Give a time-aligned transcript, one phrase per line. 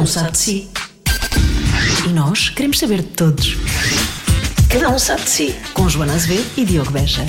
[0.00, 0.70] um sabe de si.
[2.06, 3.56] E nós queremos saber de todos.
[4.70, 5.54] Cada um sabe de si.
[5.74, 7.22] Com Joana Azevedo e Diogo Beja.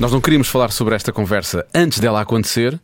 [0.00, 2.80] Nós não queríamos falar sobre esta conversa antes dela acontecer.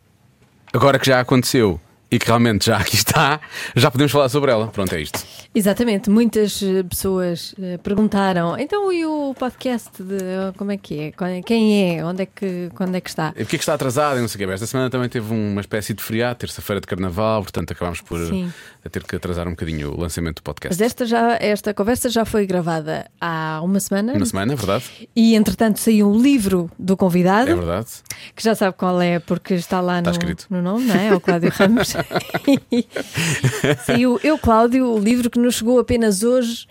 [0.72, 1.81] Agora que já aconteceu
[2.15, 3.40] e que realmente já aqui está,
[3.74, 4.69] já podemos falar sobre ela.
[4.69, 5.24] Pronto, é isto.
[5.53, 11.42] Exatamente, muitas eh, pessoas eh, perguntaram então e o podcast de como é que é?
[11.42, 12.04] Quem é?
[12.04, 13.30] Onde é que, quando é que está?
[13.30, 14.21] E porquê é que está atrasado?
[14.21, 14.53] Não sei o que.
[14.53, 18.52] Esta semana também teve uma espécie de feriado, terça-feira de carnaval, portanto acabámos por Sim.
[18.84, 20.74] Eh, ter que atrasar um bocadinho o lançamento do podcast.
[20.79, 24.84] Mas esta, já, esta conversa já foi gravada há uma semana Uma semana, é verdade?
[25.16, 27.88] e entretanto saiu um livro do convidado, É verdade.
[28.37, 30.47] que já sabe qual é porque está lá Está no, escrito.
[30.51, 31.09] no nome, não é?
[31.09, 31.95] É o Cláudio Ramos.
[33.84, 36.66] saiu Eu, Cláudio, o livro que nos chegou apenas hoje.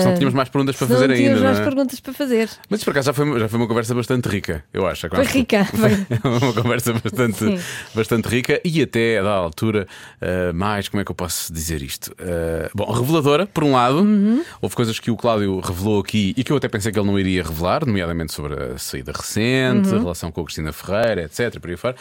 [0.00, 1.44] Se não tínhamos mais perguntas para se não fazer tínhamos ainda.
[1.44, 1.68] mais não é?
[1.68, 2.48] perguntas para fazer.
[2.68, 5.08] Mas isso por acaso já foi, já foi uma conversa bastante rica, eu acho.
[5.08, 6.06] Foi rica, foi.
[6.30, 7.58] uma conversa bastante, Sim.
[7.94, 9.86] bastante rica e até a da altura,
[10.22, 12.08] uh, mais, como é que eu posso dizer isto?
[12.12, 14.42] Uh, bom, reveladora, por um lado, Uhum.
[14.62, 17.18] houve coisas que o Cláudio revelou aqui e que eu até pensei que ele não
[17.18, 19.96] iria revelar, nomeadamente sobre a saída recente, Uhum.
[19.96, 21.58] a relação com a Cristina Ferreira, etc.
[21.60, 21.94] Por aí fora.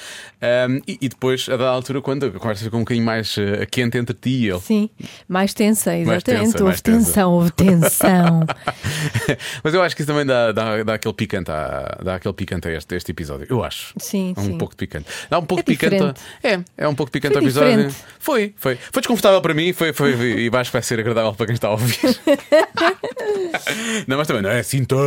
[0.70, 3.66] Um, e, e depois, a da altura, quando a conversa ficou um bocadinho mais uh,
[3.70, 4.60] quente entre ti e ele.
[4.60, 4.90] Sim,
[5.28, 6.24] mais tensa, exatamente.
[6.26, 7.06] tensa, mais houve tensa.
[7.06, 8.46] tensão, houve tensão.
[9.64, 12.68] Mas eu acho que isso também dá, dá, dá aquele picante a, dá aquele picante
[12.68, 13.48] a este, este episódio.
[13.50, 13.94] Eu acho.
[13.98, 14.58] Sim, É um sim.
[14.58, 15.06] pouco de picante.
[15.30, 16.22] Dá um pouco É de picante.
[16.44, 17.70] É, é um pouco de picante Foi ao episódio.
[17.72, 17.96] diferente.
[18.20, 18.76] Foi, foi.
[18.92, 21.68] Foi desconfortável para mim foi, foi, e acho que vai ser agradável para quem está
[21.68, 22.00] a ouvir.
[24.08, 24.98] não, mas também não é assim tão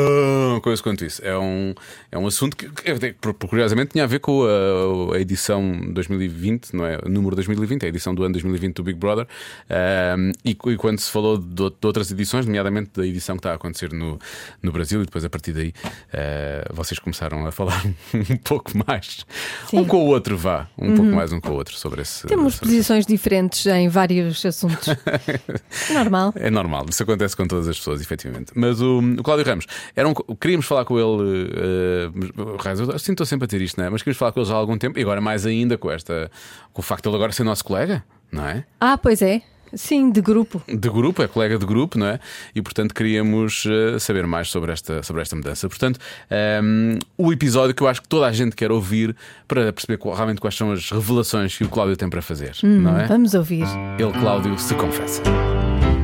[0.62, 1.20] coisa quanto isso.
[1.24, 1.74] É um,
[2.10, 2.68] é um assunto que,
[3.48, 6.98] curiosamente, tinha a ver com a, a edição 2020, não é?
[7.04, 9.26] O número 2020, a edição do ano 2020 do Big Brother.
[9.68, 13.52] Ahm, e, e quando se falou de, de outras edições, nomeadamente da edição que está
[13.52, 14.18] a acontecer no,
[14.62, 15.72] no Brasil, e depois a partir daí
[16.12, 17.82] ah, vocês começaram a falar
[18.14, 19.24] um pouco mais.
[19.68, 19.76] Sim.
[19.76, 19.82] Uhum.
[19.82, 20.68] Um com o outro, vá.
[20.78, 22.26] Um pouco mais um com o outro sobre esse.
[22.26, 24.88] Temos sobre esse posições diferentes em vários assuntos.
[25.92, 26.32] Normal.
[26.36, 28.52] É normal, isso acontece com todas as pessoas, efetivamente.
[28.54, 31.50] Mas o, o Cláudio Ramos, era um- queríamos falar com ele.
[31.52, 33.90] Uh, eu estou sempre a ter isto, não é?
[33.90, 36.30] Mas queríamos falar com ele já há algum tempo, e agora mais ainda com, esta,
[36.72, 38.64] com o facto de ele agora ser nosso colega, não é?
[38.80, 39.42] Ah, pois é.
[39.74, 40.62] Sim, de grupo.
[40.68, 42.20] De grupo, é colega de grupo, não é?
[42.54, 45.68] E portanto queríamos uh, saber mais sobre esta, sobre esta mudança.
[45.68, 45.98] Portanto,
[46.62, 49.14] um, o episódio que eu acho que toda a gente quer ouvir
[49.48, 52.98] para perceber qual- realmente quais são as revelações que o Cláudio tem para fazer, não
[52.98, 53.06] é?
[53.06, 53.64] Vamos ouvir.
[53.98, 55.22] Ele, Cláudio, se confessa.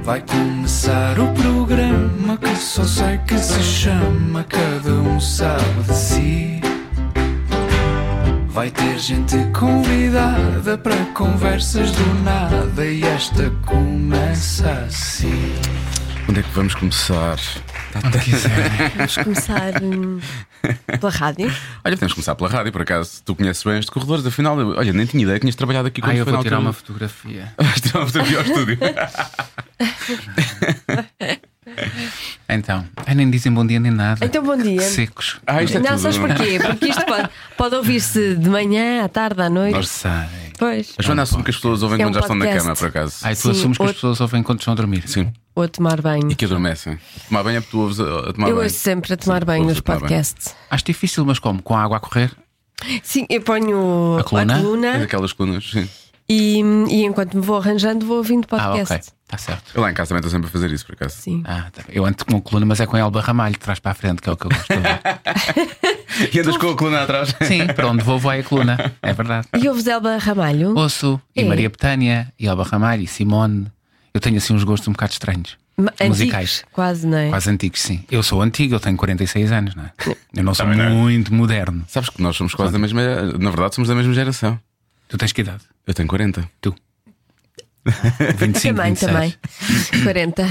[0.02, 6.60] Vai começar o programa que só sei que se chama Cada um sabe de si.
[8.58, 15.54] Vai ter gente convidada para conversas do nada e esta começa assim.
[16.28, 17.38] Onde é que vamos começar?
[18.04, 18.90] Onde quiser.
[18.96, 20.18] Vamos começar hum,
[20.98, 21.46] pela rádio.
[21.84, 23.22] Olha, podemos começar pela rádio, por acaso.
[23.24, 26.00] Tu conheces bem este corredores, afinal, eu- olha, nem tinha ideia que tinhas trabalhado aqui
[26.00, 27.54] quando Ah, eu vou tirar uma fotografia.
[27.56, 28.76] Vais tirar uma fotografia ao estúdio.
[32.50, 34.24] Então, ai, nem dizem bom dia nem nada.
[34.24, 34.78] Então, bom dia.
[34.78, 35.38] Que secos.
[35.46, 35.98] Ah, isto é Não, tudo.
[36.00, 36.58] sabes porquê?
[36.64, 37.28] Porque isto pode,
[37.58, 39.74] pode ouvir-se de manhã, à tarde, à noite.
[39.74, 40.10] Não sei.
[40.58, 40.94] Pois.
[40.98, 42.64] A Joana assume que as pessoas ouvem É quando um já estão na podcast.
[42.66, 43.16] cama, por acaso.
[43.22, 45.02] Ai, tu Sim, assumes que as outro- pessoas ouvem quando estão a dormir.
[45.06, 45.30] Sim.
[45.54, 46.30] Ou a tomar banho.
[46.30, 46.98] E que adormecem.
[47.28, 48.62] Tomar banho é porque tu ouves a, a tomar Eu banho.
[48.64, 50.08] ouço sempre a tomar Sim, banho ouves nos a tomar banho.
[50.08, 50.54] podcasts.
[50.70, 51.62] Acho difícil, mas como?
[51.62, 52.32] Com a água a correr?
[53.02, 54.86] Sim, eu ponho A coluna?
[54.94, 55.86] É daquelas colunas, sim.
[56.28, 59.12] e, e enquanto me vou arranjando, vou ouvindo Ah, podcast.
[59.28, 59.72] Está certo.
[59.74, 61.14] Eu lá em casa também estou sempre a fazer isso, por acaso.
[61.20, 61.42] Sim.
[61.44, 61.82] Ah, tá.
[61.90, 64.22] Eu ando com a coluna, mas é com Elba Ramalho, de trás para a frente,
[64.22, 66.28] que é o que eu gosto de.
[66.34, 67.34] E andas com a coluna atrás.
[67.42, 68.92] Sim, para onde vou, vai a coluna.
[69.02, 69.46] É verdade.
[69.56, 70.76] E ouves Elba Ramalho?
[70.76, 71.44] Ouço, e É.
[71.44, 73.66] Maria Betânia, e Elba Ramalho, e Simone.
[74.14, 75.56] Eu tenho assim uns gostos um bocado estranhos.
[75.76, 76.54] Ma- musicais.
[76.58, 77.28] antigos, Quase, não é?
[77.28, 78.02] Quase antigos, sim.
[78.10, 79.92] Eu sou antigo, eu tenho 46 anos, não é?
[80.34, 80.88] Eu não sou Também não é.
[80.90, 81.84] muito moderno.
[81.86, 83.00] Sabes que nós somos quase da mesma.
[83.38, 84.58] Na verdade, somos da mesma geração.
[85.06, 85.60] Tu tens que idade?
[85.86, 86.48] Eu tenho 40.
[86.60, 86.74] Tu?
[88.36, 89.12] 25, também, 26.
[89.12, 90.02] também.
[90.04, 90.42] 40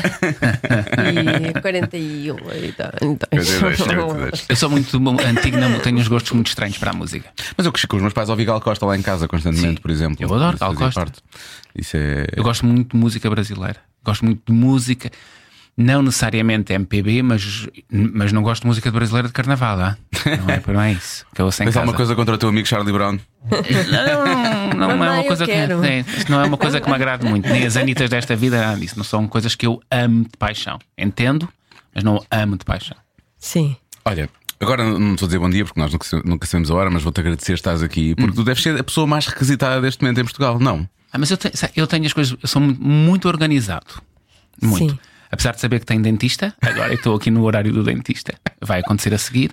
[1.58, 2.36] e 41.
[2.36, 3.30] Então, então.
[3.30, 4.46] 42, 42.
[4.50, 7.30] Eu sou muito antigo, não tenho uns gostos muito estranhos para a música.
[7.56, 9.76] Mas eu cresci com os meus pais a ouvir Gal Costa lá em casa constantemente,
[9.78, 9.82] Sim.
[9.82, 10.18] por exemplo.
[10.20, 11.06] Eu adoro Gal Costa.
[11.94, 12.28] é.
[12.36, 13.78] Eu gosto muito de música brasileira.
[14.04, 15.12] Gosto muito de música,
[15.78, 19.80] não necessariamente MPB, mas, mas não gosto de música brasileira de carnaval.
[19.80, 19.98] Ah?
[20.26, 21.24] Não, é, não é isso.
[21.36, 21.80] Que eu ouço em Tens casa.
[21.82, 23.20] alguma coisa contra o teu amigo Charlie Brown?
[23.92, 25.68] Não, não, não é uma coisa que, é,
[26.30, 27.48] não é uma coisa que me agrade muito.
[27.48, 28.96] Nem as Anitas desta vida, nada disso.
[28.98, 30.80] Não são coisas que eu amo de paixão.
[30.98, 31.48] Entendo,
[31.94, 32.98] mas não amo de paixão.
[33.38, 33.76] Sim.
[34.04, 34.30] Olha,
[34.60, 37.04] agora não estou a dizer bom dia porque nós nunca, nunca sabemos a hora, mas
[37.04, 40.24] vou-te agradecer estás aqui porque tu deves ser a pessoa mais requisitada deste momento em
[40.24, 40.90] Portugal, não?
[41.14, 43.86] Ah, mas eu, te- sabe, eu tenho as coisas, eu sou muito, muito organizado.
[44.62, 44.94] Muito.
[44.94, 45.00] Sim.
[45.32, 49.14] Apesar de saber que tem dentista, agora estou aqui no horário do dentista, vai acontecer
[49.14, 49.52] a seguir.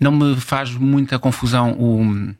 [0.00, 2.34] Não me faz muita confusão o,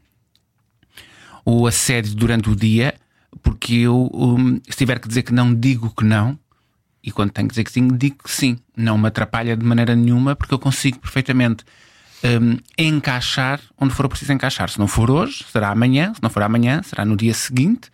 [1.45, 2.95] o assédio durante o dia.
[3.43, 6.39] porque eu, um, se tiver que dizer que não, digo que não.
[7.03, 8.59] E quando tenho que dizer que sim, digo que sim.
[8.77, 11.65] Não me atrapalha de maneira nenhuma, porque eu consigo perfeitamente
[12.25, 14.71] um, encaixar onde for preciso encaixar.
[14.71, 16.15] Se não for hoje, será amanhã.
[16.15, 17.91] Se não for amanhã, será no dia seguinte.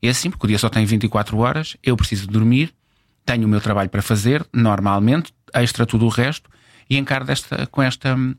[0.00, 1.76] É assim, porque o dia só tem 24 horas.
[1.82, 2.72] Eu preciso dormir,
[3.24, 6.50] tenho o meu trabalho para fazer, normalmente, extra tudo o resto,
[6.88, 8.34] e encaro desta, com esta hum,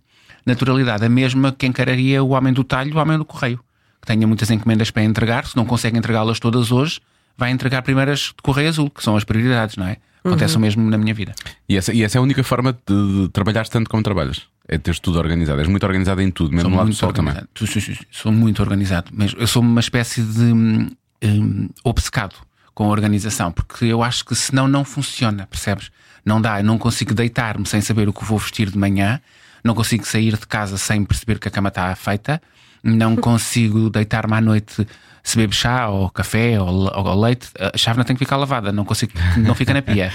[0.45, 1.05] naturalidade.
[1.05, 3.59] A mesma que encararia o homem do talho, o homem do correio.
[4.01, 6.99] Que tenha muitas encomendas para entregar, se não consegue entregá-las todas hoje,
[7.37, 9.97] vai entregar primeiras de correio azul, que são as prioridades, não é?
[10.25, 11.33] Acontece o mesmo na minha vida.
[11.67, 14.43] E essa, e essa é a única forma de, de trabalhar tanto como trabalhas.
[14.67, 15.59] É teres tudo organizado.
[15.59, 17.33] És muito organizado em tudo, mesmo no lado do sol também.
[17.53, 19.11] tu- tu- Sou muito organizado.
[19.13, 20.89] Mas eu sou uma espécie de hum,
[21.23, 22.35] hum, obcecado
[22.73, 25.91] com a organização, porque eu acho que senão não funciona, percebes?
[26.25, 29.21] Não dá, eu não consigo deitar-me sem saber o que vou vestir de manhã,
[29.63, 32.41] não consigo sair de casa sem perceber que a cama está feita,
[32.83, 34.87] não consigo deitar-me à noite
[35.23, 38.71] se bebo chá ou café ou, le- ou leite, a chávena tem que ficar lavada,
[38.73, 40.11] não consigo, não fica na pia.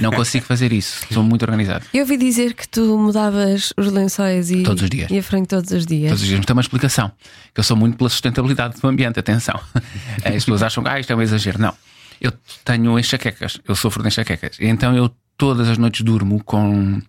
[0.00, 1.04] Não consigo fazer isso.
[1.12, 1.84] Sou muito organizado.
[1.92, 5.10] Eu ouvi dizer que tu mudavas os lençóis e, Todos os dias.
[5.10, 6.08] e a frente todos os dias.
[6.10, 7.12] Todos os dias tem uma explicação.
[7.54, 9.60] Que eu sou muito pela sustentabilidade do ambiente, atenção.
[10.24, 11.60] As pessoas acham que ah, isto é um exagero.
[11.60, 11.74] Não.
[12.20, 12.32] Eu
[12.64, 14.56] tenho enxaquecas, eu sofro de enxaquecas.
[14.60, 17.00] Então eu todas as noites durmo com.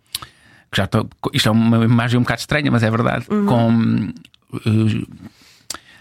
[0.75, 3.25] Já estou- isto é uma imagem um bocado estranha, mas é verdade.
[3.30, 3.45] Uhum.
[3.47, 4.13] Com.
[4.53, 5.30] eh,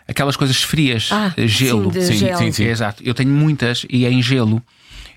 [0.09, 1.93] aquelas coisas frias, Ah, eh, gelo.
[1.93, 2.39] sim, de gelo.
[2.39, 2.65] sim, sim.
[2.65, 3.03] Exato.
[3.05, 4.63] Eu tenho muitas e é em gelo.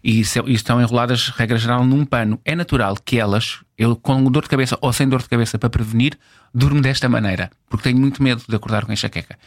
[0.03, 2.39] E, e estão enroladas, regra geral, num pano.
[2.43, 5.69] É natural que elas, eu com dor de cabeça ou sem dor de cabeça para
[5.69, 6.17] prevenir,
[6.53, 7.49] durmo desta maneira.
[7.69, 9.37] Porque tenho muito medo de acordar com enxaqueca.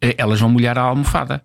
[0.00, 1.42] Eh, Elas vão molhar a almofada.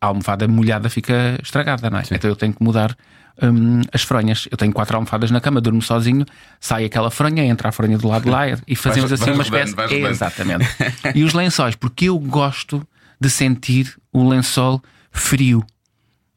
[0.00, 2.02] A almofada molhada fica estragada, não é?
[2.12, 2.96] Então eu tenho que mudar
[3.42, 4.48] hum, as fronhas.
[4.50, 6.24] Eu tenho quatro almofadas na cama, durmo sozinho,
[6.60, 9.38] sai aquela fronha, entra a fronha do lado de lá e fazemos Vais- assim vais
[9.38, 9.94] uma rodando, espécie.
[9.94, 10.10] rodando.
[10.14, 10.66] Exatamente.
[11.14, 12.86] e os lençóis, porque eu gosto
[13.20, 15.64] de sentir o lençol frio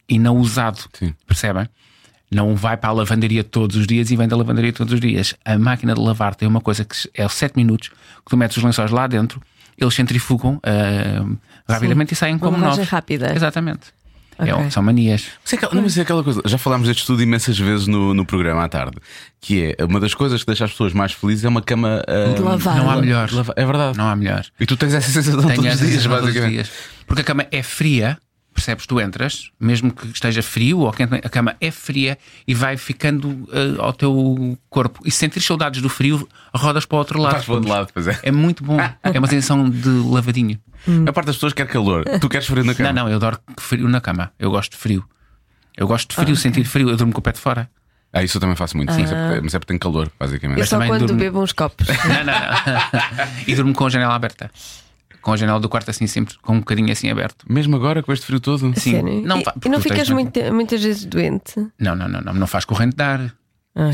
[0.10, 0.80] e não usado.
[0.94, 1.14] Sim.
[1.26, 1.68] Percebem?
[2.32, 5.36] Não vai para a lavandaria todos os dias e vem da lavandaria todos os dias.
[5.46, 8.64] A máquina de lavar tem uma coisa que é 7 minutos que tu metes os
[8.64, 9.40] lençóis lá dentro,
[9.78, 11.26] eles centrifugam ah,
[11.72, 12.88] rapidamente e saem Uma como novos.
[12.88, 13.34] rápida.
[13.36, 13.82] Exatamente.
[14.40, 14.72] É, Ok.
[14.72, 15.26] são manias.
[15.44, 18.14] Mas é aquela, não, mas é aquela coisa, já falámos deste estudo imensas vezes no,
[18.14, 18.98] no programa à tarde,
[19.40, 22.34] que é uma das coisas que deixa as pessoas mais felizes é uma cama ah,
[22.34, 22.78] De lavar.
[22.78, 23.30] Não há melhor.
[23.56, 23.98] É verdade.
[23.98, 24.46] Não há melhor.
[24.60, 26.54] E tu tens essa sensação Tenho todos os dias, sensação todos os basicamente.
[26.54, 26.72] dias.
[27.06, 28.18] Porque a cama é fria,
[28.54, 28.86] percebes?
[28.86, 32.18] Tu entras, mesmo que esteja frio ou quente, a cama é fria
[32.48, 35.02] e vai ficando eh, ao teu corpo.
[35.06, 37.34] E se sentir saudades do frio, rodas para o outro lado.
[37.34, 38.20] Vais para o outro lado, pois é.
[38.24, 38.78] É muito bom.
[39.04, 40.60] É uma sensação de lavadinho.
[41.08, 42.04] A parte das pessoas quer calor.
[42.20, 42.94] Tu queres frio na cama.
[42.94, 44.32] Não, não, eu adoro frio na cama.
[44.38, 45.04] Eu gosto de frio.
[45.76, 46.90] Eu gosto de frio, sentir frio.
[46.90, 47.70] Eu durmo com o pé de fora.
[48.16, 50.12] Ah, isso eu também faço muito, sim, mas é porque- mas é porque tenho calor,
[50.20, 50.60] basicamente.
[50.60, 51.88] Eu só quando durmo- bebo uns copos.
[52.06, 53.28] Não, não, não.
[53.48, 54.52] e durmo com a janela aberta.
[55.24, 57.46] Com a janela do quarto assim, sempre com um bocadinho assim aberto.
[57.50, 58.60] Mesmo agora, com este frio todo.
[58.80, 58.92] Sim.
[58.92, 59.22] Sério?
[59.26, 61.54] Não e, e não ficas tens- muito- muitas vezes doente?
[61.80, 63.34] Não, não, não, não, não faz corrente de ar.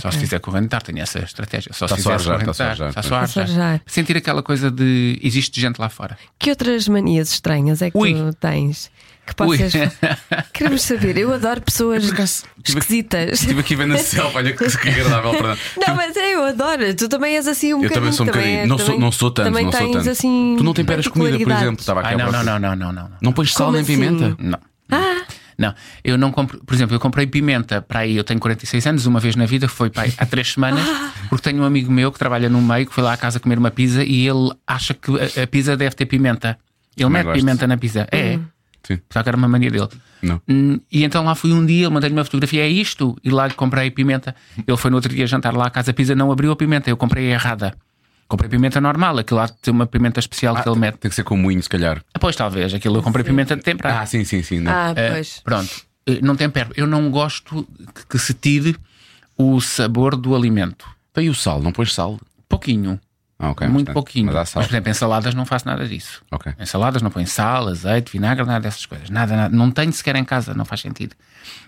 [0.01, 0.11] Só Ok.
[0.11, 1.71] se fizer corrente de ar, tenho essa estratégia.
[1.71, 2.89] Só se só fizer arjar, corrente de só ar.
[2.89, 3.81] Está só só arjar.
[3.85, 6.17] Sentir aquela coisa de existe gente lá fora.
[6.37, 8.13] Que outras manias estranhas é que Ui.
[8.13, 8.91] tu tens?
[9.29, 9.71] Que possas.
[10.53, 11.17] Queremos saber.
[11.17, 13.41] Eu adoro pessoas acaso, esquisitas.
[13.41, 15.57] Estive aqui vendo a selva, olha que, que agradável, perdão.
[15.87, 16.93] Não, mas é, eu adoro.
[16.95, 17.93] Tu também és assim um Eu bocadinho.
[18.01, 18.59] também sou um bocadinho.
[18.59, 20.09] és- não, sou, não sou tanto, também não sou tens tanto.
[20.09, 20.55] assim.
[20.57, 21.79] tu não temperas comida, por exemplo.
[21.79, 23.11] Estava aqui Ai, não, não, não, não, não, não.
[23.21, 23.93] Não pões sal nem assim?
[23.95, 24.35] pimenta?
[24.39, 24.59] Não.
[24.91, 25.21] Ah,
[25.57, 26.59] Não, eu não compro.
[26.65, 28.15] Por exemplo, eu comprei pimenta para aí.
[28.17, 30.83] Eu tenho 46 anos, uma vez na vida, foi para aí há três semanas,
[31.29, 33.57] porque tenho um amigo meu que trabalha no meio que foi lá à casa comer
[33.59, 36.57] uma pizza e ele acha que a, a pizza deve ter pimenta.
[36.97, 37.39] Ele Também mete gosto.
[37.39, 38.07] pimenta na pizza.
[38.11, 38.39] É.
[38.89, 38.99] Sim.
[39.09, 39.87] Só que era uma mania dele.
[40.21, 40.41] Não.
[40.49, 43.45] Hum, E então lá fui um dia, ele mandei-lhe uma fotografia, é isto, e lá
[43.47, 44.35] lhe comprei pimenta.
[44.67, 46.97] Ele foi no outro dia jantar lá à casa pizza, não abriu a pimenta, eu
[46.97, 47.73] comprei a errada.
[48.27, 50.97] Comprei pimenta normal, aquilo lá tem uma pimenta especial que ele mete.
[50.97, 52.01] Tem que ser com moinho, se calhar.
[52.13, 54.01] Ah, Pois talvez, aquilo eu comprei pimenta de temperar.
[54.01, 54.59] Ah, sim, sim, sim.
[54.59, 54.71] não.
[54.71, 55.41] ah, Eh, pois.
[55.43, 55.69] pronto,
[56.07, 56.71] Eh, não tempero.
[56.75, 58.75] Eu não gosto que- que se tire
[59.37, 60.85] o sabor do alimento.
[61.17, 61.61] E o sal?
[61.61, 62.19] Não pões sal?
[62.47, 62.99] Pouquinho,
[63.41, 63.65] Ah, ok.
[63.67, 64.31] muito portanto, pouquinho.
[64.33, 64.61] Mas sal.
[64.61, 66.21] por exemplo, em saladas não faço nada disso.
[66.29, 66.51] Ok.
[66.59, 69.09] Em saladas não põe sal, azeite, vinagre, nada dessas coisas.
[69.09, 69.55] Nada, nada.
[69.55, 71.15] Não tenho sequer em casa, não faz sentido.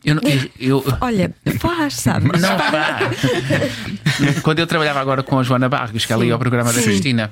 [0.04, 0.20] Eu,
[0.60, 2.42] eu- eu- Olha, faz, sabes?
[2.42, 3.18] Não faz.
[4.44, 7.32] Quando eu trabalhava agora com a Joana Barros, que ela ia ao programa da Cristina,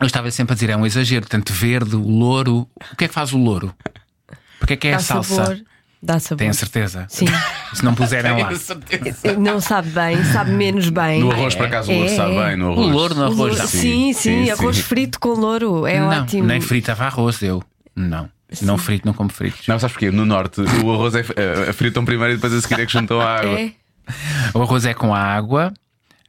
[0.00, 2.68] eu estava sempre a dizer: é um exagero, tanto verde, o louro.
[2.92, 3.74] O que é que faz o louro?
[4.60, 5.34] Porque é que é Dá a salsa?
[5.44, 5.60] sabor.
[6.06, 6.38] Dá sabor.
[6.38, 7.04] Tenho certeza.
[7.08, 7.26] Sim.
[7.74, 8.50] Se não puserem lá.
[9.38, 11.18] Não sabe bem, sabe menos bem.
[11.18, 12.46] No arroz, por acaso, o louro É, sabe é.
[12.46, 12.56] bem.
[12.56, 12.90] No O arroz.
[12.92, 13.36] louro no O arroz.
[13.38, 13.66] louro-.
[13.66, 14.82] Sim, sim, sim, arroz sim.
[14.82, 15.84] frito com louro.
[15.84, 16.46] É não, ótimo.
[16.46, 17.60] nem fritava arroz eu.
[17.96, 18.28] Não.
[18.62, 19.66] Não frito, não como fritos.
[19.66, 20.12] Não, sabes porquê?
[20.12, 23.20] No norte, o arroz é eh, fritam primeiro e depois a seguir é que juntam
[23.20, 23.58] a água.
[24.08, 24.56] É.
[24.56, 25.74] O arroz é com água,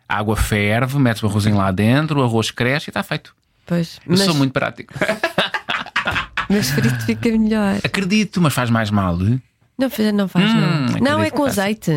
[0.09, 3.35] a água ferve, metes o arrozinho lá dentro, o arroz cresce e está feito.
[3.67, 3.99] Pois.
[4.07, 4.95] Eu sou muito prático.
[6.49, 7.75] Mas frito fica melhor.
[7.83, 9.15] Acredito, mas faz mais mal.
[9.77, 10.99] Não, não faz, Hum, não.
[10.99, 11.91] Não, é que com azeite.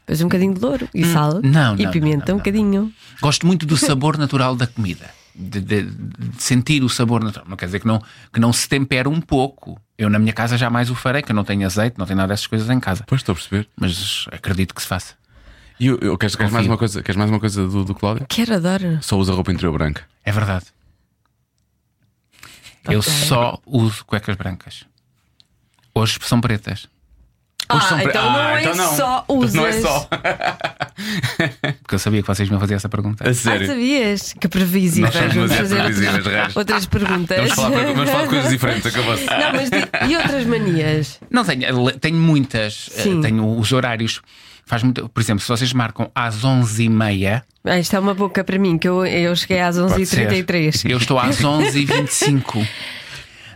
[0.00, 1.40] Depois um bocadinho de louro e sal.
[1.42, 2.36] não, e não, pimenta, não, um não.
[2.38, 2.92] bocadinho.
[3.20, 5.08] Gosto muito do sabor natural da comida.
[5.34, 7.48] De, de- de sentir o sabor natural.
[7.48, 8.00] Não quer dizer que não,
[8.32, 9.80] que não se tempere um pouco.
[9.98, 12.28] Eu na minha casa jamais o farei, que eu não tenho azeite, não tenho nada
[12.28, 13.02] dessas coisas em casa.
[13.06, 13.68] Pois estou a perceber.
[13.76, 15.14] Mas acredito que se faça.
[15.80, 18.26] E eu, eu- queres, queres mais uma coisa, queres mais uma coisa do, do Cláudio?
[18.28, 18.98] Quero, adoro.
[19.02, 20.04] Só usa roupa interior branca.
[20.24, 20.66] É verdade.
[22.88, 23.10] Eu Ok.
[23.12, 24.84] só uso cuecas brancas.
[25.94, 26.86] Hoje são pretas.
[27.72, 28.96] Hoje são Ah, pre- então não Ah, é então não.
[28.96, 29.54] só Então usas.
[29.54, 30.08] não é só.
[31.82, 33.26] Porque eu sabia que vocês me iam fazer essa pergunta.
[33.26, 33.66] A Ah, sério.
[33.66, 34.32] sabias?
[34.34, 34.48] Que.
[35.00, 37.36] Nós somos Vamos fazer previsíveis, outras, perguntas.
[37.36, 39.24] Vamos falar, vamos falar de coisas diferentes, acabou-se.
[39.26, 41.20] Não, mas di- e outras manias?
[41.30, 42.90] Não tenho, tenho muitas.
[42.96, 43.20] eh, Sim.
[43.20, 44.20] Tenho os horários.
[44.66, 47.42] Faz muito, por exemplo, se vocês marcam às 11h30.
[47.64, 50.26] Ah, isto é uma boca para mim, que eu, eu cheguei às pode ser.
[50.28, 50.90] 11h33.
[50.90, 52.66] Eu estou às 11h25.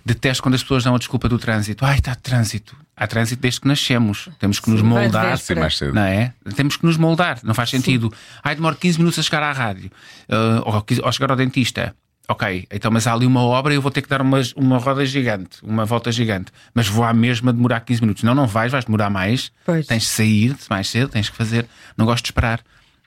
[0.05, 1.85] Detesto quando as pessoas dão a desculpa do trânsito.
[1.85, 2.75] Ai, está trânsito.
[2.99, 4.29] Há trânsito desde que nascemos.
[4.39, 5.39] Temos que nos Sim, de moldar.
[5.39, 5.95] Sim, mais cedo.
[5.95, 6.35] Não é?
[6.57, 8.13] Temos que nos moldar, não faz sentido.
[8.43, 9.91] Ai, demora 15 minutos a chegar à rádio
[10.29, 11.95] ah, ou, ou chegar ao dentista.
[12.31, 14.77] Ok, então, mas há ali uma obra e eu vou ter que dar uma, uma
[14.77, 18.23] roda gigante, uma volta gigante, mas vou à mesma demorar 15 minutos.
[18.23, 19.51] Não, não vais, vais demorar mais.
[19.65, 19.87] Pois.
[19.87, 21.67] Tens de sair mais cedo, tens que fazer.
[21.97, 22.61] Não gosto de esperar.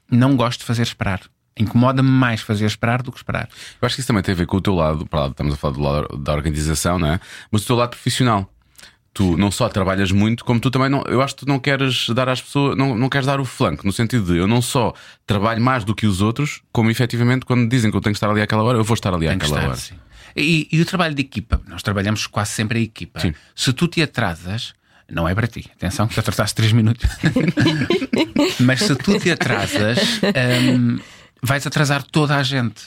[0.10, 1.22] Não gosto de fazer esperar.
[1.56, 3.48] Incomoda-me mais fazer esperar do que esperar.
[3.80, 5.54] Eu acho que isso também tem a ver com o teu lado, para lá, estamos
[5.54, 7.20] a falar do lado da organização, não é?
[7.52, 8.50] Mas o teu lado profissional.
[9.14, 11.04] Tu não só trabalhas muito, como tu também não.
[11.08, 13.86] Eu acho que tu não queres dar às pessoas, não, não queres dar o flanco,
[13.86, 14.94] no sentido de eu não só
[15.28, 18.30] trabalho mais do que os outros, como efetivamente quando dizem que eu tenho que estar
[18.30, 19.78] ali àquela hora, eu vou estar ali que àquela estar, hora.
[19.78, 19.96] sim.
[20.36, 23.20] E, e o trabalho de equipa, nós trabalhamos quase sempre a equipa.
[23.20, 23.34] Sim.
[23.54, 24.74] Se tu te atrasas,
[25.10, 27.10] não é para ti, atenção, que tu atrasaste 3 minutos.
[28.62, 30.00] Mas se tu te atrasas,
[30.78, 31.00] hum,
[31.44, 32.84] vais atrasar toda a gente.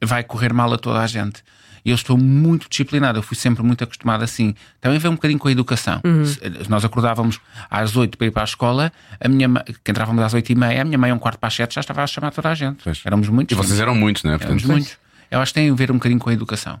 [0.00, 1.44] Vai correr mal a toda a gente.
[1.84, 4.54] E eu estou muito disciplinado, eu fui sempre muito acostumado assim.
[4.80, 6.00] Também veio um bocadinho com a educação.
[6.24, 9.48] Se- Nós acordávamos às 8 para ir para a escola, a minha
[9.84, 11.80] que entrávamos às 8 e meia, a minha mãe, um quarto para as 7, já
[11.80, 12.82] estava a chamar toda a gente.
[12.84, 13.00] Pois.
[13.04, 13.52] Éramos muitos.
[13.52, 14.34] E vocês eram muitos, não é?
[14.34, 14.96] Éramos Portanto, muitos.
[15.30, 16.80] Eu acho que tem a ver um bocadinho com a educação.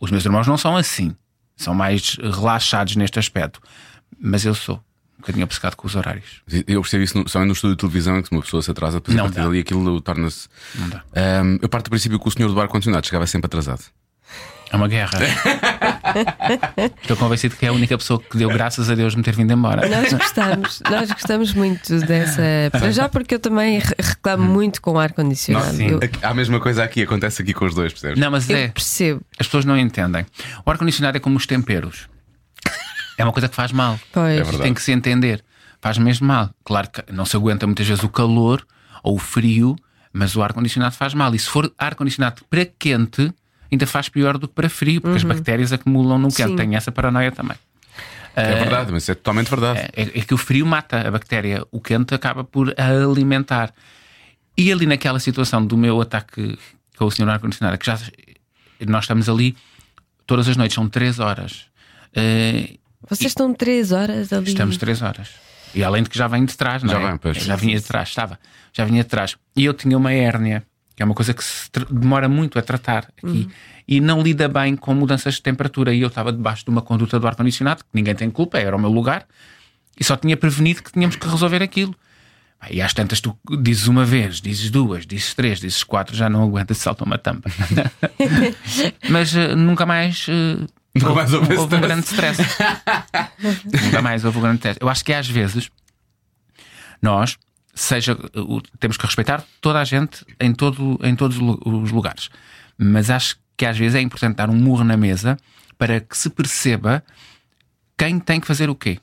[0.00, 1.14] Os meus irmãos não são assim.
[1.56, 3.60] São mais relaxados neste aspecto.
[4.20, 6.42] Mas eu sou um bocadinho obcecado com os horários.
[6.66, 8.70] Eu percebo isso no, somente no estúdio de televisão, em que se uma pessoa se
[8.70, 9.44] atrasa, depois a Não partir dá.
[9.46, 10.48] dali aquilo torna-se.
[10.74, 11.02] Não dá.
[11.14, 13.82] Ahm, eu parto do princípio que o senhor do ar-condicionado chegava sempre atrasado.
[14.74, 15.18] É uma guerra.
[17.00, 19.52] Estou convencido que é a única pessoa que deu graças a Deus me ter vindo
[19.52, 19.88] embora.
[19.88, 22.42] Nós gostamos, nós gostamos muito dessa.
[22.72, 25.76] Para já porque eu também re- reclamo muito com o ar-condicionado.
[25.76, 25.86] Sim.
[25.90, 28.18] Eu, Há a mesma coisa aqui, acontece aqui com os dois, percebes?
[28.18, 28.68] Não, mas eu é.
[28.68, 29.22] percebo.
[29.38, 30.26] As pessoas não entendem.
[30.66, 32.08] O ar-condicionado é como os temperos.
[33.16, 33.98] É uma coisa que faz mal.
[34.12, 34.32] Pois.
[34.40, 34.62] É verdade.
[34.64, 35.40] Tem que se entender.
[35.80, 36.50] Faz mesmo mal.
[36.64, 38.66] Claro que não se aguenta muitas vezes o calor
[39.04, 39.76] ou o frio,
[40.12, 41.32] mas o ar-condicionado faz mal.
[41.32, 43.32] E se for ar-condicionado para quente,
[43.74, 46.56] ainda faz pior do que para frio, porque as bactérias acumulam no quente.
[46.56, 47.56] Tenho essa paranoia também.
[48.36, 49.80] É verdade, mas é totalmente verdade.
[49.92, 53.72] É, é que o frio mata a bactéria, o quente acaba por a alimentar.
[54.56, 56.58] E ali naquela situação do meu ataque
[56.96, 57.98] com o senhor ar-condicionado, que já
[58.86, 59.56] nós estamos ali
[60.26, 61.66] todas as noites, são três horas.
[62.14, 62.74] Eh,
[63.08, 64.48] Vocês estão três horas ali.
[64.48, 65.28] Estamos três horas.
[65.74, 67.06] E além de que já vem de trás, não Já é?
[67.08, 67.36] vem, pois.
[67.38, 68.38] Já vinha de trás, estava.
[68.72, 69.36] Já vinha de trás.
[69.56, 70.64] E eu tinha uma hérnia,
[70.96, 73.48] que é uma coisa que se demora muito a tratar aqui.
[73.86, 75.92] E não lida bem com mudanças de temperatura.
[75.92, 78.78] E eu estava debaixo de uma conduta do ar-condicionado, que ninguém tem culpa, era o
[78.80, 79.26] meu lugar.
[79.98, 81.94] E só tinha prevenido que tínhamos que resolver aquilo.
[82.70, 86.42] E às tantas tu dizes uma vez, dizes duas, dizes três, dizes quatro, já não
[86.42, 87.50] aguentas, salta uma tampa.
[89.10, 90.26] Mas eh, nunca mais.
[90.28, 92.40] eh, Nunca mais houve esse um grande stress.
[93.84, 94.78] Nunca mais houve um grande stress.
[94.80, 95.68] Eu acho que às vezes
[97.02, 97.36] nós,
[97.74, 102.30] seja, o- temos que respeitar toda a gente em, todo, em todos os lugares.
[102.78, 105.36] Mas acho que às vezes é importante dar um murro na mesa
[105.78, 107.02] para que se perceba
[107.96, 108.98] quem tem que fazer o quê.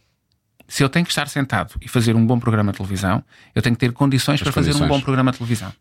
[0.68, 3.22] Se eu tenho que estar sentado e fazer um bom programa de televisão,
[3.54, 4.88] eu tenho que ter condições para fazer um condições.
[4.90, 5.74] bom programa de televisão.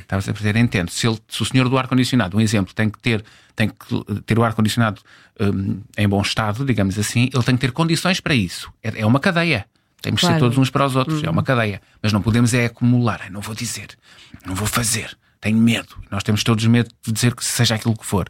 [0.00, 0.90] Estavas a fazer, entendo.
[0.90, 3.76] Se, ele- se o senhor do ar-condicionado, um exemplo, tem que ter, tem que
[4.22, 5.00] ter o ar-condicionado
[5.40, 8.68] hum, em bom estado, digamos assim, ele tem que ter condições para isso.
[8.82, 9.64] É, é uma cadeia.
[10.02, 10.44] Temos que ser Claro.
[10.44, 11.22] todos uns para os outros.
[11.24, 11.80] É uma cadeia.
[12.02, 13.28] Mas não podemos é acumular.
[13.30, 13.88] Não vou dizer.
[14.46, 15.16] Não vou fazer.
[15.40, 15.96] Tenho medo.
[16.10, 18.28] Nós temos todos medo de dizer que seja aquilo que for.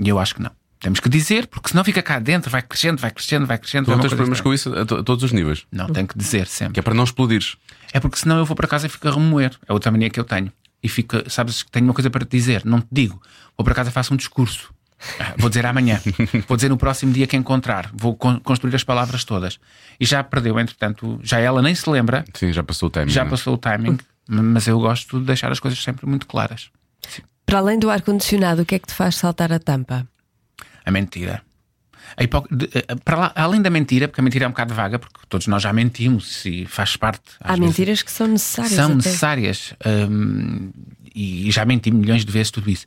[0.00, 0.50] E eu acho que não.
[0.78, 3.86] Temos que dizer, porque senão fica cá dentro, vai crescendo, vai crescendo, vai crescendo.
[3.86, 5.64] Tu não uma tens problemas com isso a, to- a todos os níveis.
[5.72, 6.74] Não, tem que dizer sempre.
[6.74, 7.56] Que é para não explodires.
[7.92, 9.52] É porque senão eu vou para casa e fico a remoer.
[9.66, 10.52] É outra mania que eu tenho.
[10.82, 13.20] E fica, sabes que tenho uma coisa para te dizer, não te digo.
[13.56, 14.72] Vou para casa e faço um discurso.
[15.38, 16.00] Vou dizer amanhã.
[16.48, 17.90] Vou dizer no próximo dia que encontrar.
[17.92, 19.58] Vou con- construir as palavras todas.
[20.00, 23.10] E já perdeu, entretanto, já ela nem se lembra, Sim, já passou o timing.
[23.10, 23.30] já não é?
[23.30, 23.98] passou o timing,
[24.28, 26.70] mas eu gosto de deixar as coisas sempre muito claras.
[27.44, 30.06] Para além do ar-condicionado, o que é que te faz saltar a tampa?
[30.84, 31.42] A mentira.
[32.16, 32.46] A hipo...
[32.50, 32.68] de,
[33.04, 35.62] para lá, além da mentira, porque a mentira é um bocado vaga, porque todos nós
[35.62, 37.22] já mentimos e faz parte.
[37.40, 38.72] Há vezes, mentiras que são necessárias.
[38.74, 38.94] São até.
[38.94, 39.74] necessárias.
[40.10, 40.70] Um,
[41.14, 42.86] e já menti milhões de vezes tudo isso.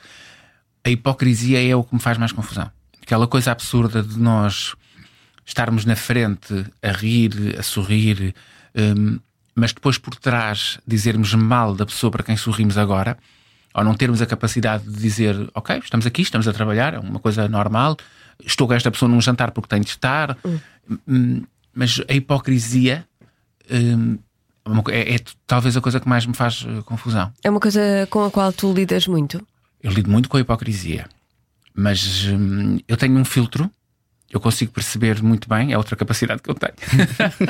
[0.84, 2.70] A hipocrisia é o que me faz mais confusão.
[3.02, 4.76] Aquela coisa absurda de nós
[5.46, 8.36] estarmos na frente a rir, a sorrir,
[8.76, 9.20] um,
[9.56, 13.18] mas depois por trás dizermos mal da pessoa para quem sorrimos agora,
[13.74, 17.20] ou não termos a capacidade de dizer, ok, estamos aqui, estamos a trabalhar, é uma
[17.20, 17.98] coisa normal,
[18.46, 20.38] estou com esta pessoa num jantar porque tenho de estar,
[21.08, 21.44] hum.
[21.74, 23.06] mas a hipocrisia
[23.72, 24.18] hum,
[24.90, 27.32] é, é, talvez a coisa que mais me faz uh, confusão.
[27.44, 29.46] É uma coisa com a qual tu lidas muito?
[29.82, 31.08] Eu lido muito com a hipocrisia,
[31.74, 33.72] mas hum, eu tenho um filtro
[34.30, 36.74] eu consigo perceber muito bem, é outra capacidade que eu tenho.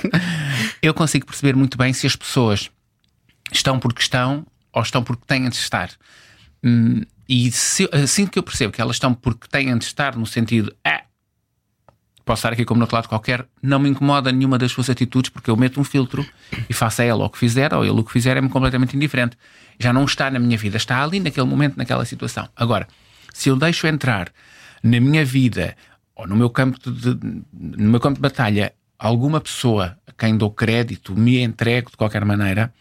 [0.81, 2.71] eu consigo perceber muito bem se as pessoas
[3.51, 5.89] estão porque estão ou estão porque têm de estar.
[6.63, 10.25] Hum, e se, assim que eu percebo que elas estão porque têm de estar, no
[10.25, 11.03] sentido, ah,
[12.23, 15.29] posso estar aqui como no outro lado qualquer, não me incomoda nenhuma das suas atitudes,
[15.29, 16.25] porque eu meto um filtro
[16.69, 19.37] e faço a ela o que fizer, ou ele o que fizer é-me completamente indiferente.
[19.79, 22.47] Já não está na minha vida, está ali naquele momento, naquela situação.
[22.55, 22.87] Agora,
[23.33, 24.31] se eu deixo entrar
[24.83, 25.75] na minha vida
[26.13, 27.17] ou no meu campo de,
[27.53, 32.25] no meu campo de batalha alguma pessoa a quem dou crédito me entrego de qualquer
[32.25, 32.73] maneira,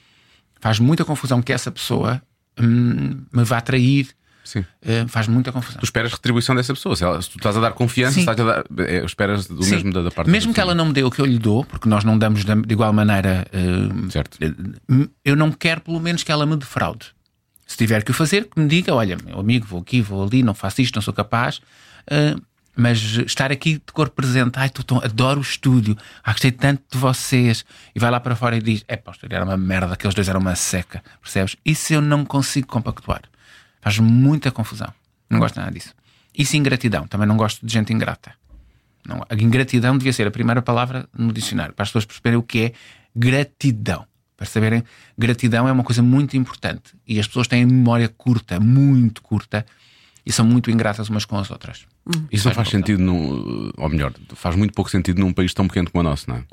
[0.60, 2.20] faz muita confusão que essa pessoa
[2.60, 4.08] hum, me vá trair.
[4.48, 4.60] Sim.
[4.60, 5.78] Uh, faz muita confusão.
[5.78, 6.96] Tu esperas retribuição dessa pessoa.
[6.96, 9.74] Se, ela, se tu estás a dar confiança, estás a dar, é, esperas o Sim.
[9.74, 11.66] mesmo da, da parte Mesmo que ela não me dê o que eu lhe dou,
[11.66, 13.46] porque nós não damos de, igual maneira.
[13.52, 14.38] Uh, certo.
[15.22, 17.08] Eu não quero, pelo menos, que ela me defraude.
[17.66, 20.42] Se tiver que o fazer, que me diga: olha, meu amigo, vou aqui, vou ali,
[20.42, 21.58] não faço isto, não sou capaz.
[22.10, 22.40] Uh,
[22.74, 26.82] mas estar aqui de corpo presente, ai, tu, tu, adoro o estúdio, ah, gostei tanto
[26.90, 29.58] de vocês, e vai lá para fora e diz: é pá, o estúdio era uma
[29.58, 31.54] merda, aqueles dois eram uma seca, percebes?
[31.66, 33.20] Isso eu não consigo compactuar.
[33.88, 34.92] Faz muita confusão.
[35.30, 35.94] Não gosto nada disso.
[36.36, 38.34] Isso ingratidão, também não gosto de gente ingrata.
[39.06, 42.42] Não, a ingratidão devia ser a primeira palavra no dicionário, para as pessoas perceberem o
[42.42, 42.72] que é
[43.16, 44.04] gratidão.
[44.36, 44.84] Para saberem,
[45.16, 49.64] gratidão é uma coisa muito importante e as pessoas têm memória curta, muito curta,
[50.24, 51.86] e são muito ingratas umas com as outras.
[52.06, 52.26] Hum.
[52.30, 55.90] Isso não faz sentido, num, ou melhor, faz muito pouco sentido num país tão pequeno
[55.90, 56.44] como o nosso, não é?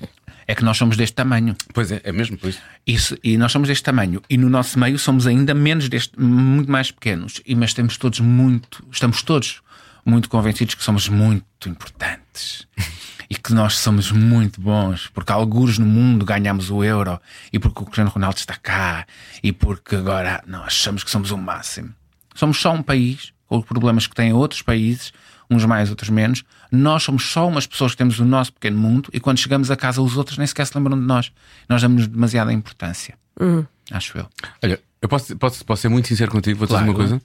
[0.47, 1.55] É que nós somos deste tamanho.
[1.73, 2.61] Pois é, é mesmo por isso.
[2.85, 3.17] isso.
[3.23, 4.21] E nós somos deste tamanho.
[4.29, 7.41] E no nosso meio somos ainda menos deste, muito mais pequenos.
[7.45, 9.61] E, mas temos todos muito, estamos todos
[10.05, 12.67] muito convencidos que somos muito importantes.
[13.29, 17.19] e que nós somos muito bons, porque alguns no mundo ganhamos o euro
[17.51, 19.05] e porque o Cristiano Ronaldo está cá
[19.41, 21.93] e porque agora nós achamos que somos o máximo.
[22.35, 25.13] Somos só um país com os problemas que têm outros países,
[25.49, 26.43] uns mais, outros menos.
[26.71, 29.75] Nós somos só umas pessoas que temos o nosso pequeno mundo e quando chegamos a
[29.75, 31.31] casa, os outros nem sequer se lembram de nós.
[31.69, 33.15] Nós damos demasiada importância.
[33.39, 33.65] Uhum.
[33.91, 34.27] Acho eu.
[34.63, 36.85] Olha, eu posso, posso, posso ser muito sincero contigo, vou claro.
[36.85, 37.21] dizer uma coisa.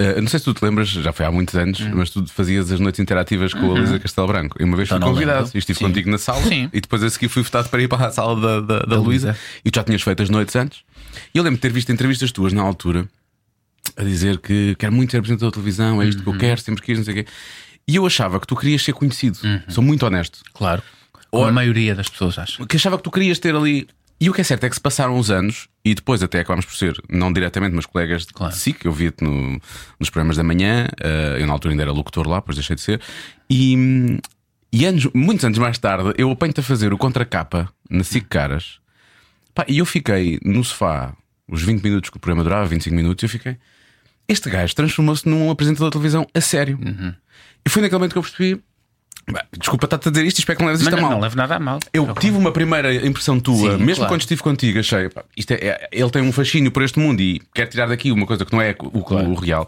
[0.00, 1.92] Uh, não sei se tu te lembras, já foi há muitos anos, uhum.
[1.94, 3.76] mas tu fazias as noites interativas com uhum.
[3.76, 4.56] a Luísa Castelo Branco.
[4.60, 5.84] E uma vez então fui convidado e estive Sim.
[5.86, 6.42] contigo na sala.
[6.42, 6.68] Sim.
[6.72, 9.00] E depois a seguir fui votado para ir para a sala da, da, da, da
[9.00, 9.38] Luísa.
[9.64, 10.80] E tu já tinhas feito as noites antes.
[11.32, 13.08] E eu lembro de ter visto entrevistas tuas na altura
[13.96, 16.24] a dizer que quero muito ser apresentador de televisão, é isto uhum.
[16.24, 17.30] que eu quero, temos que ir, não sei o quê.
[17.86, 19.38] E eu achava que tu querias ser conhecido.
[19.44, 19.60] Uhum.
[19.68, 20.40] Sou muito honesto.
[20.52, 20.82] Claro.
[21.30, 22.64] Ou a maioria das pessoas acha.
[22.66, 23.88] Que achava que tu querias ter ali.
[24.20, 26.64] E o que é certo é que se passaram os anos e depois até acabámos
[26.64, 28.54] por ser, não diretamente, mas colegas claro.
[28.54, 29.60] de SIC, eu via-te no,
[29.98, 32.80] nos programas da manhã, uh, eu na altura ainda era locutor lá, depois deixei de
[32.80, 33.00] ser,
[33.50, 34.18] e,
[34.72, 38.78] e anos, muitos anos mais tarde eu apanho-te a fazer o contracapa na SIC Caras,
[39.54, 41.14] Pá, e eu fiquei no sofá
[41.48, 43.56] os 20 minutos que o programa durava, 25 minutos, e eu fiquei
[44.28, 46.78] este gajo transformou-se num apresentador de televisão a sério.
[46.82, 47.14] Uhum.
[47.64, 48.62] E foi naquele momento que eu percebi.
[49.58, 51.10] Desculpa estar-te a dizer isto, espero que não leves isto não, a mal.
[51.12, 51.78] Não levo nada a mal.
[51.94, 52.38] Eu tive claro.
[52.38, 54.12] uma primeira impressão tua, Sim, mesmo claro.
[54.12, 57.20] quando estive contigo, achei, pá, isto é, é, ele tem um fascínio por este mundo
[57.20, 59.30] e quer tirar daqui uma coisa que não é o, claro.
[59.30, 59.66] o real.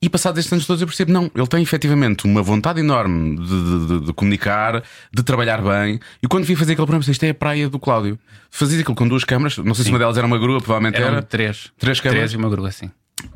[0.00, 3.86] E passados estes anos todos eu percebo, não, ele tem efetivamente uma vontade enorme de,
[3.86, 5.98] de, de, comunicar, de trabalhar bem.
[6.22, 8.16] E quando vi fazer aquele programa, isto é a praia do Cláudio.
[8.48, 9.88] Fazia aquilo com duas câmaras, não sei Sim.
[9.88, 11.22] se uma delas era uma grua, provavelmente Eram era.
[11.22, 11.72] três.
[11.76, 12.20] Três câmaras.
[12.20, 12.92] Três e uma grua, sim.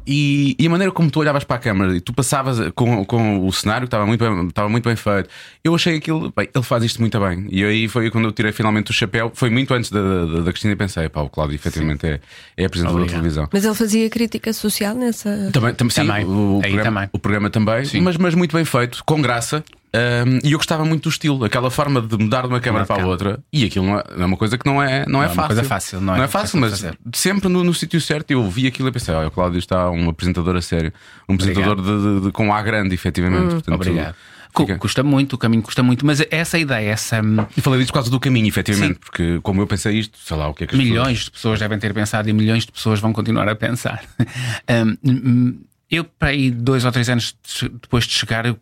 [0.07, 3.47] E, e, a maneira como tu olhavas para a câmara e tu passavas com, com
[3.47, 5.29] o cenário que estava muito, bem, estava muito bem feito,
[5.63, 7.47] eu achei aquilo, bem, ele faz isto muito bem.
[7.51, 10.51] E aí foi quando eu tirei finalmente o chapéu, foi muito antes da, da, da
[10.51, 12.21] Cristina e pensei, pá, o Cláudio efetivamente é,
[12.57, 13.49] é apresentador de televisão.
[13.53, 15.51] Mas ele fazia crítica social nessa.
[15.53, 16.25] Também, tam, sim, Também.
[16.25, 17.09] O, o programa, também.
[17.13, 19.65] o programa também, mas, mas muito bem feito, com graça.
[19.95, 23.03] Um, e eu gostava muito do estilo, aquela forma de mudar de uma câmara para
[23.03, 23.39] a outra.
[23.53, 25.35] E aquilo não é, não é uma coisa que não é, não é é uma
[25.35, 25.47] fácil.
[25.49, 26.99] coisa fácil, não é Não é fácil mas fazer.
[27.15, 28.31] sempre no, no sítio certo.
[28.31, 30.93] Eu vi aquilo e pensei: olha, o Cláudio está um apresentador a sério,
[31.29, 31.83] um apresentador de,
[32.21, 33.53] de- de- com A grande, efetivamente.
[33.55, 34.15] Portanto, Obrigado.
[34.57, 37.21] Fica- Custa muito, o caminho custa muito, mas essa ideia, essa.
[37.23, 39.01] hum, E falei disso por causa do caminho, efetivamente, Sim.
[39.01, 41.79] porque como eu pensei isto, sei lá o que é que Milhões de pessoas devem
[41.79, 44.03] ter pensado e milhões de pessoas vão continuar a pensar.
[44.71, 48.59] Hum, hum, eu, para aí, dois ou três anos de- depois de chegar, eu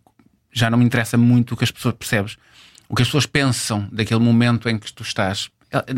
[0.53, 2.37] já não me interessa muito o que as pessoas percebes,
[2.89, 5.49] o que as pessoas pensam daquele momento em que tu estás.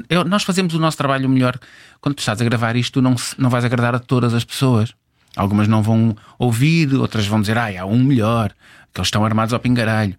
[0.09, 1.59] Eu- nós fazemos o nosso trabalho melhor
[2.01, 4.93] quando tu estás a gravar isto, tu não, não vais agradar a todas as pessoas.
[5.35, 8.51] Algumas não vão ouvir, outras vão dizer, ai, há um melhor,
[8.93, 10.15] que eles estão armados ao pingaralho.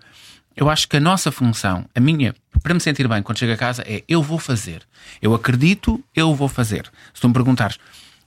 [0.55, 3.57] Eu acho que a nossa função, a minha, para me sentir bem quando chego a
[3.57, 4.81] casa, é eu vou fazer.
[5.21, 6.91] Eu acredito, eu vou fazer.
[7.13, 7.77] Se tu me perguntares,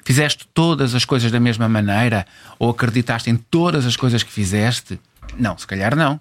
[0.05, 2.25] fizeste todas as coisas da mesma maneira
[2.59, 5.01] ou acreditaste em todas as coisas que fizeste?
[5.39, 6.21] Não, se calhar não.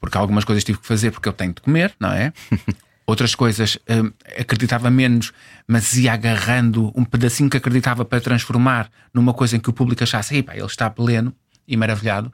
[0.00, 2.32] Porque algumas coisas tive que fazer porque eu tenho de comer, não é?
[3.06, 5.32] Outras coisas hum, acreditava menos,
[5.66, 10.02] mas ia agarrando um pedacinho que acreditava para transformar numa coisa em que o público
[10.02, 11.32] achasse, "Ei, pá, ele está pleno
[11.66, 12.32] e maravilhado.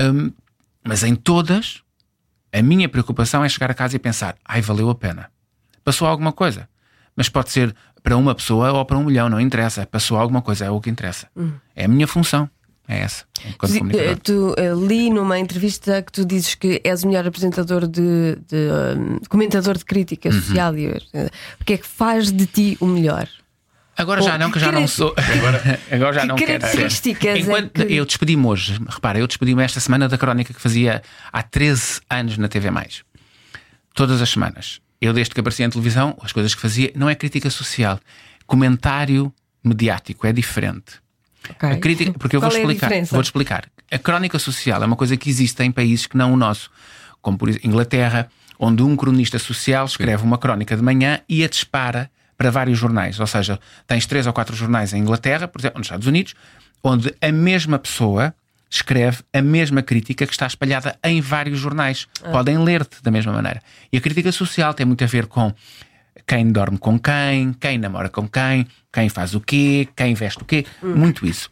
[0.00, 0.32] Hum,
[0.84, 1.82] mas em todas,
[2.52, 5.30] a minha preocupação é chegar a casa e pensar: ai, valeu a pena.
[5.84, 6.68] Passou alguma coisa.
[7.16, 9.86] Mas pode ser para uma pessoa ou para um milhão, não interessa.
[9.86, 11.28] Passou alguma coisa, é o que interessa.
[11.74, 12.48] É a minha função.
[12.88, 13.24] É essa.
[13.58, 14.06] comunicador.
[14.12, 18.36] eh, Tu eh, li numa entrevista que tu dizes que és o melhor apresentador de,
[18.48, 18.56] de,
[18.96, 20.40] um, comentador de crítica Uhum.
[20.40, 23.28] social e eh, o que é que faz de ti o melhor?
[23.94, 25.12] Agora já não, que já não sou.
[25.90, 26.58] Agora, já que não quero ser.
[26.60, 30.60] características é Enquanto que- Eu despedi-me hoje, repara, eu despedi-me esta semana da crónica que
[30.60, 32.70] fazia há 13 anos na TV.
[33.94, 34.80] Todas as semanas.
[35.00, 37.98] Eu, desde que aparecia em televisão, as coisas que fazia não é crítica social,
[38.46, 39.32] comentário
[39.64, 41.00] mediático, é diferente.
[41.50, 41.70] Ok.
[41.70, 43.14] A crítica, porque eu vou é a explicar, diferença?
[43.14, 43.64] vou explicar.
[43.90, 46.70] A crónica social é uma coisa que existe em países que não o nosso,
[47.20, 51.48] como por exemplo Inglaterra, onde um cronista social escreve uma crónica de manhã e a
[51.48, 53.18] dispara para vários jornais.
[53.18, 56.34] Ou seja, tens três ou quatro jornais em Inglaterra, por exemplo, nos Estados Unidos,
[56.82, 58.34] onde a mesma pessoa
[58.70, 62.06] escreve a mesma crítica que está espalhada em vários jornais.
[62.30, 63.62] Podem ler-te da mesma maneira.
[63.92, 65.52] E a crítica social tem muito a ver com
[66.28, 70.44] quem dorme com quem, quem namora com quem, quem faz o quê, quem veste o
[70.44, 71.50] quê, muito isso.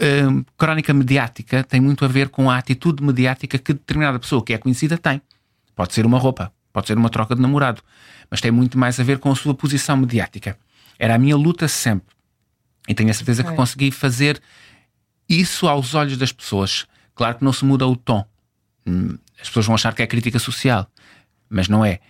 [0.00, 4.52] Hum, crónica mediática tem muito a ver com a atitude mediática que determinada pessoa que
[4.54, 5.20] é conhecida tem.
[5.74, 7.82] Pode ser uma roupa, pode ser uma troca de namorado,
[8.30, 10.56] mas tem muito mais a ver com a sua posição mediática.
[10.98, 12.14] Era a minha luta sempre.
[12.88, 13.56] E tenho a certeza que Ok.
[13.56, 14.40] consegui fazer
[15.28, 16.86] isso aos olhos das pessoas.
[17.14, 18.24] Claro que não se muda o tom.
[18.86, 20.90] Hum, As pessoas vão achar que é crítica social,
[21.50, 22.00] mas não é.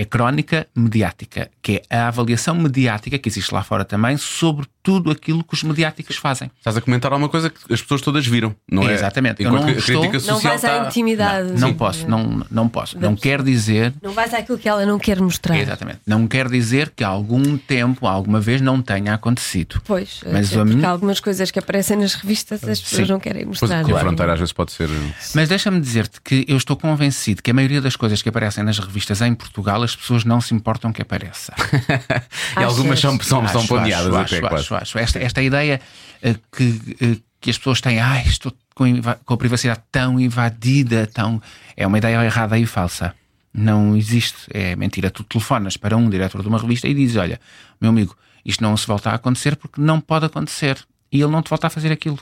[0.00, 5.10] É crónica mediática, que é a avaliação mediática que existe lá fora também sobre tudo
[5.10, 6.50] aquilo que os mediáticos fazem.
[6.56, 8.94] Estás a comentar alguma coisa que as pessoas todas viram, não é?
[8.94, 9.42] Exatamente.
[9.42, 11.52] Eu não a estou- crítica Não social vais à está- intimidade.
[11.60, 11.74] Não Sim.
[11.74, 12.98] posso, não, não posso.
[12.98, 15.58] Não quer dizer Não vais àquilo que ela não quer mostrar.
[15.58, 15.98] Exatamente.
[16.06, 19.78] Não quer dizer que algum tempo, alguma vez, não tenha acontecido.
[19.84, 23.12] Pois, Mas é a há algumas coisas que aparecem nas revistas as pessoas Sim.
[23.12, 23.86] não querem Pois, mostrar.
[23.86, 24.88] e a fronteira às vezes pode ser.
[25.34, 28.78] Mas deixa-me dizer-te que eu estou convencido que a maioria das coisas que aparecem nas
[28.78, 31.52] revistas em Portugal as pessoas não se importam que apareça.
[32.58, 34.64] E algumas são, são, são Acho, planeadas acho, até acho, quase.
[34.78, 34.98] Acho.
[34.98, 35.80] Esta, esta ideia
[36.22, 38.84] eh, que, eh, que as pessoas têm, ai, estou com,
[39.24, 41.42] com a privacidade tão invadida, tão.
[41.76, 43.14] É uma ideia errada e falsa.
[43.52, 44.36] Não existe.
[44.50, 45.10] É mentira.
[45.10, 47.40] Tu telefonas para um diretor de uma revista e dizes: Olha,
[47.80, 50.78] meu amigo, isto não se volta a acontecer porque não pode acontecer.
[51.10, 52.18] E ele não te volta a fazer aquilo.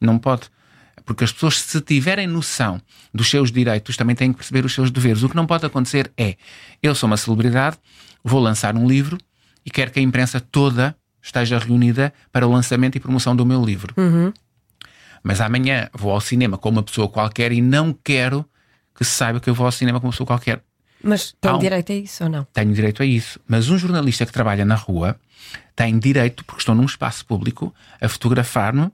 [0.00, 0.42] Não pode.
[1.04, 2.80] Porque as pessoas, se tiverem noção
[3.12, 5.22] dos seus direitos, também têm que perceber os seus deveres.
[5.22, 6.36] O que não pode acontecer é:
[6.82, 7.76] eu sou uma celebridade,
[8.22, 9.18] vou lançar um livro
[9.64, 10.96] e quero que a imprensa toda
[11.28, 13.94] esteja reunida para o lançamento e promoção do meu livro.
[15.22, 18.44] Mas amanhã vou ao cinema com uma pessoa qualquer e não quero
[18.94, 20.62] que se saiba que eu vou ao cinema com uma pessoa qualquer.
[21.02, 22.44] Mas tem um- direito a isso ou não?
[22.52, 23.38] Tenho direito a isso.
[23.46, 25.18] Mas um jornalista que trabalha na rua
[25.76, 28.90] tem direito, porque estou num espaço público, a fotografar-me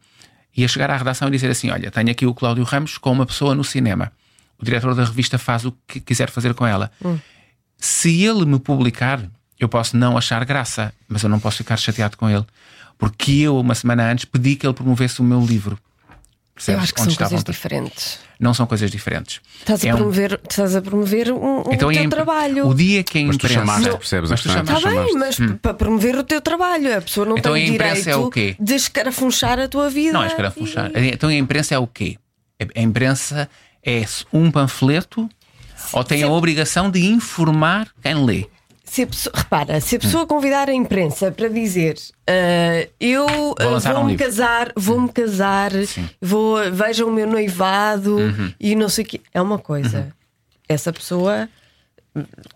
[0.57, 3.11] e a chegar à redação e dizer assim: Olha, tenho aqui o Cláudio Ramos com
[3.13, 4.13] uma pessoa no cinema.
[4.59, 6.91] O diretor da revista faz o que quiser fazer com ela.
[7.79, 9.21] Se ele me publicar,
[9.65, 12.45] eu posso não achar graça, mas eu não posso ficar chateado com ele.
[12.99, 15.77] Porque eu, uma semana antes, pedi que ele promovesse o meu livro.
[15.77, 16.83] Eu Percebes?
[16.85, 18.19] acho que Onde são estavam coisas diferentes.
[18.39, 19.41] Não são coisas diferentes.
[19.59, 22.69] Estás a, É um- promover, estás a promover um, um Então, teu é imp- trabalho.
[22.69, 23.55] O dia que a Mas tu imprensa.
[23.55, 24.73] chamaste, percebes a Mas tu chamaste.
[24.73, 25.43] Está bem, chamaste.
[25.43, 28.17] mas para promover o teu trabalho, a pessoa não Então tem a imprensa direito é
[28.17, 28.57] o quê?
[28.61, 30.13] de escarafunchar a tua vida.
[30.13, 30.93] Não é escarafunchar.
[30.95, 32.17] E- Então a imprensa é o quê?
[32.77, 33.49] A imprensa
[33.85, 35.29] é um panfleto
[35.93, 38.47] ou tem a obrigação de informar quem lê?
[38.95, 41.97] Se a pessoa, repara, se a pessoa convidar a imprensa para dizer
[42.29, 43.27] ah, eu
[43.59, 44.25] ah, um vou-me livro.
[44.25, 46.09] casar, vou-me casar, Sim.
[46.23, 48.53] vou, vejam o meu noivado Uhum.
[48.61, 50.15] e não sei o quê, é uma coisa.
[50.69, 51.49] Essa pessoa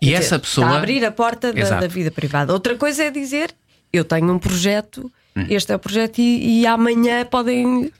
[0.01, 0.65] E quer essa dizer, pessoa.
[0.67, 2.53] está a abrir a porta da, da vida privada.
[2.53, 3.53] Outra coisa é dizer
[3.91, 5.11] eu tenho um projeto.
[5.35, 5.45] Uhum.
[5.49, 7.91] Este é o projeto, e, e amanhã podem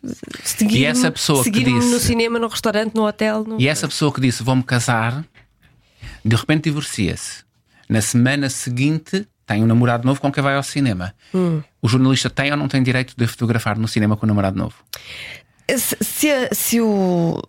[0.45, 3.43] seguir-me E essa pessoa que seguir-me no disse- cinema, no restaurante, no hotel.
[3.43, 5.25] no- E essa pessoa que disse vou-me casar,
[6.23, 7.48] de repente divorcia-se.
[7.89, 11.13] Na semana seguinte tem um namorado novo com quem vai ao cinema.
[11.34, 11.62] Hum.
[11.82, 14.75] O jornalista tem ou não tem direito de fotografar no cinema com o namorado novo?
[15.67, 17.41] Se, se, a- se o.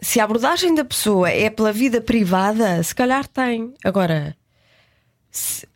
[0.00, 3.72] se a abordagem da pessoa é pela vida privada, se calhar tem.
[3.82, 4.36] Agora,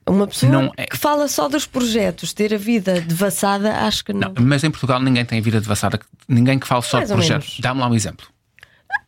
[0.07, 4.12] uma pessoa Não é- que fala só dos projetos, ter a vida devassada, acho que
[4.12, 4.33] não.
[4.35, 5.98] Não, mas em Portugal ninguém tem vida devassada,
[6.29, 7.59] ninguém que fale só Mais de projetos.
[7.61, 8.27] Dá-me lá um exemplo.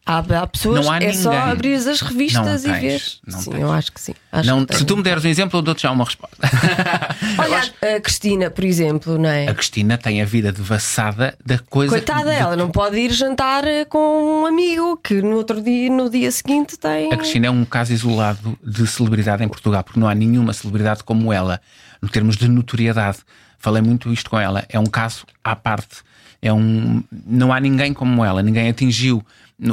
[0.07, 3.33] Há, há pessoas, Não há é só abrir as revistas Não e tens, ver.
[3.38, 3.61] sim, tens.
[3.61, 4.14] eu acho que sim.
[4.33, 6.37] Acho Não, que se tu me deres um exemplo, eu dou-te já uma resposta.
[7.38, 9.48] Olha, a Cristina, por exemplo, não é?
[9.48, 11.90] A Cristina tem a vida devassada da coisa.
[11.92, 15.90] Coitada, de- ela não pode ir jantar eh, com um amigo que no outro dia,
[15.90, 17.12] no dia seguinte, tem.
[17.12, 21.05] A Cristina é um caso isolado de celebridade em Portugal, porque não há nenhuma celebridade
[21.05, 21.61] como ela,
[22.03, 23.18] no termos de notoriedade.
[23.59, 24.64] Falei muito isto com ela.
[24.68, 25.98] É um caso à parte.
[26.42, 28.42] É um, não há ninguém como ela.
[28.42, 29.22] Ninguém atingiu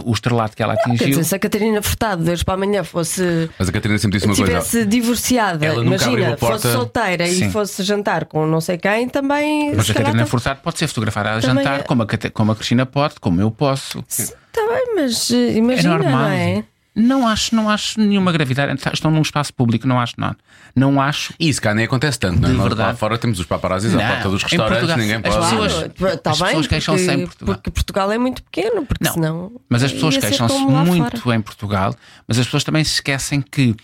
[0.06, 1.08] o estrelato que ela Quer atingiu.
[1.08, 3.50] dizer, se a Catarina Furtado de hoje para amanhã fosse.
[3.58, 4.52] Mas a Catarina sempre disse uma coisa.
[4.52, 7.47] Tivesse divorciada, imagina, porta- fosse solteira Sim.
[7.47, 9.73] e fosse jantar com não sei quem, também.
[9.76, 12.08] Mas se a Catarina tá- Furtado pode ser fotografada a Também jantar, é- como, a,
[12.34, 14.04] como a Cristina pode, como eu posso.
[14.08, 16.12] Está bem, mas eh, É imagina, normal.
[16.21, 16.63] não é?
[17.00, 18.74] Não acho, não acho nenhuma gravidade.
[18.92, 20.36] Estão num espaço público, não acho nada.
[20.76, 21.32] Não acho.
[21.40, 22.52] E isso cá nem acontece tanto, não é?
[22.52, 22.98] De Nós lá verdade.
[22.98, 25.52] fora temos os paparazzis à Não, porta dos em restaurantes, Portugal, ninguém as pode.
[25.92, 27.56] pessoas- Está as bem, pessoas queixam-se em Portugal.
[27.56, 29.14] porque Portugal é muito pequeno, porque Não.
[29.14, 29.52] senão.
[29.70, 31.36] Mas as pessoas queixam-se muito fora.
[31.38, 31.96] em Portugal,
[32.28, 33.76] mas as pessoas também se esquecem que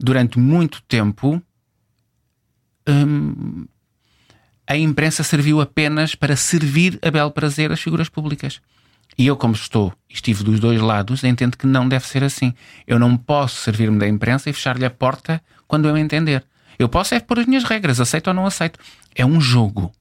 [0.00, 1.42] durante muito tempo
[2.88, 3.66] hum,
[4.66, 8.60] a imprensa serviu apenas para servir a bel prazer as figuras públicas.
[9.18, 12.54] E eu, como estou e estive dos dois lados, entendo que não deve ser assim.
[12.86, 16.44] Eu não posso servir-me da imprensa e fechar-lhe a porta quando eu entender.
[16.78, 18.78] Eu posso é pôr as minhas regras, aceito ou não aceito.
[19.14, 19.92] É um jogo.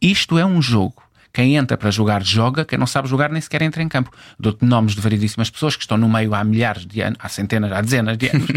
[0.00, 1.02] Isto é um jogo.
[1.32, 2.64] Quem entra para jogar, joga.
[2.64, 4.10] Quem não sabe jogar, nem sequer entra em campo.
[4.38, 7.72] Dou-te nomes de variedíssimas pessoas que estão no meio há milhares de anos, há centenas,
[7.72, 8.48] há dezenas de anos,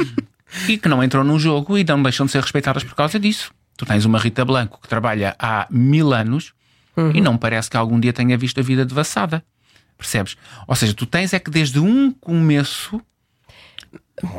[0.66, 3.52] e que não entram no jogo e não deixam de ser respeitadas por causa disso.
[3.76, 6.54] Tu tens uma Rita Blanco que trabalha há mil anos
[7.14, 9.42] e não parece que algum dia tenha visto a vida devassada.
[9.98, 10.36] Percebes?
[10.66, 13.00] Ou seja, tu tens é que desde um começo.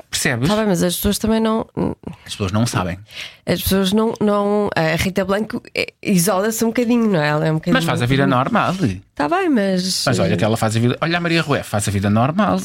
[0.09, 0.43] Percebes?
[0.49, 1.67] Está bem, mas as pessoas também não.
[2.25, 2.97] As pessoas não sabem.
[3.45, 4.13] As pessoas não.
[4.21, 7.27] não a Rita Blanco é- isola-se um bocadinho, não é?
[7.27, 7.73] Ela é um bocadinho.
[7.75, 8.73] Mas faz a vida normal.
[8.73, 10.03] Está bem, mas.
[10.05, 10.97] Mas olha que ela faz a vida.
[11.01, 12.55] Olha a Maria Rué, faz a vida normal.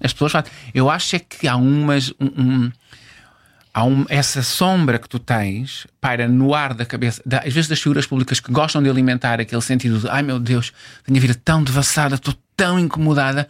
[0.00, 0.50] As pessoas fazem.
[0.72, 2.10] Eu acho é que há umas.
[2.20, 2.72] um- um-
[3.74, 7.68] há um- essa sombra que tu tens paira no ar da cabeça, da- às vezes
[7.68, 10.72] das figuras públicas que gostam de alimentar aquele sentido de ai meu Deus,
[11.04, 13.46] tenho a vida tão devassada, estou tão incomodada.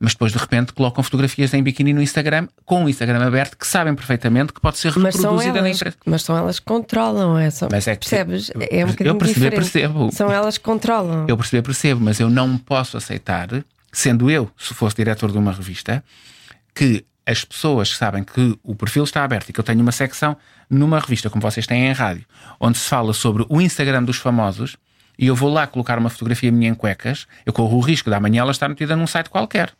[0.00, 3.66] Mas depois de repente colocam fotografias em biquíni no Instagram com o Instagram aberto que
[3.66, 5.96] sabem perfeitamente que pode ser Mas reproduzida na elas, empresa.
[6.04, 7.68] mas são elas que controlam essa.
[7.70, 8.50] Mas é que- percebes?
[8.70, 9.54] É um eu diferente.
[9.54, 10.10] percebo.
[10.12, 11.24] São elas que controlam.
[11.28, 13.48] Eu perceber, percebo, mas eu não posso aceitar,
[13.92, 16.04] sendo eu, se fosse diretor de uma revista,
[16.74, 19.92] que as pessoas que sabem que o perfil está aberto e que eu tenho uma
[19.92, 20.36] secção
[20.68, 22.24] numa revista, como vocês têm em rádio,
[22.60, 24.76] onde se fala sobre o Instagram dos famosos,
[25.18, 28.16] e eu vou lá colocar uma fotografia minha em cuecas, eu corro o risco de
[28.16, 29.72] amanhã ela estar metida num site qualquer.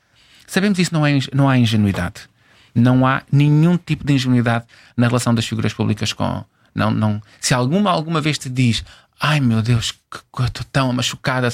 [0.47, 2.29] Sabemos isso, não, é, não há ingenuidade.
[2.75, 4.65] Não há nenhum tipo de ingenuidade
[4.97, 6.45] na relação das figuras públicas com.
[6.75, 7.23] Não, não.
[7.41, 8.85] Se alguma alguma vez te diz,
[9.21, 11.49] ai meu Deus, que estou tão machucada,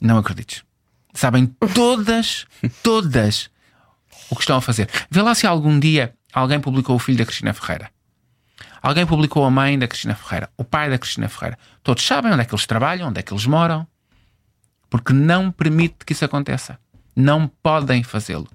[0.00, 0.62] não acredites.
[1.14, 2.46] Sabem todas,
[2.82, 3.50] todas
[4.32, 4.88] o que estão a fazer.
[5.10, 7.90] Vê lá se algum dia alguém publicou o filho da Cristina Ferreira.
[8.80, 11.58] Alguém publicou a mãe da Cristina Ferreira, o pai da Cristina Ferreira.
[11.82, 13.86] Todos sabem onde é que eles trabalham, onde é que eles moram.
[14.90, 16.78] Porque não permite que isso aconteça.
[17.14, 18.48] Não podem fazê-lo.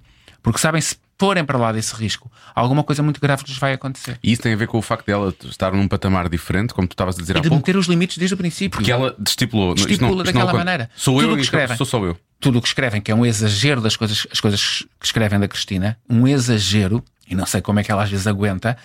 [0.43, 4.19] Porque sabem, se forem para lá desse risco, alguma coisa muito grave lhes vai acontecer.
[4.21, 6.91] E isso tem a ver com o facto dela estar num patamar diferente, como tu
[6.93, 7.61] estavas a dizer E há de pouco.
[7.61, 8.77] meter os limites desde o princípio.
[8.77, 9.73] Porque ela estipulou.
[9.75, 10.89] isto não- Estipula isto não daquela aconte- maneira.
[10.95, 11.77] Sou Tudo eu que e escrevem.
[11.77, 12.17] sou só eu.
[12.39, 15.47] Tudo o que escrevem, que é um exagero das coisas, as coisas que escrevem da
[15.47, 18.77] Cristina, um exagero, e não sei como é que ela às vezes aguenta,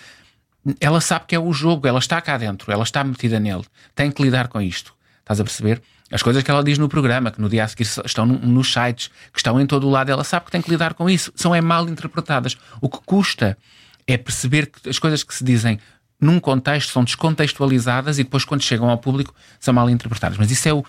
[0.79, 3.63] ela sabe que é o jogo, ela está cá dentro, ela está metida nele,
[3.93, 4.93] tem que lidar com isto.
[5.19, 5.81] Estás a perceber?
[6.11, 8.71] As coisas que ela diz no programa, que no dia a seguir estão no- nos
[8.71, 11.31] sites, que estão em todo o lado, ela sabe que tem que lidar com isso.
[11.35, 12.55] São é mal interpretadas.
[12.81, 13.57] O que custa
[14.05, 15.79] é perceber que as coisas que se dizem
[16.19, 20.37] num contexto são descontextualizadas e depois, quando chegam ao público, são mal interpretadas.
[20.37, 20.85] Mas isso é o.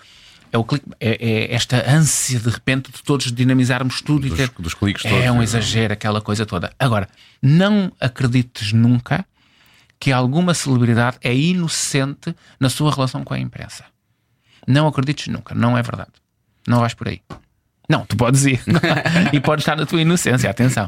[0.51, 1.17] É, o clique, é,
[1.49, 4.49] é esta ânsia de repente de todos dinamizarmos tudo Dos- e ter.
[4.57, 5.43] dos cliques é todos, um é.
[5.43, 6.71] exagero, aquela coisa toda.
[6.79, 7.07] Agora,
[7.41, 9.25] não acredites nunca
[9.99, 13.83] que alguma celebridade é inocente na sua relação com a imprensa.
[14.67, 16.11] Não acredites nunca, não é verdade.
[16.67, 17.21] Não vais por aí.
[17.87, 18.59] Não, tu podes ir.
[19.31, 20.87] e podes estar na tua inocência, atenção.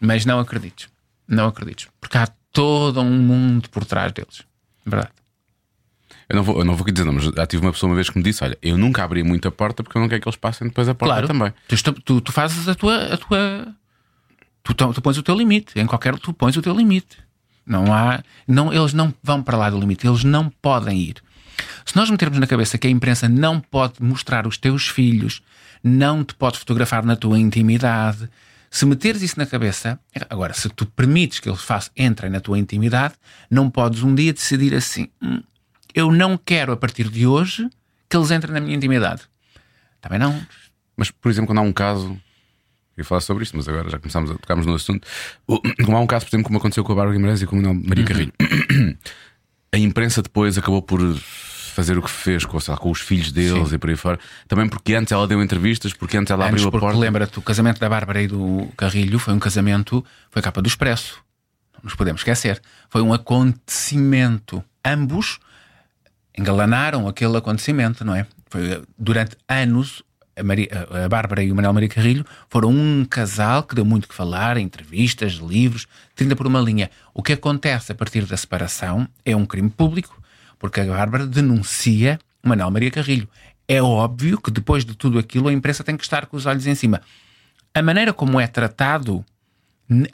[0.00, 0.88] Mas não acredites.
[1.26, 1.88] Não acredites.
[2.00, 4.42] Porque há todo um mundo por trás deles.
[4.86, 5.12] Verdade.
[6.28, 7.94] Eu não vou, eu não vou aqui dizer, não, mas já tive uma pessoa uma
[7.96, 10.20] vez que me disse: Olha, eu nunca abri muito a porta porque eu não quero
[10.20, 11.26] que eles passem depois a porta Claro.
[11.26, 11.52] também.
[11.68, 13.14] Tu, tu- tu fazes a tua.
[13.14, 13.74] A tua
[14.62, 15.78] tu, tu, tu pões o teu limite.
[15.78, 16.18] Em qualquer.
[16.18, 17.16] Tu pões o teu limite.
[17.66, 18.22] Não há.
[18.46, 20.06] Não, eles não vão para lá do limite.
[20.06, 21.16] Eles não podem ir.
[21.84, 25.42] Se nós metermos na cabeça que a imprensa não pode mostrar os teus filhos,
[25.82, 28.28] não te pode fotografar na tua intimidade,
[28.70, 32.58] se meteres isso na cabeça, agora, se tu permites que eles façam, entrem na tua
[32.58, 33.14] intimidade,
[33.50, 35.40] não podes um dia decidir assim: "Hum,
[36.00, 37.68] eu não quero a partir de hoje
[38.08, 39.22] que eles entrem na minha intimidade.
[40.00, 40.40] Também não.
[40.96, 42.10] Mas, por exemplo, quando há um caso.
[42.96, 45.06] Eu ia falar sobre isto, mas agora já começámos a tocarmos no assunto.
[45.84, 47.62] Como há um caso, por exemplo, como aconteceu com a Bárbara Guimarães e com o
[47.62, 48.32] Manuel Maria Carrilho.
[49.70, 50.98] A imprensa depois acabou por
[51.78, 53.74] fazer o que fez com, lá, com os filhos deles Sim.
[53.74, 54.18] e por aí fora.
[54.48, 56.98] Também porque antes ela deu entrevistas, porque antes ela Anos, abriu a porta.
[56.98, 61.22] lembra-te, o casamento da Bárbara e do Carrilho foi um casamento, foi capa do Expresso.
[61.74, 62.60] Não nos podemos esquecer.
[62.88, 64.64] Foi um acontecimento.
[64.84, 65.38] Ambos
[66.38, 68.26] engalanaram aquele acontecimento, não é?
[68.50, 70.02] Foi, eh, durante anos,
[70.36, 70.68] a, Maria-
[71.04, 74.56] a- Bárbara e o Manuel Maria Carrilho foram um casal que deu muito que falar,
[74.56, 76.90] entrevistas, livros, 30 por uma linha.
[77.12, 80.20] O que acontece a partir da separação é um crime público,
[80.58, 83.28] porque a Bárbara denuncia o Manuel Maria Carrilho.
[83.66, 86.66] É óbvio que depois de tudo aquilo a imprensa tem que estar com os olhos
[86.66, 87.02] em cima.
[87.74, 89.24] A maneira como é tratado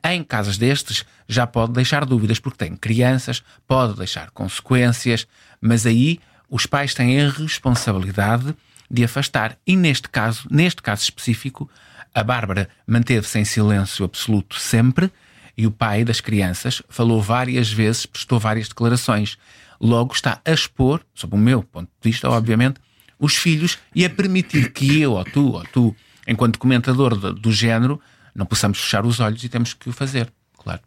[0.04, 5.26] em casos destes já pode deixar dúvidas, porque tem crianças, pode deixar consequências,
[5.64, 8.54] mas aí os pais têm a responsabilidade
[8.90, 9.56] de afastar.
[9.66, 11.70] E neste caso, neste caso específico,
[12.14, 15.10] a Bárbara manteve-se em silêncio absoluto sempre
[15.56, 19.38] e o pai das crianças falou várias vezes, prestou várias declarações.
[19.80, 22.78] Logo está a expor, sob o meu ponto de vista, obviamente,
[23.18, 25.96] os filhos e a permitir que eu ou tu ou tu,
[26.28, 27.98] enquanto comentador do, do género,
[28.34, 30.82] não possamos fechar os olhos e temos que o fazer, claro.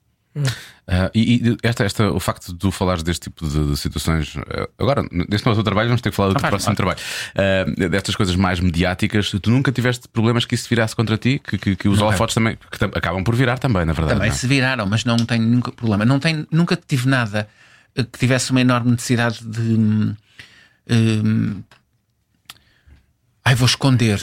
[0.88, 4.36] Ah, e e esta, esta, o facto de tu falares deste tipo de, de situações,
[4.38, 7.00] ah, agora, neste nosso trabalho, vamos ter que falar do teu próximo trabalho.
[7.36, 11.58] Ah, destas coisas mais mediáticas, tu nunca tiveste problemas que isso virasse contra ti, que,
[11.58, 14.16] que, que os holofotes também que acabam por virar também, na verdade.
[14.16, 14.38] Também não é?
[14.38, 16.06] se viraram, mas não tenho nunca problema.
[16.06, 17.50] Não tenho, nunca tive nada
[17.96, 19.62] eh, que tivesse uma enorme necessidade de.
[19.62, 20.16] hum,
[20.90, 21.64] hum,
[23.44, 24.22] ai, vou esconder.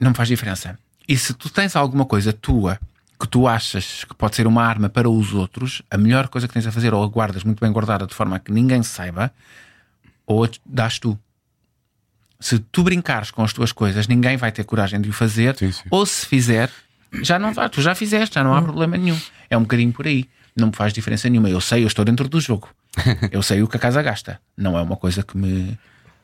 [0.00, 0.78] Não me faz diferença.
[1.08, 2.78] E se tu tens alguma coisa tua
[3.22, 6.54] que tu achas que pode ser uma arma para os outros, a melhor coisa que
[6.54, 9.32] tens a fazer ou a guardas muito bem guardada de forma a que ninguém saiba,
[10.26, 11.16] ou a dás tu.
[12.40, 15.70] Se tu brincares com as tuas coisas, ninguém vai ter coragem de o fazer, Sim,
[15.70, 15.84] sim.
[15.88, 16.68] ou se fizer,
[17.22, 19.18] já não vai, tu já fizeste, já não há problema nenhum.
[19.48, 20.28] É um bocadinho por aí.
[20.56, 21.48] Não me faz diferença nenhuma.
[21.48, 22.68] Eu sei, eu estou dentro do jogo.
[23.30, 24.38] Eu sei o que a casa gasta.
[24.56, 25.78] Não é uma coisa que me,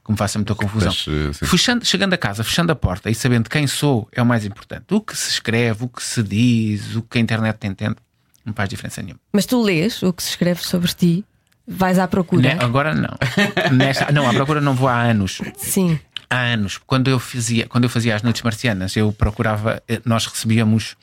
[0.08, 0.90] que me faça muita confusão.
[1.06, 1.38] Mas.
[1.50, 4.86] Fechando- chegando a casa, fechando a porta e sabendo quem sou é o mais importante.
[4.90, 7.96] O que se escreve, o que se diz, o que a internet te entende,
[8.44, 9.20] não faz diferença nenhuma.
[9.32, 11.24] Mas tu lês o que se escreve sobre ti,
[11.66, 12.54] vais à procura.
[12.54, 13.14] Ne- agora não.
[13.76, 15.42] Nesta- não, à procura não vou há anos.
[15.58, 16.00] Sim.
[16.30, 20.24] há anos, quando eu fazia, quando eu fazia as noites marcianas, eu procurava, eh, nós
[20.26, 20.96] recebíamos,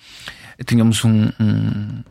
[0.65, 2.03] tínhamos um, um,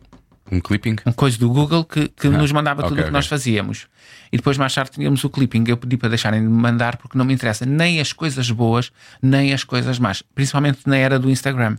[0.55, 0.97] Um clipping?
[1.05, 3.37] um coisa do Google que, que nos mandava tudo o que nós ok.
[3.37, 3.87] fazíamos.
[4.33, 5.65] E depois mais tarde tínhamos o clipping.
[5.67, 9.53] Eu pedi para deixarem de mandar porque não me interessa nem as coisas boas, nem
[9.53, 10.23] as coisas más.
[10.35, 11.77] Principalmente na era do Instagram.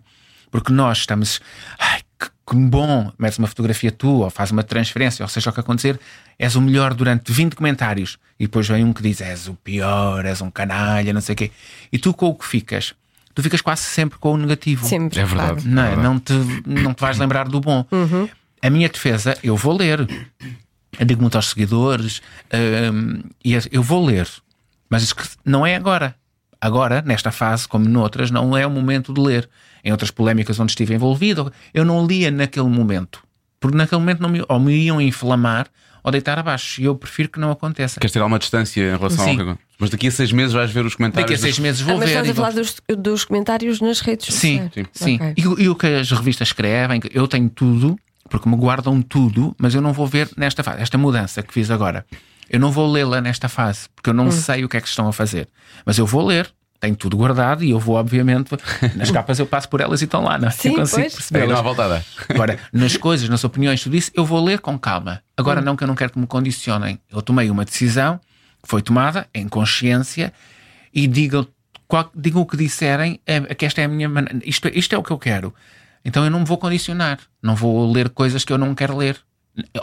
[0.51, 1.41] Porque nós estamos.
[1.77, 3.11] Ai, que, que bom!
[3.17, 5.99] Metes uma fotografia tua, ou faz uma transferência, ou seja o que acontecer,
[6.39, 8.17] és o melhor durante 20 comentários.
[8.39, 11.35] E depois vem um que diz: és o pior, és um canalha, não sei o
[11.35, 11.51] quê.
[11.91, 12.93] E tu com o que ficas?
[13.33, 14.85] Tu ficas quase sempre com o negativo.
[14.85, 15.19] Sempre.
[15.19, 15.61] É verdade.
[15.63, 15.69] claro.
[15.69, 15.87] Não, é?
[15.87, 16.07] verdade.
[16.07, 16.33] não, te,
[16.65, 17.85] não te vais lembrar do bom.
[18.65, 20.07] A minha defesa, eu vou ler.
[20.99, 22.21] Eu digo muito aos seguidores,
[22.93, 24.27] hum, e eu vou ler.
[24.89, 25.13] Mas
[25.45, 26.15] não é agora.
[26.59, 29.47] Agora, nesta fase, como noutras, não é o momento de ler.
[29.83, 33.21] Em outras polémicas onde estive envolvido, eu não lia naquele momento.
[33.59, 35.67] Porque naquele momento não me, ou me iam inflamar
[36.03, 36.81] ou deitar abaixo.
[36.81, 37.99] E eu prefiro que não aconteça.
[37.99, 39.39] Queres ter alguma distância em relação Sim.
[39.41, 41.29] ao que Mas daqui a seis meses vais ver os comentários.
[41.29, 42.11] Daqui a seis meses Ah, vou mas ver.
[42.15, 44.87] estás e a vou- falar dos, dos comentários nas redes Sim, sociais.
[44.93, 45.15] sim.
[45.17, 45.33] Ok.
[45.37, 47.95] E, o- e o que as revistas escrevem, eu tenho tudo,
[48.29, 51.69] porque me guardam tudo, mas eu não vou ver nesta fase, esta mudança que fiz
[51.69, 52.05] agora.
[52.49, 54.17] Eu não vou lê-la nesta fase, porque eu Hum.
[54.17, 55.47] não sei o que é que estão a fazer.
[55.85, 58.49] Mas eu vou ler, tenho tudo guardado e eu vou, obviamente,
[58.95, 60.51] nas capas eu passo por elas e estão lá, não é?
[60.51, 61.49] Sim, eu consigo percebê-las.
[61.49, 62.03] não há volta a dar.
[62.29, 65.21] Agora, nas coisas, nas opiniões, tudo isso, eu vou ler com calma.
[65.37, 65.63] Agora, Hum.
[65.63, 66.99] não que eu não quero que me condicionem.
[67.11, 68.19] Eu tomei uma decisão
[68.61, 70.31] que foi tomada em consciência
[70.93, 71.47] e digam,
[71.87, 74.39] qual- digam o que disserem, é, que esta é a minha maneira.
[74.45, 75.53] Isto, isto é o que eu quero.
[76.05, 77.19] Então eu não me vou condicionar.
[77.41, 79.17] Não vou ler coisas que eu não quero ler.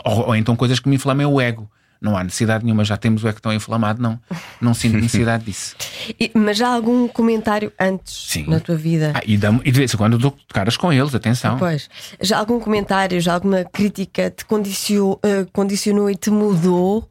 [0.05, 1.69] Ou, ou então coisas que me inflamem o ego.
[2.01, 4.19] Não há necessidade nenhuma, já temos o ego tão inflamado, não.
[4.59, 5.73] Não sinto necessidade disso.
[6.19, 8.45] E- mas já há algum comentário antes Sim.
[8.47, 9.13] na tua vida?
[9.15, 11.57] Ah, e, e de vez em quando dou caras com eles, atenção.
[11.57, 11.89] Pois.
[12.19, 17.09] Já algum comentário, já alguma crítica te condicio- eh, condicionou e te mudou?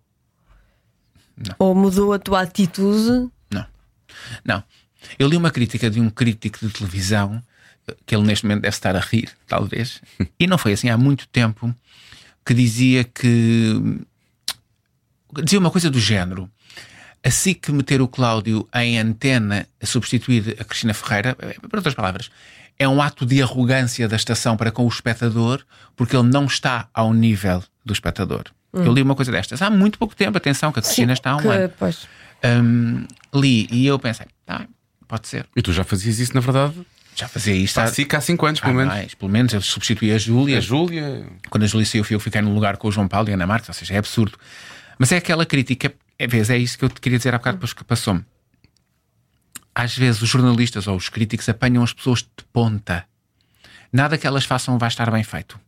[1.58, 3.30] Ou mudou a tua atitude?
[3.50, 3.66] Não.
[4.44, 4.62] Não.
[5.18, 7.42] Eu li uma crítica de um crítico de televisão,
[8.06, 10.00] que ele neste momento deve estar a rir, talvez,
[10.38, 11.74] e não foi assim há muito tempo,
[12.44, 14.00] que dizia que.
[15.42, 16.50] dizia uma coisa do género.
[17.24, 22.30] assim que meter o Cláudio em antena a substituir a Cristina Ferreira, por outras palavras,
[22.78, 25.64] é um ato de arrogância da estação para com o espectador,
[25.94, 28.44] porque ele não está ao nível do espectador.
[28.72, 31.36] Eu li uma coisa destas há muito pouco tempo, atenção, que a Cristina está há
[31.36, 31.72] um que, ano.
[31.78, 32.08] pois.
[32.44, 34.66] Hum, li e eu pensei, tá,
[35.06, 35.46] pode ser.
[35.54, 36.74] E tu já fazias isso, na verdade,
[37.14, 38.94] Já fazia isto há, há, há cinco anos, há pelo menos.
[38.94, 39.14] mais.
[39.14, 40.58] Pelo menos eu substituí a Júlia.
[40.58, 41.26] A Júlia.
[41.50, 43.46] Quando a Júlia saiu, eu fiquei no lugar com o João Paulo e a Ana
[43.46, 44.38] Marques, ou seja, é absurdo.
[44.98, 47.56] Mas é aquela crítica, é, vês, é isso que eu te queria dizer há bocado,
[47.58, 48.24] depois que passou-me.
[49.74, 53.04] Às vezes os jornalistas ou os críticos apanham as pessoas de ponta.
[53.92, 55.58] Nada que elas façam vai estar bem feito.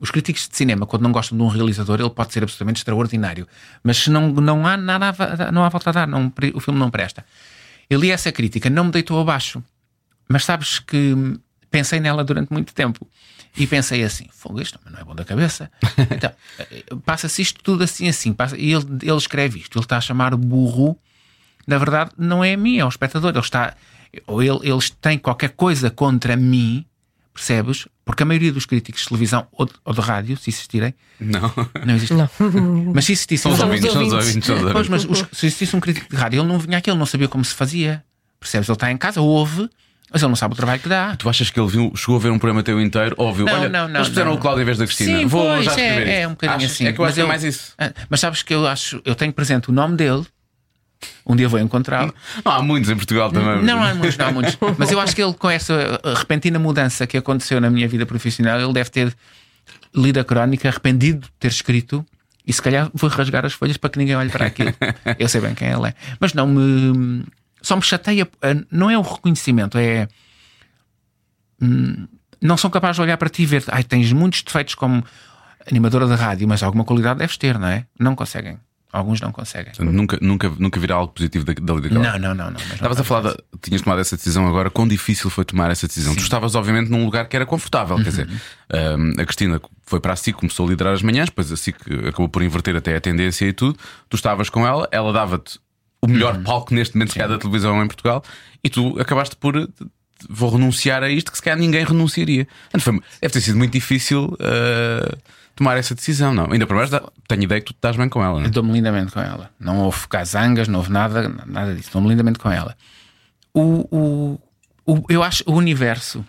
[0.00, 3.46] Os críticos de cinema, quando não gostam de um realizador, ele pode ser absolutamente extraordinário.
[3.84, 5.10] Mas se não, não há nada,
[5.48, 7.24] a- não há volta a dar, não, o filme não presta.
[7.88, 9.62] Eu li essa crítica, não me deitou abaixo.
[10.28, 11.14] Mas sabes que
[11.70, 13.06] pensei nela durante muito tempo.
[13.56, 15.70] E pensei assim: fogo, isto não é bom da cabeça.
[16.10, 16.32] Então,
[17.04, 18.32] passa-se isto tudo assim, assim.
[18.32, 19.76] Passa, e ele, ele escreve isto.
[19.78, 20.96] Ele está a chamar burro.
[21.66, 23.30] Na verdade, não é a mim, é o espectador.
[23.30, 23.74] Ele está.
[24.26, 26.84] Ou ele, eles têm qualquer coisa contra mim,
[27.32, 27.86] percebes?
[28.04, 31.52] Porque a maioria dos críticos de televisão ou de, ou de rádio, se existirem, Não.
[31.86, 32.14] não existe.
[32.94, 33.42] Mas se existisse.
[33.42, 34.50] São os ouvintes, são os ouvintes.
[34.72, 37.06] Pois, mas os- se existisse um crítico de rádio, ele não vinha aqui, ele não
[37.06, 38.04] sabia como se fazia.
[38.40, 38.68] Percebes?
[38.68, 39.70] Ele está em casa, ouve,
[40.12, 41.16] mas ele não sabe o trabalho que dá.
[41.16, 43.46] Tu achas que ele viu, chegou a ver um programa teu inteiro, ouviu?
[43.46, 44.34] Não, Olha, não, não, eles não.
[44.34, 45.18] o Cláudio em vez da Cristina.
[45.18, 46.26] Sim, Vou pois, já é, escrever é isto.
[46.28, 46.70] um bocadinho Achas?
[46.72, 46.86] assim.
[46.86, 47.72] É que eu acho que é eu- mais isso.
[47.78, 50.24] Ah, Mas sabes que eu acho, eu tenho presente o nome dele.
[51.26, 52.14] Um dia vou encontrá-lo.
[52.44, 53.56] Não, há muitos em Portugal também.
[53.56, 54.56] Não, não há muitos, não há muitos.
[54.78, 58.60] Mas eu acho que ele, com essa repentina mudança que aconteceu na minha vida profissional,
[58.60, 59.12] ele deve ter
[59.94, 62.04] lido a crónica, arrependido de ter escrito,
[62.46, 64.72] e se calhar vou rasgar as folhas para que ninguém olhe para aquilo.
[65.18, 65.94] Eu sei bem quem ele é.
[66.20, 67.24] Mas não me.
[67.62, 68.24] Só me chateia.
[68.24, 70.08] uh, Não é o reconhecimento, é.
[71.60, 72.06] hum,
[72.40, 73.64] Não são capazes de olhar para ti e ver.
[73.68, 75.04] Ai, tens muitos defeitos como
[75.70, 77.86] animadora de rádio, mas alguma qualidade deves ter, não é?
[77.98, 78.58] Não conseguem.
[78.92, 79.72] Alguns não conseguem.
[79.72, 82.18] Portanto, nunca, nunca, nunca virá algo positivo da- dali daquela.
[82.18, 82.50] Não, não, não.
[82.50, 85.86] não Estavas a falar, da, tinhas tomado essa decisão agora, quão difícil foi tomar essa
[85.86, 86.14] decisão?
[86.14, 90.12] Tu estavas, obviamente, num lugar que era confortável, quer dizer, hum, a Cristina foi para
[90.12, 91.76] a SIC, começou a liderar as manhãs, depois a SIC
[92.08, 93.78] acabou por inverter até a tendência e tudo.
[94.10, 95.58] Tu estavas com ela, ela dava-te
[96.02, 98.22] o melhor palco neste momento há da televisão em Portugal
[98.62, 99.56] e tu acabaste por.
[99.56, 99.66] eh,
[100.30, 102.46] Vou renunciar a isto que se calhar ninguém renunciaria.
[102.78, 105.16] Foi- deve ter sido muito difícil eh,
[105.56, 106.48] tomar essa decisão, não?
[106.52, 106.90] Ainda para mais,
[107.26, 108.46] tenho ideia que tu estás bem com ela, não é?
[108.46, 109.50] Eu dou-me lindamente com ela.
[109.58, 111.90] Não houve casangas, não houve nada, nada disso.
[111.92, 112.76] Dou-me lindamente com ela.
[113.52, 114.40] O, o,
[114.86, 116.24] o- eu acho o universo.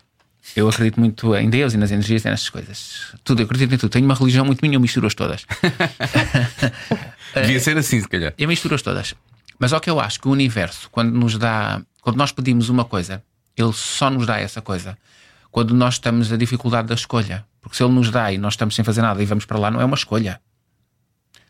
[0.56, 3.14] Eu acredito muito em Deus e nas energias e nessas coisas.
[3.24, 3.92] Tudo, eu acredito em tudo.
[3.92, 5.46] Tenho uma religião muito minha, eu misturo-as todas.
[7.36, 8.34] Devia ser assim, se calhar.
[8.38, 9.14] Eu misturo-as todas.
[9.64, 11.82] Mas ao que eu acho que o universo, quando nos dá.
[12.02, 13.24] Quando nós pedimos uma coisa,
[13.56, 14.98] ele só nos dá essa coisa.
[15.50, 17.46] Quando nós estamos a dificuldade da escolha.
[17.62, 19.72] Porque se ele nos dá e nós estamos sem fazer nada e vamos para lá,
[19.72, 20.42] não é uma escolha.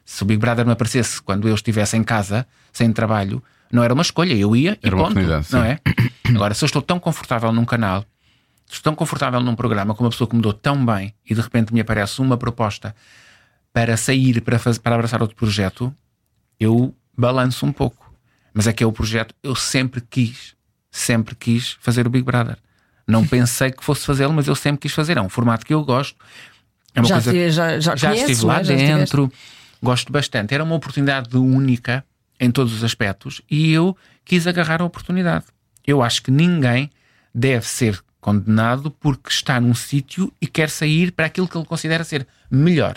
[0.05, 3.95] Se o Big Brother me aparecesse quando eu estivesse em casa, sem trabalho, não era
[3.95, 4.36] uma escolha.
[4.36, 5.20] Eu ia e Era uma ponto,
[5.51, 5.80] não é?
[6.36, 8.05] Agora, se eu estou tão confortável num canal,
[8.68, 11.41] estou tão confortável num programa com uma pessoa que me dou tão bem e de
[11.41, 12.95] repente me aparece uma proposta
[13.74, 15.91] para sair, para, fazer, para abraçar outro projeto,
[16.59, 18.02] eu balanço um pouco.
[18.53, 20.55] Mas é que é o projeto, eu sempre quis,
[20.91, 22.57] sempre quis fazer o Big Brother.
[23.07, 25.17] Não pensei que fosse fazê-lo, mas eu sempre quis fazer.
[25.17, 26.15] É um formato que eu gosto.
[26.95, 28.63] É uma Já, coisa te- já, já, já conheces, estive lá é?
[28.63, 29.31] Dentro,
[29.81, 30.53] gosto bastante.
[30.53, 32.05] Era uma oportunidade única
[32.39, 35.45] em todos os aspectos e eu quis agarrar a oportunidade.
[35.85, 36.89] Eu acho que ninguém
[37.33, 42.03] deve ser condenado porque está num sítio e quer sair para aquilo que ele considera
[42.03, 42.95] ser melhor.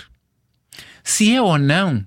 [1.03, 2.07] Se é ou não,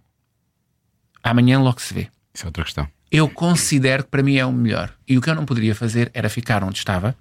[1.24, 2.08] amanhã logo se vê.
[2.34, 2.88] Isso é outra questão.
[3.12, 4.94] Eu considero que para mim é o melhor.
[5.08, 7.16] E o que eu não poderia fazer era ficar onde estava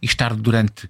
[0.00, 0.88] e estar durante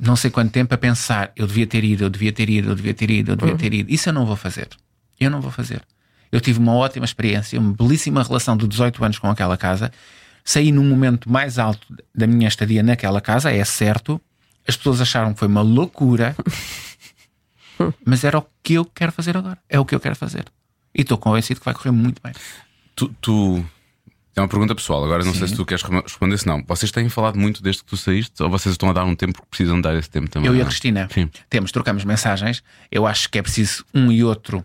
[0.00, 2.74] não sei quanto tempo a pensar eu devia ter ido, eu devia ter ido, eu
[2.74, 3.92] devia ter ido, eu devia ter ido.
[3.92, 4.68] Isso eu não vou fazer.
[5.18, 5.82] Eu não vou fazer.
[6.32, 9.92] Eu tive uma ótima experiência, uma belíssima relação de 18 anos com aquela casa.
[10.42, 14.18] Saí num momento mais alto da minha estadia naquela casa, é certo.
[14.66, 16.34] As pessoas acharam que foi uma loucura,
[18.04, 19.58] mas era o que eu quero fazer agora.
[19.68, 20.46] É o que eu quero fazer.
[20.94, 22.32] E estou convencido que vai correr muito bem.
[23.00, 23.64] Tu, tu-
[24.36, 26.62] É uma pergunta pessoal, agora não sei se tu queres re- responder, se não.
[26.66, 29.32] Vocês têm falado muito desde que tu saíste ou vocês estão a dar um tempo
[29.32, 30.46] porque precisam dar esse tempo também?
[30.48, 30.68] Eu e a não?
[30.68, 31.28] Cristina Sim.
[31.48, 32.62] temos, trocamos mensagens.
[32.90, 34.64] Eu acho que é preciso um e outro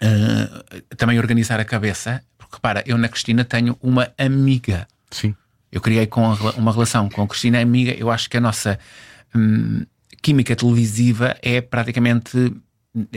[0.00, 0.64] ah,
[0.96, 2.22] também organizar a cabeça.
[2.36, 4.86] Porque repara, eu na Cristina tenho uma amiga.
[5.10, 5.34] Sim.
[5.70, 7.92] Eu criei com a uma relação com a Cristina amiga.
[7.92, 8.78] Eu acho que a nossa
[9.34, 9.84] hum,
[10.22, 12.52] química televisiva é praticamente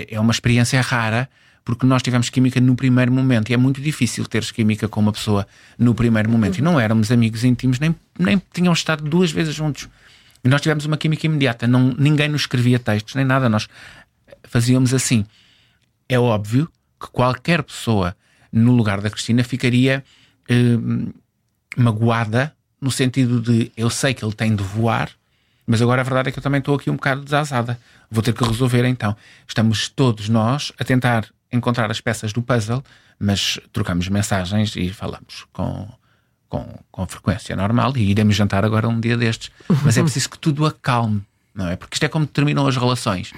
[0.07, 1.29] é uma experiência rara
[1.63, 5.11] porque nós tivemos química no primeiro momento e é muito difícil teres química com uma
[5.11, 5.47] pessoa
[5.77, 6.57] no primeiro momento.
[6.57, 9.87] E não éramos amigos íntimos, nem, nem tínhamos estado duas vezes juntos.
[10.43, 11.67] E nós tivemos uma química imediata.
[11.67, 13.47] Não, ninguém nos escrevia textos, nem nada.
[13.47, 13.67] Nós
[14.43, 15.23] fazíamos assim.
[16.09, 16.67] É óbvio
[16.99, 18.15] que qualquer pessoa
[18.51, 20.03] no lugar da Cristina, ficaria
[20.49, 21.13] eh,
[21.77, 25.09] magoada no sentido de eu sei que ele tem de voar,
[25.65, 27.79] mas agora a verdade é que eu também estou aqui um bocado desasada.
[28.09, 29.15] Vou ter que resolver então.
[29.47, 32.83] Estamos todos nós a tentar encontrar as peças do puzzle,
[33.19, 35.87] mas trocamos mensagens e falamos com,
[36.47, 39.51] com, com frequência normal e iremos jantar agora um dia destes.
[39.83, 41.21] Mas é preciso que tudo acalme,
[41.53, 41.75] não é?
[41.75, 43.31] Porque isto é como terminam as relações.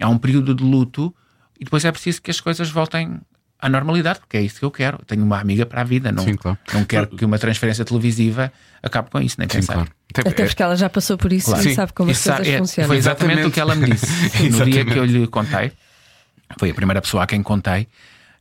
[0.00, 1.14] Há um período de luto
[1.58, 3.20] e depois é preciso que as coisas voltem
[3.58, 4.98] à normalidade, porque é isso que eu quero.
[5.00, 6.58] Eu tenho uma amiga para a vida, não, Sim, claro.
[6.74, 8.52] não quero que uma transferência televisiva
[8.82, 9.72] acabe com isso, nem Sim, pensar.
[9.74, 9.90] claro.
[10.16, 11.62] Até- Até porque ela já passou por isso Claro.
[11.62, 11.74] e Sim.
[11.74, 12.88] sabe como E as sa- coisas é, funcionam.
[12.88, 13.48] Foi exatamente Exatamente.
[13.48, 14.06] o que ela me disse.
[14.50, 15.72] no dia que eu lhe contei,
[16.58, 17.88] foi a primeira pessoa a quem contei.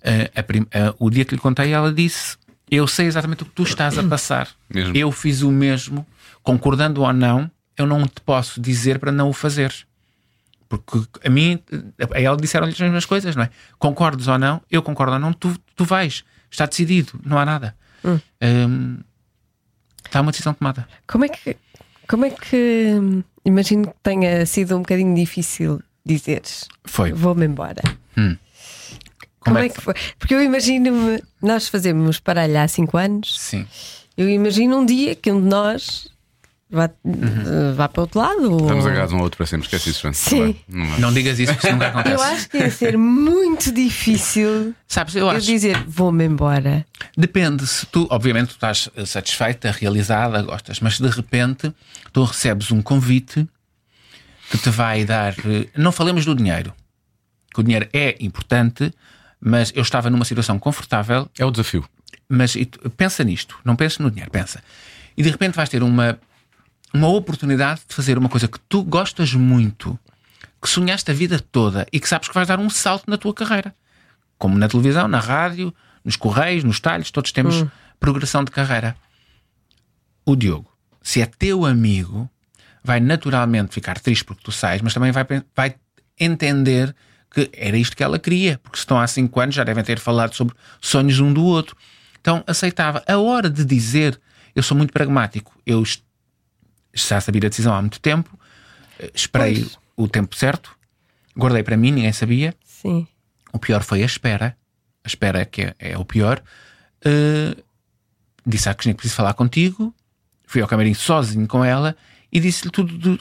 [0.02, 2.38] eh, a prim- eh, o dia que lhe contei, ela disse:
[2.70, 4.48] Eu sei exatamente o que tu estás a passar.
[4.74, 4.96] Mesmo.
[4.96, 6.06] Eu fiz o mesmo,
[6.42, 9.74] concordando ou não, eu não te posso dizer para não o fazer.
[10.68, 11.60] Porque a mim,
[12.12, 13.50] a ela disseram-lhe as mesmas coisas, não é?
[13.78, 16.24] Concordes ou não, eu concordo ou não, tu, tu vais.
[16.50, 17.76] Está decidido, não há nada.
[18.42, 19.00] Hum,
[20.06, 20.88] está uma decisão tomada.
[21.08, 21.56] Como é que.
[22.08, 22.88] Como é que.
[23.00, 27.12] hum, Imagino que tenha sido um bocadinho difícil dizeres Foi.
[27.12, 27.82] vou-me embora.
[29.50, 29.54] Hum.
[29.54, 29.94] Como, é que foi?
[30.18, 33.66] Porque eu imagino-me, nós fazemos paralho há 5 anos, Sim.
[34.18, 36.08] eu imagino um dia que um de nós
[36.70, 38.52] vá, eh, vá para o outro lado.
[38.52, 40.12] ou- Vamos agarrar um ao outro para sempre, esquece isso.
[40.14, 40.56] Sim.
[40.68, 41.00] Não não.
[41.00, 42.16] Não digas isso, porque isso nunca acontece.
[42.16, 45.46] Eu acho que ia ser muito difícil Sabes, eu eu acho.
[45.46, 46.86] dizer vou-me embora.
[47.18, 51.72] Depende, se tu, obviamente, tu estás satisfeita, realizada, gostas, mas de repente
[52.12, 53.48] tu recebes um convite
[54.50, 55.34] que te vai dar.
[55.46, 56.74] eh, Não falemos do dinheiro,
[57.54, 58.92] que o dinheiro é importante,
[59.44, 61.88] mas eu estava numa situação confortável, É o desafio.
[62.30, 62.56] mas
[62.96, 64.64] pensa nisto, não penses no dinheiro, pensa.
[65.18, 66.18] E de repente vais ter uma,
[66.94, 70.00] uma oportunidade de fazer uma coisa que tu gostas muito,
[70.62, 73.34] que sonhaste a vida toda e que sabes que vais dar um salto na tua
[73.34, 73.76] carreira.
[74.38, 75.74] Como na televisão, na rádio,
[76.04, 77.66] nos correios, nos talhos, todos temos
[78.00, 78.96] progressão de carreira.
[80.26, 80.72] O Diogo,
[81.02, 82.30] se é teu amigo,
[82.84, 85.26] vai naturalmente ficar triste porque tu sais, mas também vai,
[85.56, 85.76] vai
[86.20, 86.96] entender
[87.34, 90.00] que era isto que ela queria, porque se estão há cinco anos já devem ter
[90.00, 91.76] falado sobre sonhos um do outro.
[92.22, 93.04] Então aceitava.
[93.08, 94.20] A hora de dizer,
[94.56, 95.84] eu sou muito pragmático, eu
[96.94, 98.40] já sabia a decisão há muito tempo,
[99.00, 99.80] eh, esperei Pois.
[99.98, 100.78] o tempo certo,
[101.36, 102.56] guardei para mim, ninguém sabia.
[102.64, 103.08] Sim.
[103.52, 104.56] O pior foi a espera.
[105.04, 106.42] A espera é que é, é o pior.
[107.06, 107.62] Uh,
[108.46, 109.94] disse à Cristina que preciso falar contigo.
[110.46, 111.96] Fui ao camarim sozinho com ela
[112.32, 112.98] e disse-lhe tudo.
[112.98, 113.20] Do...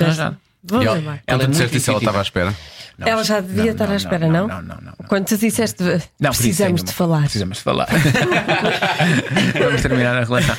[0.00, 0.36] arranjado.
[0.62, 2.54] Vou-me E ela, ela é muito disseste isso, ela estava à espera.
[2.98, 4.48] Não, Ela já devia estar à espera, não?
[4.48, 4.82] Não, não, não.
[4.82, 4.92] não.
[5.06, 5.84] Quando tu disseste
[6.18, 7.22] Não, isso precisamos de falar.
[7.22, 7.86] Precisamos de falar.
[9.56, 10.56] Vamos terminar a relação.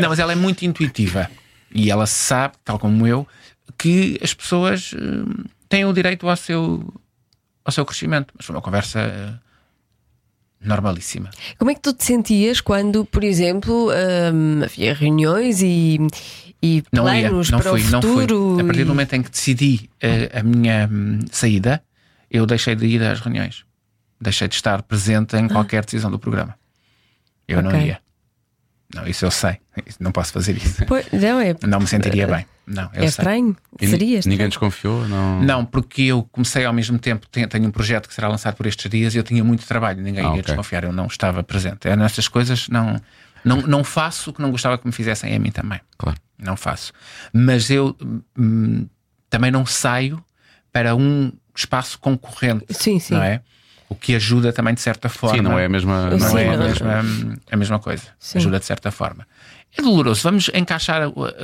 [0.00, 1.30] Não, mas ela é muito intuitiva
[1.72, 3.24] e ela sabe, tal como eu,
[3.78, 6.92] que as pessoas hum, têm o direito ao seu,
[7.64, 8.34] ao seu crescimento.
[8.36, 9.34] Mas foi uma conversa eh,
[10.60, 11.30] normalíssima.
[11.56, 13.90] Como é que tu te sentias quando, por exemplo,
[14.32, 15.98] hum, havia reuniões e,
[16.66, 18.20] e Não ia, planos não para fui, o não fui.
[18.22, 18.60] futuro?
[18.60, 21.82] A partir do momento em que decidi eh, a minha hum, saída,
[22.30, 23.64] eu deixei de ir às reuniões.
[24.20, 26.54] Deixei de estar presente em qualquer decisão do programa.
[27.46, 27.74] Eu não Ah.
[27.74, 27.86] Ok.
[27.86, 28.00] ia.
[28.94, 29.58] Não, isso eu sei.
[29.98, 30.84] Não posso fazer isso.
[30.86, 32.46] Pois, não, é, Não me sentiria bem.
[32.66, 33.06] Não, eu é sei.
[33.08, 33.56] estranho.
[33.80, 34.32] Seria estranho.
[34.34, 35.06] Ninguém desconfiou?
[35.08, 35.42] Não.
[35.42, 38.64] Não, porque eu comecei ao mesmo tempo, tenho, tenho um projeto que será lançado por
[38.66, 40.42] estes dias e eu tinha muito trabalho, ninguém Ah, ia ok.
[40.42, 41.88] desconfiar, eu não estava presente.
[41.88, 43.00] É nessas coisas, não,
[43.44, 45.80] não, não faço o que não gostava que me fizessem a mim também.
[45.98, 46.18] Claro.
[46.38, 46.92] Não faço.
[47.32, 47.96] Mas eu
[48.38, 48.86] hum,
[49.30, 50.22] também não saio
[50.72, 52.66] para um espaço concorrente.
[52.70, 53.14] Sim, sim.
[53.14, 53.40] Não é?
[53.88, 55.36] O que ajuda também de certa forma.
[55.36, 56.10] Sim, não é a mesma.
[56.10, 58.02] Sim, Não não é a mesma, a mesma coisa.
[58.18, 58.38] Sim.
[58.38, 59.26] Ajuda de certa forma.
[59.76, 60.22] É doloroso.
[60.22, 61.02] Vamos encaixar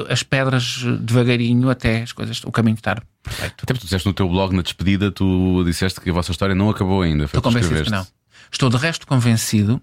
[0.08, 3.62] as pedras devagarinho até as coisas, o caminho estar perfeito.
[3.62, 6.54] Até porque tu disseste no teu blog, na despedida, tu disseste que a vossa história
[6.54, 7.28] não acabou ainda.
[7.28, 8.06] Foi Estou o que convencido que não.
[8.50, 9.80] Estou de resto convencido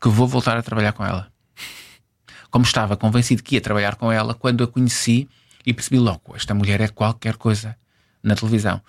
[0.00, 1.29] que vou voltar a trabalhar com ela.
[2.50, 5.28] Como estava convencido que ia trabalhar com ela quando a conheci
[5.64, 7.76] e percebi logo: esta mulher é qualquer coisa
[8.22, 8.80] na televisão.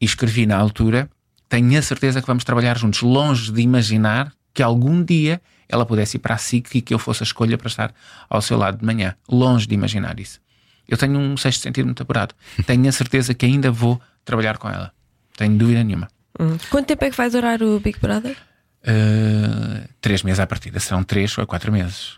[0.00, 1.08] E escrevi na altura:
[1.48, 6.16] tenho a certeza que vamos trabalhar juntos, longe de imaginar que algum dia ela pudesse
[6.16, 7.94] ir para a SIC e que eu fosse a escolha para estar
[8.28, 9.14] ao seu lado de manhã.
[9.28, 10.40] Longe de imaginar isso.
[10.86, 12.34] Eu tenho um sexto sentido muito apurado.
[12.66, 14.90] Tenho a certeza que ainda vou trabalhar com ela.
[15.36, 16.08] Tenho dúvida nenhuma.
[16.40, 16.56] Hum.
[16.70, 18.36] Quanto tempo é que vai durar o Big Brother?
[18.82, 20.80] Uh, três meses à partida.
[20.80, 22.17] Serão três ou quatro meses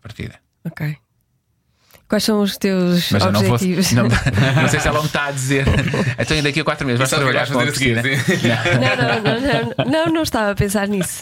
[0.00, 0.42] partida.
[0.64, 0.82] Ok.
[2.08, 3.52] Quais são os teus Mas eu não vou.
[3.52, 3.92] objetivos?
[3.92, 4.04] Não,
[4.62, 5.64] não sei se ela me está a dizer.
[6.18, 8.02] Então, e daqui a quatro meses vais que trabalhar com a a piscina.
[8.02, 8.18] seguir,
[8.74, 8.96] Não.
[8.96, 11.20] Não, não, não, não, não, não estava a pensar nisso.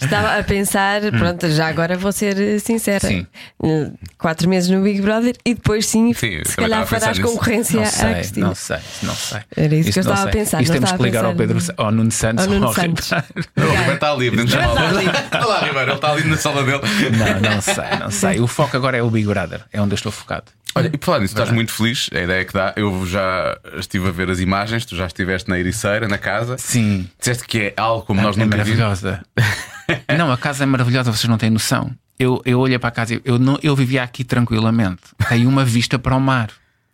[0.00, 3.00] Estava a pensar, pronto, já agora vou ser eh, sincera.
[3.06, 3.26] Sim.
[3.62, 7.30] Eh, Quatro meses no Big Brother e depois sim, Sim, se calhar a farás nisso.
[7.30, 8.46] concorrência Não à sei, Cristina.
[8.46, 9.40] não sei, não sei.
[9.56, 10.32] Era isso que eu estava a sei.
[10.32, 12.74] pensar, Isto temos que a ligar ao Pedro ao Nuno Santos Ao Nuno ou ao
[12.74, 13.04] Santos.
[13.10, 13.48] Ricardo.
[13.56, 14.78] O Ribeiro está ali, chamá-lo.
[14.78, 15.06] ali.
[15.32, 16.80] Olha lá, Ribeiro, ele está ali na sala dele.
[17.16, 18.40] Não, não sei, não sei.
[18.40, 20.44] O foco agora é o Big Brother, é onde eu estou focado.
[20.74, 22.08] Olha, e por falar nisso, estás muito feliz.
[22.14, 25.58] A ideia que dá, eu já estive a ver as imagens, tu já estiveste na
[25.58, 26.56] Ericeira, na casa.
[26.58, 27.08] Sim.
[27.18, 29.20] Disseste que é algo como nós é nunca maravilhosa.
[30.16, 31.90] não, a casa é maravilhosa, vocês não têm noção.
[32.18, 35.00] Eu, eu olhei para a casa, eu, não, eu vivia aqui tranquilamente.
[35.28, 36.50] Tem uma vista para o mar.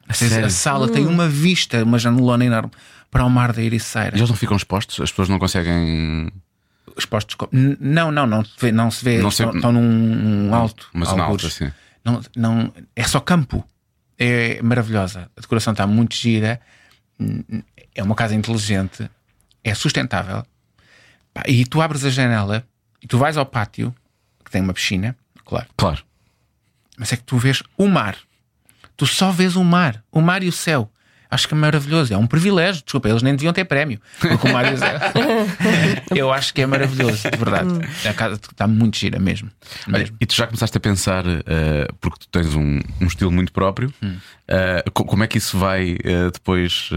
[0.09, 0.49] A sério?
[0.51, 2.71] sala tem uma vista, uma janelona enorme
[3.11, 4.17] para o mar da Ericeira.
[4.17, 6.31] Eles não ficam expostos, as pessoas não conseguem.
[6.97, 7.35] Expostos.
[7.35, 8.73] com- N- Não, não, não se vê.
[8.73, 10.87] Não se vê Não se- estão, estão num um alto.
[11.05, 11.45] Zona algures.
[11.45, 11.73] alta, assim.
[12.07, 13.67] Não, não, é só campo.
[14.17, 15.29] É maravilhosa.
[15.37, 16.61] A decoração está muito gira.
[17.93, 19.11] É uma casa inteligente.
[19.65, 20.47] É sustentável.
[21.49, 22.65] E tu abres a janela
[23.03, 23.93] e tu vais ao pátio,
[24.45, 25.67] que tem uma piscina, claro.
[25.77, 26.05] Claro.
[26.97, 28.17] Mas é que tu vês o mar.
[28.97, 30.03] Tu só vês o mar.
[30.13, 30.89] O mar e o céu.
[31.31, 32.13] Acho que é maravilhoso.
[32.15, 32.83] É um privilégio.
[32.85, 34.01] Desculpa, eles nem deviam ter prémio.
[34.21, 34.99] Porque o mar e o céu.
[36.15, 37.69] Eu acho que é maravilhoso, de verdade.
[38.09, 39.51] A casa está muito gira mesmo.
[39.89, 40.17] Olha, mesmo.
[40.21, 43.93] e tu já começaste a pensar, eh, porque tu tens um, um estilo muito próprio,
[44.03, 44.17] Hum.
[44.93, 46.91] co- como é que isso vai eh, depois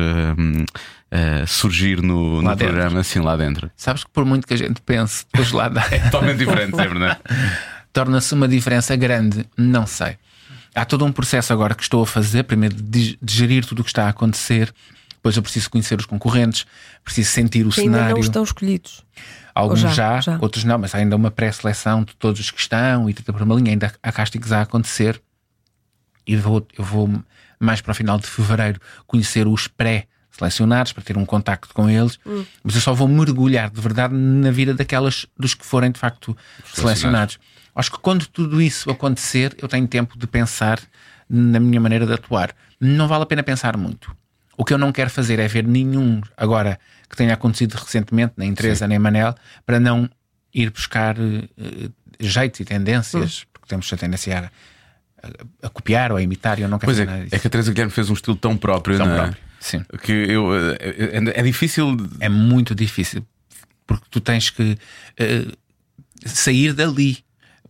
[1.11, 3.69] eh, surgir no, no programa, assim lá dentro?
[3.75, 5.81] Sabes que por muito que a gente pense, depois lá dá.
[5.81, 7.17] Totalmente diferente, é?
[7.91, 9.45] torna-se uma diferença grande?
[9.57, 10.17] Não sei.
[10.75, 13.83] Há todo um processo agora que estou a fazer, primeiro de de gerir tudo o
[13.83, 14.73] que está a acontecer,
[15.09, 16.65] depois eu preciso conhecer os concorrentes,
[17.03, 18.15] preciso sentir o Que ainda cenário.
[18.15, 19.03] não estão escolhidos.
[19.53, 20.37] Alguns já, já, já.
[20.41, 23.41] outros não, mas há ainda uma pré-seleção de todos os que estão e tenta por
[23.41, 25.21] uma linha, ainda há castings a acontecer.
[26.25, 27.09] E vou, eu vou
[27.59, 32.17] mais para o final de fevereiro conhecer os pré-selecionados para ter um contacto com eles,
[32.25, 32.45] Hum.
[32.63, 36.37] mas eu só vou mergulhar de verdade na vida daquelas dos que forem de facto
[36.73, 37.37] selecionados.
[37.79, 40.79] Acho que quando tudo isso acontecer, eu tenho tempo de pensar
[41.29, 42.53] na minha maneira de atuar.
[42.79, 44.13] Não vale a pena pensar muito.
[44.57, 46.77] O que eu não quero fazer é ver nenhum agora
[47.09, 49.33] que tenha acontecido recentemente, nem Teresa nem Manel,
[49.65, 50.09] para não
[50.53, 54.51] ir buscar eh, jeitos e tendências, porque temos a tendência
[55.23, 57.23] a, a- a copiar ou a imitar, e eu não quero Pois é, fazer nada
[57.23, 57.35] disso.
[57.35, 59.17] é que a Teresa Guilherme fez um estilo tão próprio, Tão não é?
[59.17, 59.85] próprio, sim.
[60.03, 61.95] Que eu, eh, é, é difícil.
[62.19, 63.25] É muito difícil,
[63.87, 64.77] porque tu tens que
[65.17, 65.45] eh,
[66.25, 67.23] sair dali.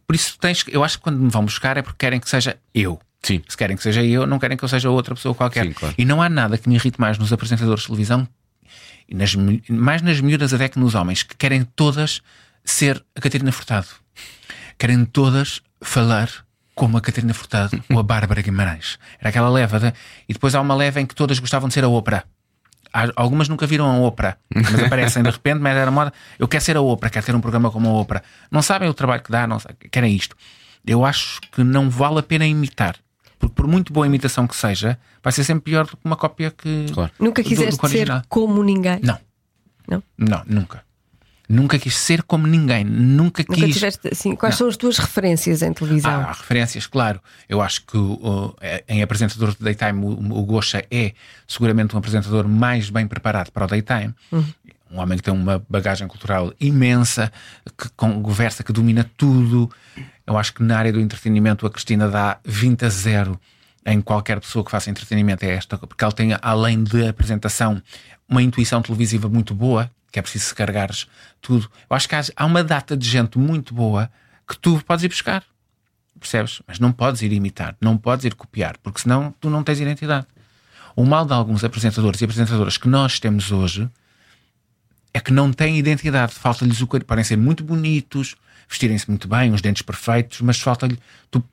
[0.09, 2.57] Por isso tens eu acho que quando me vão buscar é porque querem que seja
[2.73, 2.99] eu.
[3.21, 3.43] Sim.
[3.47, 5.65] Se querem que seja eu, não querem que eu seja outra pessoa qualquer.
[5.67, 5.93] Sim, claro.
[5.99, 8.27] E não há nada que me irrite mais nos apresentadores de televisão,
[9.07, 9.35] e nas,
[9.69, 12.21] mais nas miúdas até que nos homens, que querem todas
[12.65, 13.85] ser a Catarina Furtado.
[14.79, 16.27] Querem todas falar
[16.73, 18.97] como a Catarina Furtado ou a Bárbara Guimarães.
[19.19, 19.79] Era aquela leva.
[19.79, 19.93] de-
[20.27, 22.23] E depois há uma leva em que todas gostavam de ser a ópera.
[23.15, 26.11] Algumas nunca viram a ópera, mas aparecem de repente, mas era moda.
[26.37, 28.23] Eu quero ser a ópera, quero ter um programa como a ópera.
[28.51, 30.35] Não sabem o trabalho que dá, não sabem, querem isto.
[30.85, 32.95] Eu acho que não vale a pena imitar.
[33.37, 36.51] Porque por muito boa imitação que seja, vai ser sempre pior do que uma cópia
[36.51, 36.87] que.
[36.91, 37.11] Claro.
[37.19, 38.19] Nunca do- do quiseste que o original.
[38.19, 38.99] ser como ninguém.
[39.01, 39.17] Não.
[39.87, 40.03] Não?
[40.17, 40.83] Não, nunca.
[41.51, 42.83] Nunca quis ser como ninguém.
[42.85, 43.57] Nunca quis.
[43.57, 44.35] Nunca tiveste assim.
[44.35, 44.57] Quais Não.
[44.59, 46.11] são as tuas referências em televisão?
[46.11, 47.19] Há, há referências, claro.
[47.49, 48.55] Eu acho que o-
[48.87, 51.13] em apresentador de daytime, o, o Gosha é
[51.47, 54.13] seguramente um apresentador mais bem preparado para o daytime.
[54.91, 57.31] Um homem que tem uma bagagem cultural imensa,
[57.77, 59.71] que conversa, que domina tudo.
[60.27, 63.39] Eu acho que na área do entretenimento a Cristina dá 20 a 0
[63.85, 67.81] em qualquer pessoa que faça entretenimento é esta, porque ela tem, além de apresentação,
[68.27, 71.07] uma intuição televisiva muito boa, que é preciso carregares
[71.41, 71.69] tudo.
[71.89, 74.09] Eu acho que há, há uma data de gente muito boa
[74.47, 75.43] que tu podes ir buscar
[76.19, 76.61] percebes?
[76.67, 80.27] Mas não podes ir imitar, não podes ir copiar, porque senão tu não tens identidade.
[80.93, 83.89] O mal de alguns apresentadores e apresentadoras que nós temos hoje
[85.13, 88.35] é que não têm identidade, falta-lhes o cor- podem ser muito bonitos,
[88.67, 90.99] vestirem-se muito bem, uns dentes perfeitos, mas falta-lhe.
[91.31, 91.43] Tu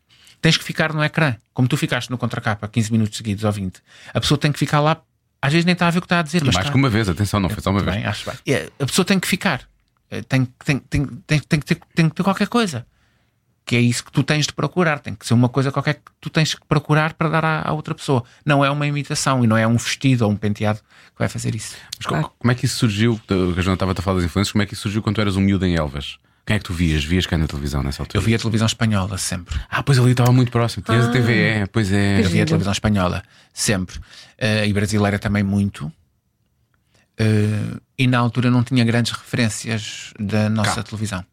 [0.43, 3.81] tens que ficar no ecrã, como tu ficaste no contracapa 15 minutos seguidos ou 20.
[4.13, 5.01] A pessoa tem que ficar lá,
[5.47, 6.73] às vezes nem está a ver o que está a dizer, E mas mais está-
[6.73, 7.97] que uma vez, atenção, não foi só uma muito vez.
[7.97, 8.39] bem, acho bem.
[8.55, 9.63] É, A pessoa tem que ficar.
[10.11, 12.87] É, Tem, tem, tem, tem, tem, que ter, tem que ter qualquer coisa.
[13.65, 15.01] Que é isso que tu tens de procurar.
[15.01, 17.73] Tem que ser uma coisa qualquer que tu tens que procurar para dar à, à
[17.73, 18.23] outra pessoa.
[18.45, 21.53] Não é uma imitação e não é um vestido ou um penteado que vai fazer
[21.57, 21.75] isso.
[21.99, 23.21] Mas co- como é que isso surgiu?
[23.27, 25.21] Que a Joana estava a falar das influências, como é que isso surgiu quando tu
[25.21, 26.17] eras um miúdo em Elvas?
[26.47, 27.05] Quem é que tu vias?
[27.05, 28.19] Vias cá na televisão nessa altura?
[28.19, 29.59] Eu via a televisão espanhola sempre.
[29.69, 30.85] Ah, pois ali estava muito próximo.
[30.85, 32.25] Tinhas a TVE, pois é.
[32.25, 33.99] Eu via a televisão espanhola sempre.
[34.39, 35.91] Eh, e brasileira também muito.
[37.19, 41.25] Eh, e na altura não tinha grandes referências da nossa televisão.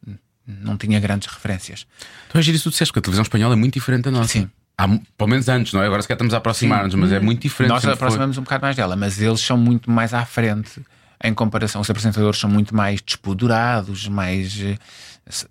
[0.48, 1.86] Não tinha grandes referências.
[2.30, 4.30] Tu és isso, tu disseste que a televisão espanhola é muito diferente da nossa.
[4.30, 4.50] Sim.
[4.76, 5.86] Há, pelo menos antes, não é?
[5.86, 7.70] Agora se calhar estamos a aproximar-nos, mas é muito diferente.
[7.70, 8.08] Nós sempre foi.
[8.08, 10.82] aproximamos um bocado mais dela, mas eles são muito mais à frente
[11.24, 11.82] em comparação.
[11.82, 14.78] Os apresentadores são muito mais despodurados, mais eh,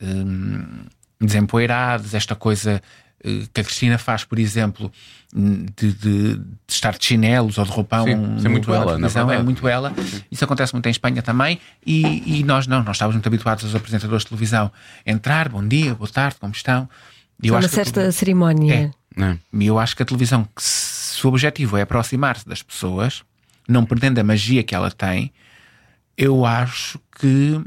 [0.02, 0.84] hum,
[1.20, 2.14] desempoeirados.
[2.14, 2.82] Esta coisa
[3.24, 4.92] eh, que a Cristina faz, por exemplo,
[5.34, 8.04] de, de- de estar de chinelos ou de roupão.
[8.04, 9.44] Sim, isso é muito ela, na televisão, É verdade.
[9.44, 9.92] muito ela.
[10.30, 11.58] Isso acontece muito em Espanha também.
[11.86, 14.70] E, e nós não, nós estávamos muito habituados aos apresentadores de televisão
[15.06, 16.88] entrar, bom dia, boa tarde, como estão?
[17.42, 18.92] E É uma a certa cerimónia.
[19.16, 19.36] É.
[19.52, 23.22] e eu acho que a televisão, que se o objetivo é aproximar-se das pessoas,
[23.68, 25.32] não perdendo a magia que ela tem,
[26.16, 27.60] eu acho que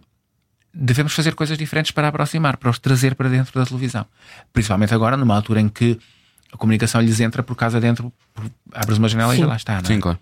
[0.73, 4.05] devemos fazer coisas diferentes para aproximar, para os trazer para dentro da televisão.
[4.51, 5.97] Principalmente agora, numa altura em que
[6.51, 9.73] a comunicação lhes entra por casa dentro, por- abres uma janela e já lá está.
[9.73, 9.83] Não é?
[9.85, 10.19] Sim, claro.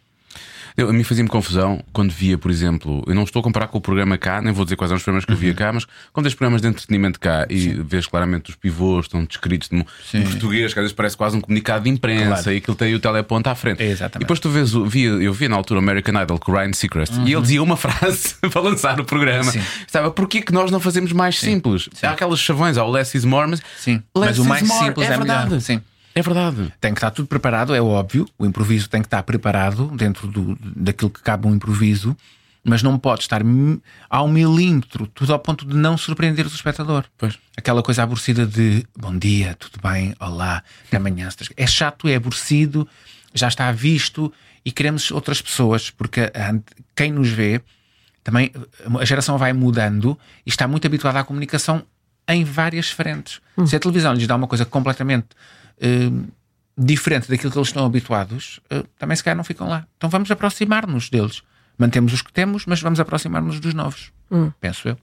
[0.76, 3.78] Eu, a mim fazia-me confusão quando via, por exemplo, eu não estou a comparar com
[3.78, 5.42] o programa cá, nem vou dizer quais são os programas que eu Uhum.
[5.42, 9.24] via cá, mas quando vês programas de entretenimento cá e vês claramente os pivôs estão
[9.26, 9.76] descritos de,
[10.18, 12.54] em português, que às vezes parece quase um comunicado de imprensa Claro.
[12.54, 13.82] e aquilo tem o teleponto à frente.
[13.84, 14.18] É, exatamente.
[14.18, 17.14] E depois tu vês, via, eu via na altura American Idol com o Ryan Seacrest
[17.26, 19.46] e ele dizia uma frase para lançar o programa.
[19.46, 19.52] Uhum.
[19.52, 19.62] Sim.
[19.86, 21.90] Estava, porquê que nós não fazemos mais simples?
[22.02, 24.68] Há aquelas chavões, há o Less is More, mas, Sim, less mas o is mais
[24.68, 24.86] more.
[24.86, 25.40] simples é é melhor.
[25.48, 25.64] verdade.
[25.64, 25.82] Sim.
[26.16, 26.72] É verdade.
[26.80, 28.28] Tem que estar tudo preparado, é óbvio.
[28.38, 32.16] O improviso tem que estar preparado dentro do, daquilo que cabe um improviso,
[32.64, 33.42] mas não pode estar
[34.10, 37.06] ao milímetro, tudo ao ponto de não surpreender o espectador.
[37.18, 37.38] Pois.
[37.58, 41.30] Aquela coisa aborrecida de bom dia, tudo bem, olá, até amanhã.
[41.30, 42.88] se estás-" É chato, é aborrecido,
[43.34, 44.32] já está visto
[44.64, 46.32] e queremos outras pessoas, porque
[46.96, 47.62] quem nos vê
[48.24, 48.52] também
[49.00, 51.84] a geração vai mudando e está muito habituada à comunicação
[52.30, 53.42] em várias frentes.
[53.66, 55.28] Se a televisão lhes dá uma coisa completamente
[55.84, 56.10] eh,
[56.78, 59.86] diferente daquilo que eles estão habituados, eh, também se calhar não ficam lá.
[59.98, 61.44] Então vamos aproximar-nos deles.
[61.78, 64.12] Mantemos os que temos, mas vamos aproximar-nos dos novos.
[64.60, 64.98] Penso eu.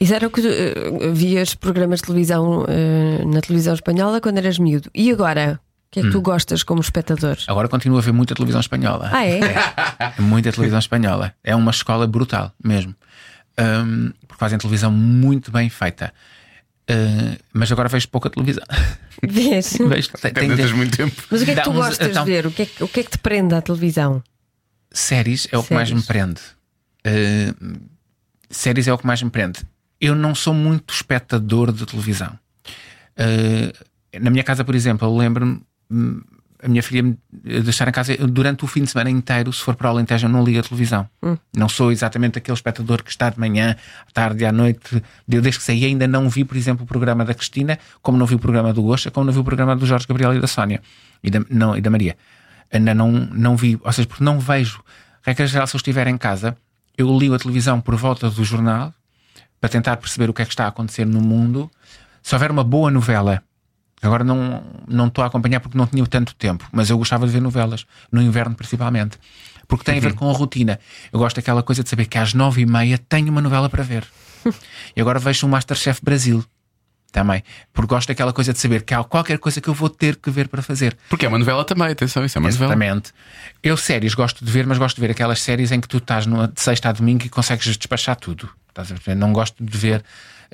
[0.00, 4.58] Isso era o que eh, vias programas de televisão eh, na televisão espanhola quando eras
[4.58, 4.90] miúdo.
[4.94, 5.60] E agora?
[5.86, 7.38] O que é que tu gostas como espectador?
[7.46, 9.08] Agora continuo a ver muita televisão espanhola.
[9.12, 9.40] Ah, é?
[10.20, 11.32] Muita televisão espanhola.
[11.42, 12.94] É uma escola brutal, mesmo.
[13.56, 16.12] Ahm, porque fazem televisão muito bem feita.
[16.88, 18.62] Ah, mas agora vejo pouca televisão.
[19.22, 19.72] Vês?
[19.80, 21.22] vejo, tem- Até tem- não tens muito tempo.
[21.30, 22.46] Mas o que é que tu gostas então- de ver?
[22.46, 24.22] O que, é que, o que é que te prende à televisão?
[24.92, 26.06] Séries é o que mais me Séries.
[26.06, 26.40] prende.
[27.06, 27.78] Uh,
[28.50, 29.60] séries é o que mais me prende.
[30.00, 32.38] Eu não sou muito espectador de televisão.
[33.18, 33.86] Uh,
[34.20, 35.60] na minha casa, por exemplo, eu lembro-me.
[36.66, 37.16] Hum, A minha filha me
[37.62, 40.30] deixar em casa durante o fim de semana inteiro, se for para o Alentejo, eu
[40.30, 41.08] não ligo a televisão.
[41.56, 45.02] Não sou exatamente aquele espectador que está de manhã, à tarde e à noite.
[45.28, 48.26] Eu, desde que saí, ainda não vi, por exemplo, o programa da Cristina, como não
[48.26, 50.46] vi o programa do Gosta, como não vi o programa do Jorge Gabriel e da
[50.46, 50.82] Sónia
[51.22, 52.16] e da, não, e da Maria.
[52.72, 54.82] Ainda não, não vi, ou seja, porque não vejo.
[55.22, 56.56] Regra geral, se eu estiver em casa,
[56.96, 58.92] eu ligo a televisão por volta do jornal
[59.60, 61.70] para tentar perceber o que é que está a acontecer no mundo.
[62.22, 63.42] Se houver uma boa novela,
[64.02, 67.32] agora não, não estou a acompanhar porque não tinha tanto tempo, mas eu gostava de
[67.32, 69.18] ver novelas, no inverno principalmente,
[69.66, 70.78] porque tem a ver com a rotina.
[71.12, 73.82] Eu gosto daquela coisa de saber que às nove e meia tenho uma novela para
[73.82, 74.06] ver.
[74.94, 76.42] E agora vejo o Masterchef Brasil
[77.10, 77.42] também,
[77.72, 80.30] porque gosto daquela coisa de saber que há qualquer coisa que eu vou ter que
[80.30, 80.96] ver para fazer.
[81.08, 82.72] Porque é uma novela também, atenção, isso é uma novela.
[82.72, 83.12] Exatamente.
[83.62, 86.26] Eu séries gosto de ver, mas gosto de ver aquelas séries em que tu estás
[86.26, 88.48] numa, de sexta a domingo e consegues despachar tudo.
[89.16, 90.04] Não gosto de ver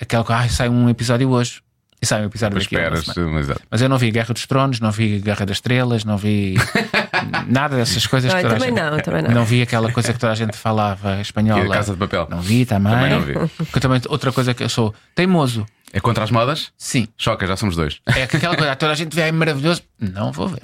[0.01, 1.61] aquela que ah, sai um episódio hoje
[2.03, 3.63] e sai um episódio Depois daqui esperas, mas, exato.
[3.71, 6.57] Mas eu não vi Guerra dos Tronos, não vi Guerra das Estrelas, não vi
[7.47, 8.91] nada dessas coisas Não, que toda a também gente...
[8.91, 9.45] não, também não.
[9.45, 11.65] vi aquela coisa que toda a gente falava espanhola.
[11.65, 12.27] É Casa de Papel.
[12.29, 12.93] Não vi também.
[12.93, 13.35] Também não vi.
[13.57, 15.65] Porque também outra coisa que eu sou teimoso.
[15.93, 16.73] É contra as modas?
[16.77, 17.07] Sim.
[17.17, 18.01] Choca, já somos dois.
[18.07, 19.83] É que aquela coisa, toda a gente vê, é maravilhoso.
[20.01, 20.63] Não vou ver.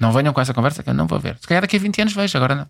[0.00, 1.36] Não venham com essa conversa que eu não vou ver.
[1.40, 2.66] Se calhar daqui a 20 anos vejo, agora não.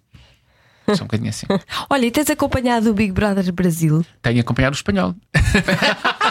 [0.96, 1.46] Sou um bocadinho assim.
[1.90, 4.06] Olha, e tens acompanhado o Big Brother Brasil?
[4.22, 5.14] Tenho acompanhado o espanhol.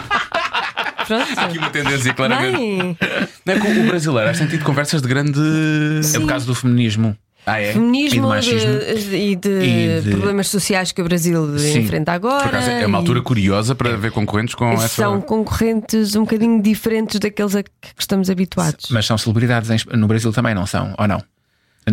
[1.08, 1.26] Pronto.
[1.36, 2.56] Há aqui uma tendência, claramente.
[2.56, 2.96] Bem,
[3.44, 5.40] Não é com o brasileiro, has sentido conversas de grande.
[6.14, 7.16] É por causa do feminismo.
[7.46, 7.70] Ah, é?
[7.70, 8.72] E feminismo de machismo.
[8.78, 11.78] de- e, de E de- problemas sociais que o Brasil Sim.
[11.80, 12.42] enfrenta agora.
[12.42, 14.86] Por acaso é uma e altura curiosa para ver concorrentes com essa.
[14.88, 18.86] São concorrentes um bocadinho diferentes daqueles a que estamos habituados.
[18.90, 20.94] Mas são celebridades no Brasil também, não são?
[20.98, 21.22] Ou não?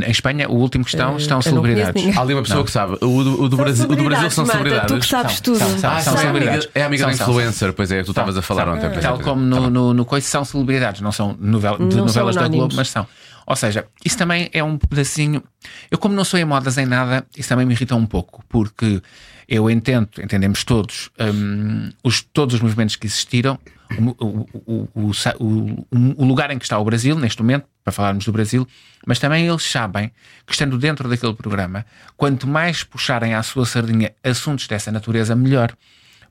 [0.03, 2.17] Em Espanha, o último que estão, estão não conheço celebridades.
[2.17, 2.93] Há ali uma pessoa que sabe.
[3.01, 4.95] O do, o do Brasil, o do Brasil são Marta, celebridades.
[4.95, 5.57] Tu que sabes São, tudo.
[5.59, 6.65] são, são, Ah, são são celebridades.
[6.65, 8.89] amiga- é amiga São, da são, influencer, pois é, tu estavas a falar ontem.
[8.89, 11.89] pois é, Tal como no, no, no Coice são celebridades, não são novel- de Não
[11.91, 12.47] são novelas da.
[12.47, 13.05] Globo, mas são.
[13.47, 15.43] Ou seja, isso também é um pedacinho.
[15.91, 19.01] Eu, como não sou em modas em nada, isso também me irrita um pouco, porque
[19.47, 23.59] eu entendo, entendemos todos, hum, os, todos os movimentos que existiram,
[23.99, 27.65] o, o, o, o, sa- o- o lugar em que está o Brasil, neste momento,
[27.86, 28.67] para falarmos do Brasil,
[29.05, 30.11] mas também eles sabem
[30.45, 31.86] que, estando dentro daquele programa,
[32.17, 35.71] quanto mais puxarem à sua sardinha assuntos dessa natureza, melhor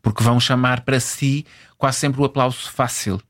[0.02, 1.46] porque vão chamar para si
[1.78, 3.22] quase sempre o aplauso fácil.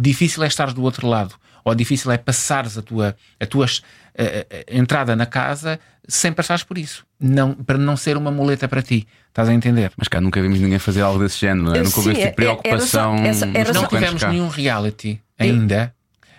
[0.00, 3.66] Difícil é estar do outro lado, ou difícil é passares a tua, a tua
[4.14, 7.04] eh, eh, entrada na casa sem passares por isso.
[7.20, 9.06] Não, para não ser uma muleta para ti.
[9.28, 9.90] Estás a entender?
[9.96, 11.82] Mas cá nunca vimos ninguém fazer algo desse género, não é?
[11.82, 13.18] Nunca houve esse tipo de é- era preocupação.
[13.18, 14.28] só- essa- era não tivemos cá.
[14.30, 15.92] nenhum reality ainda.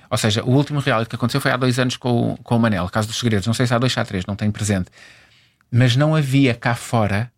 [0.10, 2.60] Ou seja, o último reality que aconteceu foi há dois anos com, o- com o
[2.60, 3.46] Manel, Caso dos Segredos.
[3.48, 4.90] Não sei se há dois ou há três, não tenho presente.
[5.72, 7.32] Mas não havia cá fora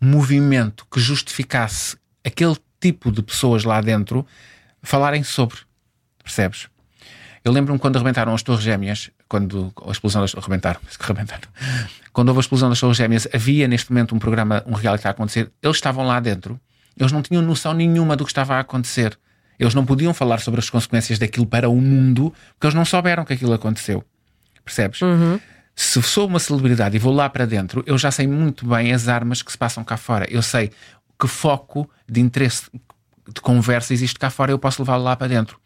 [0.00, 4.26] movimento que justificasse aquele tipo de pessoas lá dentro
[4.82, 5.58] falarem sobre.
[6.22, 6.68] Percebes?
[7.44, 10.34] Eu lembro-me quando arrebentaram as Torres Gêmeas, quando a explosão das.
[10.34, 11.48] Arrebentaram, arrebentaram.
[12.12, 15.10] Quando houve a explosão das Torres Gêmeas, havia neste momento um programa, um reality a
[15.10, 15.50] acontecer.
[15.62, 16.60] Eles estavam lá dentro,
[16.98, 19.18] eles não tinham noção nenhuma do que estava a acontecer.
[19.60, 23.26] Eles não podiam falar sobre as consequências daquilo para o mundo, porque eles não souberam
[23.26, 24.02] que aquilo aconteceu.
[24.64, 25.00] Percebes?
[25.76, 29.06] Se sou uma celebridade e vou lá para dentro, eu já sei muito bem as
[29.06, 30.26] armas que se passam cá fora.
[30.30, 30.70] Eu sei
[31.18, 32.70] que foco de interesse
[33.32, 35.60] de conversa existe cá fora, eu posso levá-lo lá para dentro.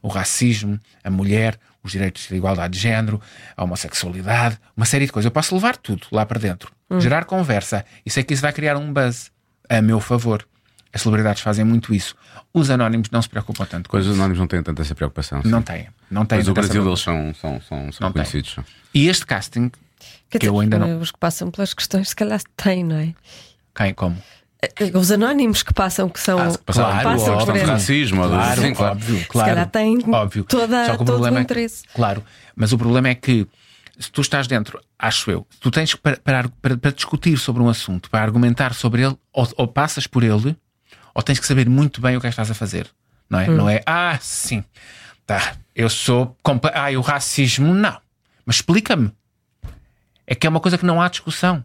[0.00, 3.20] O racismo, a mulher, os direitos de igualdade de género,
[3.56, 5.26] a homossexualidade, uma série de coisas.
[5.26, 8.76] Eu posso levar tudo lá para dentro, gerar conversa e sei que isso vai criar
[8.76, 9.32] um buzz
[9.68, 10.46] a meu favor.
[10.92, 12.14] As celebridades fazem muito isso.
[12.52, 14.20] Os anónimos não se preocupam tanto com Pois os isso.
[14.20, 15.40] anónimos não têm tanta essa preocupação.
[15.42, 15.48] sim.
[15.48, 15.88] Não têm.
[16.10, 18.22] Não têm Mas o Brasil eles são, são, são, são Não tem.
[18.22, 18.52] conhecidos.
[18.54, 18.64] são.
[18.92, 19.70] E este casting,
[20.28, 20.98] Quer que eu ainda não.
[21.00, 23.14] Os que passam pelas questões, se calhar têm, não é?
[23.74, 24.16] Quem, como?
[24.62, 26.38] Eh, Os anónimos que passam, que são.
[26.38, 28.92] Ah, se passaram Claro, passam questão por racismo, Claro, sim, claro.
[28.96, 29.48] óbvio, claro.
[29.50, 30.44] calhar tem óbvio.
[30.44, 31.82] toda- Só que o todo problema o é que- interesse.
[31.94, 32.24] claro,
[32.56, 33.46] mas o problema é que
[33.98, 37.62] se tu estás dentro, acho eu, tu tens que para, para, para- para discutir sobre
[37.62, 40.56] um assunto, para argumentar sobre ele, ou, ou passas por ele,
[41.20, 42.86] ou tens que saber muito bem o que é que estás a fazer.
[43.28, 43.46] Não é?
[43.46, 44.64] Não é, ah, sim,
[45.26, 46.34] tá, eu sou.
[46.74, 47.96] Ah, o racismo, não.
[48.46, 49.12] Mas explica-me.
[50.26, 51.62] É que é uma coisa que não há discussão.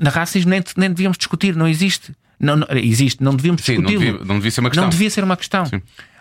[0.00, 2.14] Na racismo nem, nem devíamos discutir, não existe.
[2.38, 4.84] Não, não- existe, não devíamos Sim, não devia, não devia ser uma questão.
[4.84, 5.64] Não devia ser uma questão.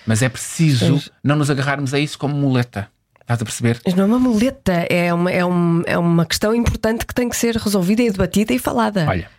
[0.05, 2.89] Mas é preciso não nos agarrarmos a isso como muleta.
[3.21, 3.79] Estás a perceber?
[3.86, 7.29] Mas não é uma muleta, é uma, é, um- é uma questão importante que tem
[7.29, 9.05] que ser resolvida e debatida e falada.
[9.07, 9.29] Olha,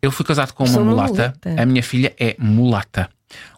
[0.00, 1.34] eu fui casado com uma mulata.
[1.44, 1.62] mulata.
[1.62, 3.08] A minha filha é mulata.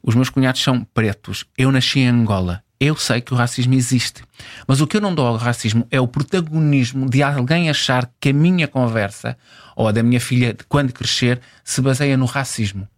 [0.03, 1.45] Os meus cunhados são pretos.
[1.57, 2.62] Eu nasci em Angola.
[2.80, 4.22] Eu sei que o racismo existe.
[4.66, 8.28] Mas o que eu não dou ao racismo é o protagonismo de alguém achar que
[8.28, 9.36] a minha conversa
[9.74, 12.89] ou a da minha filha, de quando crescer, se baseia no racismo.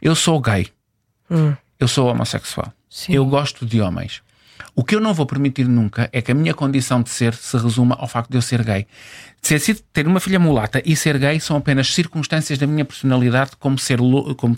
[0.00, 0.68] Eu sou gay.
[1.78, 2.72] Eu sou homossexual.
[2.88, 3.14] Sim.
[3.14, 4.22] Eu gosto de homens.
[4.74, 7.56] O que eu não vou permitir nunca é que a minha condição de ser se
[7.56, 8.86] resuma ao facto de eu ser gay.
[9.46, 13.52] Ser, ser- ter uma filha mulata e ser gay são apenas circunstâncias da minha personalidade,
[13.60, 14.56] como ser louro, como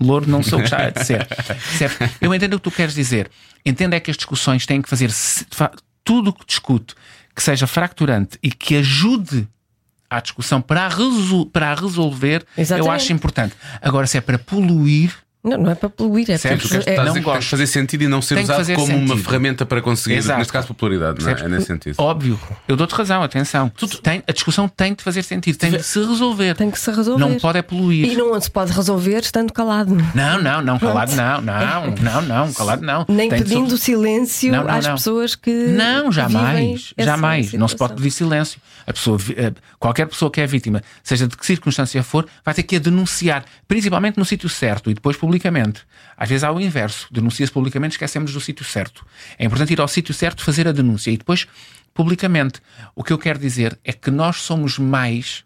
[0.00, 1.26] louro não sou o que está a ser.
[1.78, 2.08] Certo?
[2.20, 3.30] Eu entendo o que tu queres dizer.
[3.64, 5.10] Entendo é que as discussões têm que fazer
[6.04, 6.94] tudo o que discute
[7.34, 9.48] que seja fracturante e que ajude
[10.10, 12.90] à discussão para a, resol- para a resolver, eu Exatamente.
[12.94, 13.54] acho importante.
[13.80, 15.14] Agora, se é para poluir,
[15.44, 17.48] Não, não é para poluir, é Certo, queres- é- a não gosto.
[17.50, 19.16] fazer sentido e não ser Tem usado como uma sentido.
[19.24, 20.38] ferramenta para conseguir, Exato.
[20.38, 21.32] neste caso, popularidade, não é?
[21.32, 21.96] É nesse sentido.
[21.98, 22.38] Óbvio,
[22.68, 23.68] eu dou-te razão, atenção.
[24.04, 26.54] Tem, a discussão tem de fazer sentido, tem de se resolver.
[26.54, 27.18] Tem que se resolver.
[27.20, 28.06] Não pode é poluir.
[28.12, 29.96] E não se pode resolver estando calado.
[30.14, 33.04] Não, não, não, calado não, não, não, não, calado não.
[33.08, 34.94] Nem Tem pedindo silêncio Não, não, às não.
[34.94, 35.50] pessoas que.
[35.50, 37.52] Não, jamais, jamais.
[37.54, 38.60] Não se pode pedir silêncio.
[38.86, 42.62] A pessoa, eh, qualquer pessoa que é vítima, seja de que circunstância for, vai ter
[42.64, 45.82] que a denunciar, principalmente no sítio certo e depois publicamente.
[46.16, 49.06] Às vezes há o inverso, denuncia-se publicamente, esquecemos do sítio certo.
[49.38, 51.46] É importante ir ao sítio certo, fazer a denúncia e depois
[51.94, 52.60] publicamente.
[52.94, 55.44] O que eu quero dizer é que nós somos mais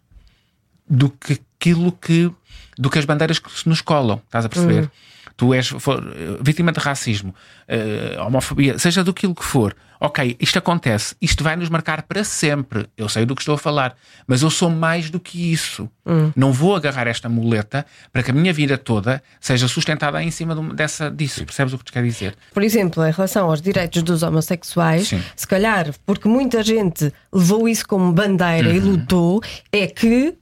[0.89, 2.31] do que aquilo que
[2.77, 4.91] do que as bandeiras que se nos colam, estás a perceber?
[5.37, 6.03] Tu és for,
[6.41, 7.33] vítima de racismo,
[7.67, 9.75] eh, homofobia, seja do que for.
[9.99, 12.87] Ok, isto acontece, isto vai nos marcar para sempre.
[12.97, 13.95] Eu sei do que estou a falar,
[14.27, 15.89] mas eu sou mais do que isso.
[16.35, 20.53] Não vou agarrar esta muleta para que a minha vida toda seja sustentada em cima
[20.55, 21.43] de uma- dessa, disso.
[21.45, 22.35] Percebes o que te quero dizer?
[22.53, 25.21] Por exemplo, em relação aos direitos dos homossexuais, Sim.
[25.35, 28.75] se calhar porque muita gente levou isso como bandeira Uhum.
[28.75, 30.35] e lutou, é que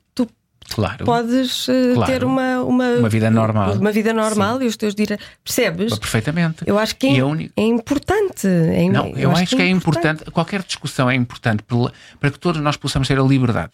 [0.74, 1.06] Claro.
[1.06, 2.12] podes eh, Claro.
[2.12, 3.74] ter uma, uma, Uma vida normal.
[3.74, 5.26] Uma vida normal e os teus direitos.
[5.44, 5.98] Percebes?
[5.98, 6.64] Perfeitamente.
[6.66, 7.20] Eu acho que é,
[7.58, 8.48] é importante.
[8.48, 10.24] É- Não, eu, acho, que é importante.
[10.32, 13.74] qualquer discussão é importante pela- para que todos nós possamos ter a liberdade.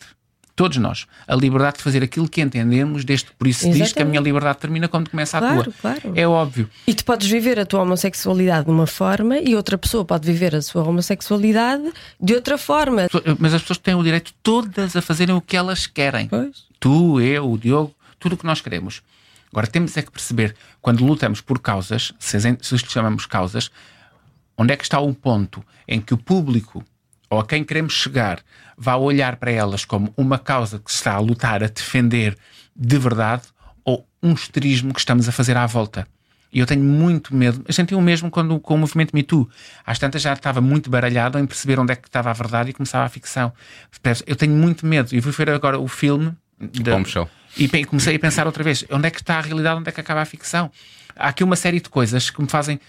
[0.53, 1.07] Todos nós.
[1.27, 4.09] A liberdade de fazer aquilo que entendemos, desde por isso se diz que a Exatamente.
[4.11, 5.73] minha liberdade termina quando começa a Claro, tua.
[5.81, 6.11] claro.
[6.13, 6.69] É óbvio.
[6.85, 10.53] E tu podes viver a tua homossexualidade de uma forma e outra pessoa pode viver
[10.53, 13.07] a sua homossexualidade de outra forma.
[13.39, 16.27] Mas as pessoas têm o direito todas a fazerem o que elas querem.
[16.27, 16.69] Pois.
[16.81, 19.03] Tu, eu, o Diogo, tudo o que nós queremos.
[19.51, 23.69] Agora temos é que perceber, quando lutamos por causas, se se chamamos causas,
[24.57, 26.83] onde é que está o ponto em que o público
[27.29, 28.41] ou a quem queremos chegar
[28.75, 32.35] vai olhar para elas como uma causa que se está a lutar, a defender
[32.75, 33.43] de verdade,
[33.85, 36.07] ou um esterismo que estamos a fazer à volta.
[36.51, 37.63] E eu tenho muito medo.
[37.67, 39.47] Eu senti o mesmo quando, com o movimento Me Too.
[39.85, 42.73] Às tantas já estava muito baralhado em perceber onde é que estava a verdade e
[42.73, 43.53] começava a ficção.
[44.25, 45.15] Eu tenho muito medo.
[45.15, 46.35] E fui ver agora o filme.
[46.61, 47.29] Da, Bombshell.
[47.57, 49.99] e comecei a pensar outra vez: onde é que está a realidade, onde é que
[49.99, 50.71] acaba a ficção?
[51.15, 52.79] Há aqui uma série de coisas que me fazem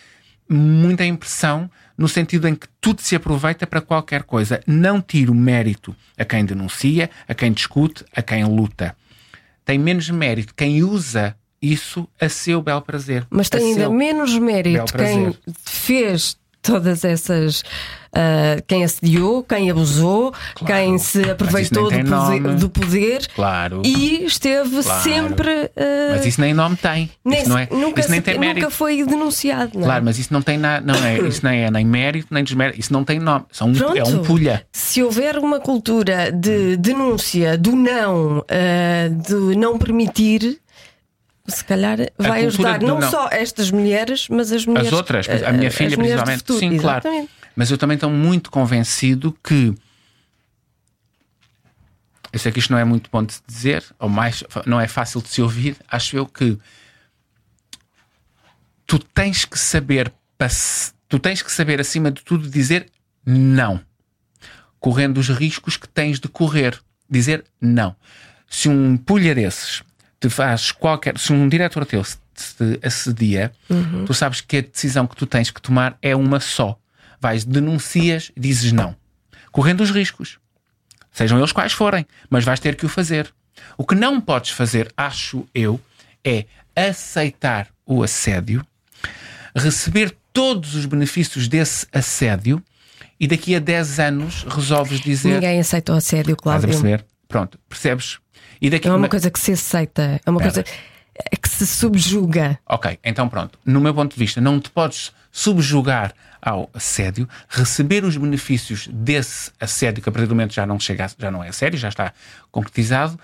[0.48, 4.60] muita impressão no sentido em que tudo se aproveita para qualquer coisa.
[4.66, 8.96] Não tiro mérito a quem denuncia, a quem discute, a quem luta.
[9.64, 13.26] Tem menos mérito quem usa isso a seu belo prazer.
[13.30, 15.32] Mas tem ainda menos mérito quem
[15.64, 17.62] fez todas essas.
[18.14, 20.34] ah, quem assediou, quem abusou,
[20.66, 23.80] quem se aproveitou do poder, do poder Claro.
[23.86, 25.02] e esteve Claro.
[25.02, 25.70] sempre.
[25.74, 27.10] ah, Mas isso nem nome tem.
[27.24, 28.60] nem- isso, não é, nunca, isso nem se- tem mérito.
[28.60, 29.70] nunca foi denunciado.
[29.74, 29.84] Não é?
[29.86, 32.78] Claro, mas isso não tem nada, não é, isso nem é nem mérito, nem desmérito,
[32.80, 34.62] isso não tem nome, São um, é um pulha.
[34.70, 40.58] Se houver uma cultura de denúncia, do não, ah, de não permitir,
[41.52, 43.10] se calhar vai ajudar não, não.
[43.10, 44.88] só estas mulheres, mas as mulheres.
[44.88, 46.38] As outras, ah, a minha as filha principalmente.
[46.38, 46.58] futuro.
[46.58, 47.06] Sim, claro.
[47.06, 47.30] Exatamente.
[47.54, 49.74] Mas eu também estou muito convencido que.
[52.32, 55.20] Eu sei que isto não é muito bom de dizer, ou mais, não é fácil
[55.20, 55.76] de se ouvir.
[55.86, 56.58] Acho eu que
[58.86, 60.10] tu tens que saber,
[61.08, 62.86] tu tens que saber acima de tudo dizer
[63.24, 63.80] não,
[64.80, 66.80] correndo os riscos que tens de correr.
[67.08, 67.94] Dizer não.
[68.48, 69.82] Se um pulha desses
[70.22, 72.16] te faz qualquer, se um diretor teu se
[72.56, 73.52] te assedia,
[74.06, 76.78] tu sabes que a decisão que tu tens que tomar é uma só.
[77.20, 78.96] Vais, denuncias, dizes não,
[79.52, 80.38] correndo os riscos
[81.12, 83.32] sejam eles quais forem, mas vais ter que o fazer.
[83.76, 85.78] O que não podes fazer, acho eu,
[86.24, 88.66] é aceitar o assédio,
[89.54, 92.62] receber todos os benefícios desse assédio
[93.20, 95.34] e daqui a 10 anos resolves dizer.
[95.34, 96.68] Ninguém aceita o assédio, Estás a Cláudio.
[96.68, 97.04] perceber?
[97.28, 98.18] Pronto, percebes?
[98.62, 100.64] E daqui Não é uma ma- coisa que se aceita, é uma Espera.
[100.64, 100.78] coisa
[101.42, 102.58] que se subjuga.
[102.66, 103.58] Ok, então pronto.
[103.66, 109.50] No meu ponto de vista, não te podes subjugar ao assédio, receber os benefícios desse
[109.60, 111.88] assédio, que a partir do momento já não chega, a- já não é assédio, já
[111.88, 112.12] está
[112.50, 113.18] concretizado,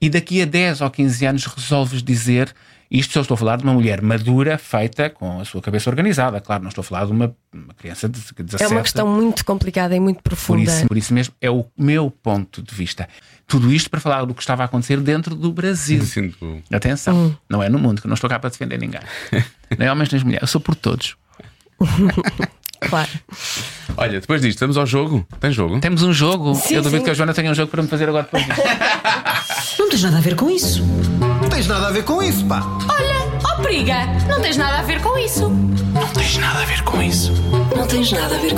[0.00, 2.54] e daqui a 10 ou 15 anos resolves dizer.
[2.90, 6.40] Isto eu estou a falar de uma mulher madura, feita com a sua cabeça organizada.
[6.40, 9.44] Claro, não estou a falar de uma, uma criança de 17 É uma questão muito
[9.44, 10.62] complicada e muito por profunda.
[10.62, 13.08] isso, por isso mesmo é o meu ponto de vista.
[13.46, 16.04] Tudo isto para falar do que estava a acontecer dentro do Brasil.
[16.04, 16.62] Sinto.
[16.72, 17.34] Atenção, Hum.
[17.48, 19.00] não é no mundo, que eu não estou cá para defender ninguém.
[19.78, 21.16] nem homens nem mulheres, eu sou por todos.
[22.88, 23.10] Claro.
[23.96, 25.26] Olha, depois disto, vamos ao jogo.
[25.40, 25.80] Tem jogo?
[25.80, 26.54] Temos um jogo.
[26.54, 27.04] Sim, eu duvido sim.
[27.04, 28.62] que a Joana tenha um jogo para me fazer agora depois disto.
[29.78, 30.82] Não tens nada a ver com isso.
[31.40, 32.62] Não tens nada a ver com isso, pá.
[32.88, 35.48] Olha, ó briga, não tens nada a ver com isso.
[35.48, 37.32] Não tens nada a ver com isso.
[37.76, 38.54] Não tens nada a ver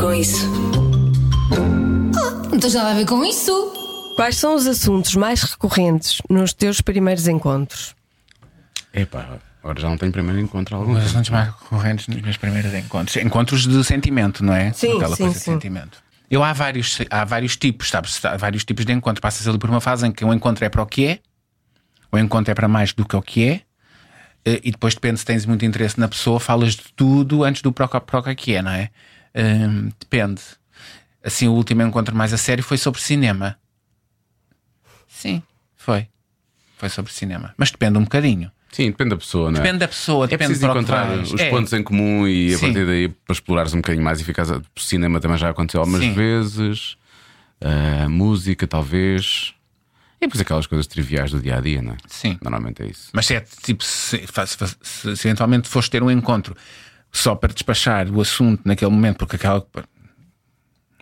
[3.07, 3.73] com isso.
[4.17, 7.95] Quais são os assuntos mais recorrentes nos teus primeiros encontros?
[8.93, 10.93] Epá, agora já não tenho primeiro encontro algum.
[10.93, 13.17] Os assuntos mais correntes nos meus primeiros encontros.
[13.17, 14.73] Encontros de sentimento, não é?
[14.73, 15.53] Sim, Aquela sim, coisa de sim.
[15.53, 16.03] sentimento.
[16.31, 18.23] Eu há vários, há vários tipos, sabes?
[18.25, 19.21] Há vários tipos de encontros.
[19.21, 21.19] Passas ali por uma fase em que o encontro é para o que é,
[22.11, 23.63] o encontro é para mais do que o que é,
[24.45, 27.73] eh, e depois depende se tens muito interesse na pessoa, falas de tudo antes do
[27.73, 28.91] para o para o que é, não é?
[29.35, 30.41] Hum, depende.
[31.23, 33.59] Assim, o último encontro mais a sério foi sobre cinema.
[35.07, 35.43] Sim,
[35.77, 36.09] foi.
[36.77, 37.55] Foi sobre cinema.
[37.57, 38.51] Mas depende um bocadinho.
[38.71, 39.63] Sim, depende da pessoa, não é?
[39.63, 41.51] Depende da pessoa, É depende preciso encontrar os É.
[41.51, 42.67] pontos em comum e a Sim.
[42.67, 44.51] partir daí para explorares um bocadinho mais e ficares.
[44.51, 46.13] O cinema também já aconteceu algumas Sim.
[46.13, 46.97] vezes,
[48.05, 49.55] a música talvez.
[50.21, 51.97] E depois aquelas coisas triviais do dia a dia, não é?
[52.09, 52.37] Sim.
[52.43, 53.09] Normalmente é isso.
[53.13, 56.57] Mas se, é, tipo, se, faz- se- se eventualmente fores ter um encontro
[57.13, 59.65] só para despachar o assunto naquele momento, porque aquela.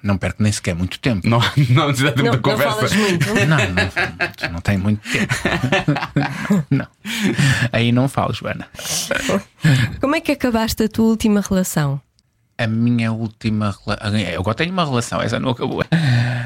[0.07, 1.28] Não perco nem sequer muito tempo.
[1.28, 1.40] Não,
[1.70, 2.74] não necessidade de Não, muita não conversa.
[2.76, 3.26] falas muito.
[3.46, 5.34] Não, não, não tem muito tempo.
[6.70, 6.86] não.
[7.72, 8.68] Aí não falo, Joana.
[10.00, 12.00] Como é que acabaste a tua última relação?
[12.59, 14.16] A minha última relação.
[14.18, 15.82] Eu agora tenho uma relação, essa não acabou.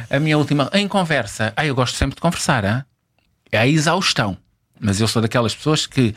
[0.08, 0.70] A minha última.
[0.72, 1.52] Em conversa.
[1.56, 2.64] Ah, eu gosto sempre de conversar.
[2.64, 2.84] hã?
[3.52, 4.36] É a exaustão.
[4.80, 6.14] Mas eu sou daquelas pessoas que.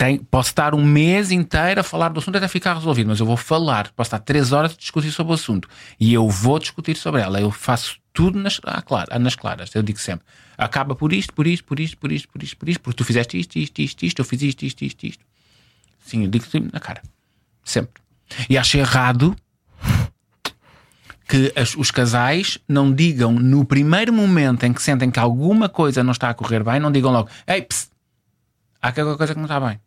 [0.00, 3.26] Tem, posso estar um mês inteiro a falar do assunto até ficar resolvido, mas eu
[3.26, 3.90] vou falar.
[3.92, 5.68] Posso estar três horas a discutir sobre o assunto
[6.00, 7.38] e eu vou discutir sobre ela.
[7.38, 9.74] Eu faço tudo nas, ah, clara- nas claras.
[9.74, 10.24] Eu digo sempre:
[10.56, 13.04] acaba por isto, por isto, por isto, por isto, por isto, por isto, porque tu
[13.04, 15.24] fizeste isto, isto, isto, isto, eu fiz isto, isto, isto, isto.
[16.02, 17.02] Sim, eu digo sempre na cara.
[17.62, 18.00] Sempre.
[18.48, 19.36] E acho errado
[21.28, 26.02] que as- os casais não digam no primeiro momento em que sentem que alguma coisa
[26.02, 27.90] não está a correr bem, não digam logo, ei, pss,
[28.80, 29.78] há qualquer coisa que não está bem.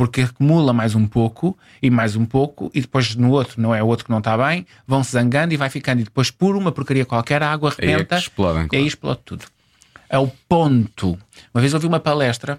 [0.00, 3.82] Porque acumula mais um pouco e mais um pouco, e depois no outro não é
[3.82, 6.56] o outro que não está bem, vão se zangando e vai ficando, e depois por
[6.56, 8.86] uma porcaria qualquer, a água Aí é arrebenta explodem, e aí claro.
[8.86, 9.44] explode tudo.
[10.08, 11.18] É o ponto.
[11.52, 12.58] Uma vez ouvi uma palestra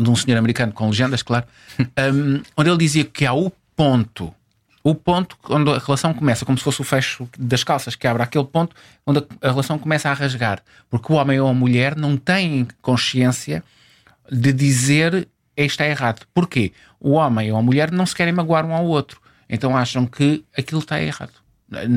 [0.00, 1.44] de um senhor americano com legendas, claro,
[1.78, 4.34] um, onde ele dizia que há o ponto,
[4.82, 8.22] o ponto onde a relação começa, como se fosse o fecho das calças, que abre
[8.22, 8.74] aquele ponto
[9.06, 10.62] onde a relação começa a rasgar.
[10.88, 13.62] Porque o homem ou a mulher não têm consciência
[14.32, 15.28] de dizer
[15.64, 16.26] isto está errado.
[16.34, 16.72] Porquê?
[17.00, 19.20] O homem ou a mulher não se querem magoar um ao outro.
[19.48, 21.32] Então acham que aquilo está errado.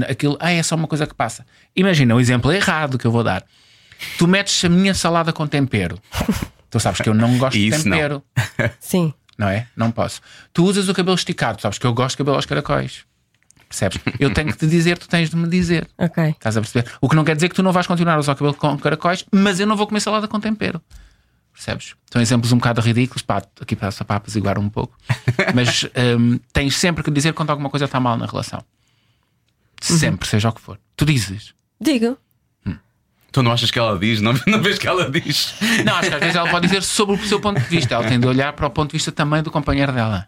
[0.10, 1.45] Aquilo, ah, é só uma coisa que passa.
[1.76, 3.43] Imagina o exemplo errado que eu vou dar.
[4.18, 5.99] Tu metes a minha salada com tempero.
[6.70, 7.97] Tu sabes que eu não gosto de Isso não.
[7.97, 8.24] tempero.
[8.80, 9.14] Sim.
[9.38, 9.68] Não é?
[9.76, 10.22] Não posso.
[10.53, 13.05] Tu usas o cabelo esticado, sabes que eu gosto de cabelo aos caracóis.
[13.68, 13.99] Percebes?
[14.20, 15.88] Eu tenho que te dizer, tu tens de me dizer.
[15.97, 16.24] Ok.
[16.30, 16.91] Estás a perceber?
[16.99, 18.78] O que não quer dizer que tu não vais continuar a usar o cabelo com
[18.80, 20.82] caracóis, mas eu não vou comer salada com tempero.
[21.60, 21.93] Percebes?
[22.10, 24.97] São exemplos um bocado ridículos, pá, aqui passa para apaziguar um pouco.
[25.53, 25.84] Mas
[26.18, 28.64] hum, tens sempre que dizer quando alguma coisa está mal na relação.
[29.82, 30.80] Sempre, seja o que for.
[30.95, 31.53] Tu dizes.
[31.80, 32.18] Digo.
[33.32, 34.22] Tu não achas que ela diz?
[34.22, 35.53] Não, não vês que ela diz?
[35.86, 37.93] Não, acho que às vezes ela pode dizer sobre o seu ponto de vista.
[37.93, 40.28] Ela tem de olhar para o ponto de vista também do companheiro dela.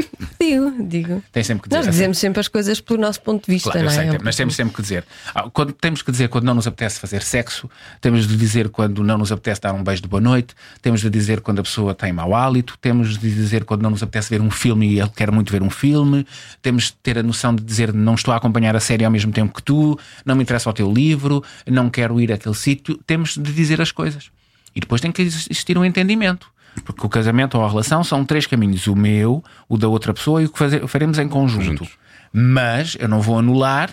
[0.40, 1.22] Digo, digo.
[1.32, 1.84] Tem sempre que dizer.
[1.84, 4.10] Nós dizemos sempre as coisas pelo nosso ponto de vista, Claro, não sei, é?
[4.12, 5.04] tem- mas temos sempre que dizer.
[5.34, 7.68] Ah, Quando, temos que dizer quando não nos apetece fazer sexo,
[8.00, 11.10] temos de dizer quando não nos apetece dar um beijo de boa noite, temos de
[11.10, 14.40] dizer quando a pessoa tem mau hálito, temos de dizer quando não nos apetece ver
[14.40, 16.26] um filme e ele quer muito ver um filme,
[16.62, 19.32] temos de ter a noção de dizer não estou a acompanhar a série ao mesmo
[19.32, 22.98] tempo que tu, não me interessa o teu livro, não quero ir àquele sítio.
[23.06, 24.30] Temos de dizer as coisas.
[24.74, 26.46] E depois tem que existir um entendimento.
[26.82, 30.42] Porque o casamento ou a relação são três caminhos: o meu, o da outra pessoa
[30.42, 31.64] e o que faze- faremos em conjunto.
[31.64, 31.88] Juntos.
[32.32, 33.90] Mas eu não vou anular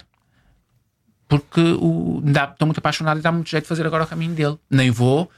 [1.27, 4.33] porque o, dá- estou muito apaixonado e dá muito jeito de fazer agora o caminho
[4.33, 4.57] dele.
[4.69, 5.29] Nem vou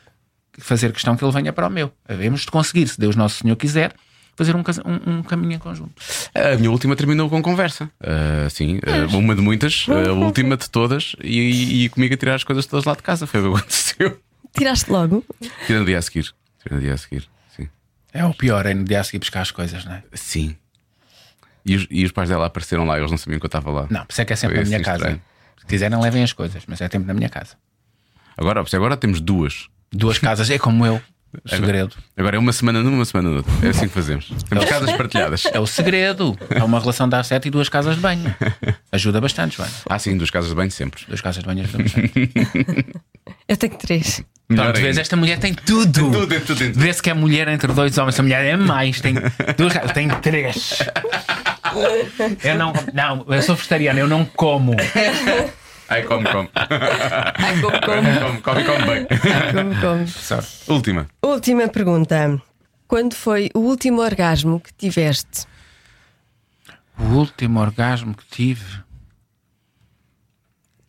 [0.59, 1.91] fazer questão que ele venha para o meu.
[2.07, 3.93] Havemos de conseguir, se Deus Nosso Senhor quiser,
[4.35, 5.93] fazer um, casa- um- um caminho em conjunto.
[6.35, 7.89] A minha última terminou com conversa.
[8.01, 12.35] Ah, sim, ah, uma de muitas, a última de todas, e, e comigo a tirar
[12.35, 13.25] as coisas todas lá de casa.
[13.25, 14.19] Foi o que aconteceu.
[14.55, 15.23] Tiraste logo.
[15.65, 16.33] Tirando no dia a seguir.
[16.61, 17.27] Tirando no dia a seguir.
[18.13, 20.03] É o pior, é no dia a seguir buscar as coisas, não é?
[20.13, 20.55] Sim.
[21.65, 23.87] E os, e os pais dela apareceram lá, eles não sabiam que eu estava lá.
[23.89, 24.97] Não, por isso é que é sempre Foi na minha assim casa.
[24.97, 25.21] estranho.
[25.59, 27.55] Se quiserem, levem as coisas, mas é sempre na minha casa.
[28.35, 29.67] Agora, agora temos duas.
[29.91, 31.01] Duas casas, é como eu.
[31.45, 31.95] Segredo.
[32.17, 33.51] Agora é uma semana numa, uma semana noutra.
[33.63, 34.29] É assim que fazemos.
[34.49, 35.45] Temos casas partilhadas.
[35.45, 36.37] É o segredo.
[36.49, 38.33] É uma relação de sete e duas casas de banho.
[38.91, 39.71] Ajuda bastante, Joana.
[39.87, 41.03] Ah, sim, duas casas de banho sempre.
[41.07, 42.11] Duas casas de banho ajuda bastante.
[43.47, 44.23] Eu tenho três.
[44.47, 46.11] Pronto, vês, esta mulher tem tudo.
[46.11, 46.81] Tudo, tem tudo, tem tudo.
[46.81, 48.13] Vê-se que é mulher entre dois homens.
[48.13, 48.99] Esta mulher é mais.
[48.99, 49.13] Tem
[49.55, 49.91] duas casas.
[49.91, 50.79] Tem três.
[52.43, 52.73] Eu não.
[52.93, 54.75] Não, eu sou vegetariano, eu não como.
[55.89, 56.49] Ai, come, come.
[56.55, 59.07] Ai, como, como, come, come, come bem.
[59.53, 60.05] como, como.
[60.67, 61.07] Última.
[61.23, 62.39] Última pergunta.
[62.87, 65.45] Quando foi o último orgasmo que tiveste?
[66.97, 68.83] O último orgasmo que tive.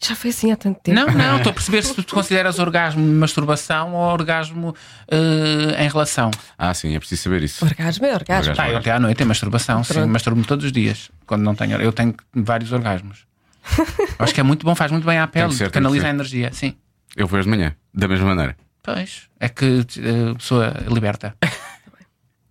[0.03, 0.99] Já foi assim há tanto tempo.
[0.99, 4.75] Não, não, estou a perceber se tu te consideras orgasmo de masturbação ou orgasmo
[5.11, 6.31] eh, em relação.
[6.57, 7.63] Ah, sim, é preciso saber isso.
[7.63, 8.51] Orgasmo é orgasmo.
[8.51, 8.71] Orgasmo.
[8.71, 10.09] Ah, eu até à noite é masturbação, sim, Pronto.
[10.09, 11.11] masturbo-me todos os dias.
[11.27, 11.79] Quando não tenho.
[11.81, 13.30] Eu tenho vários orgasmos.
[14.19, 16.51] Acho que é muito bom, faz muito bem à pele, que ser, canaliza a energia,
[16.53, 16.75] sim.
[17.17, 18.57] Eu hoje de manhã, da mesma maneira.
[18.83, 21.35] Pois, é que eh, a pessoa liberta.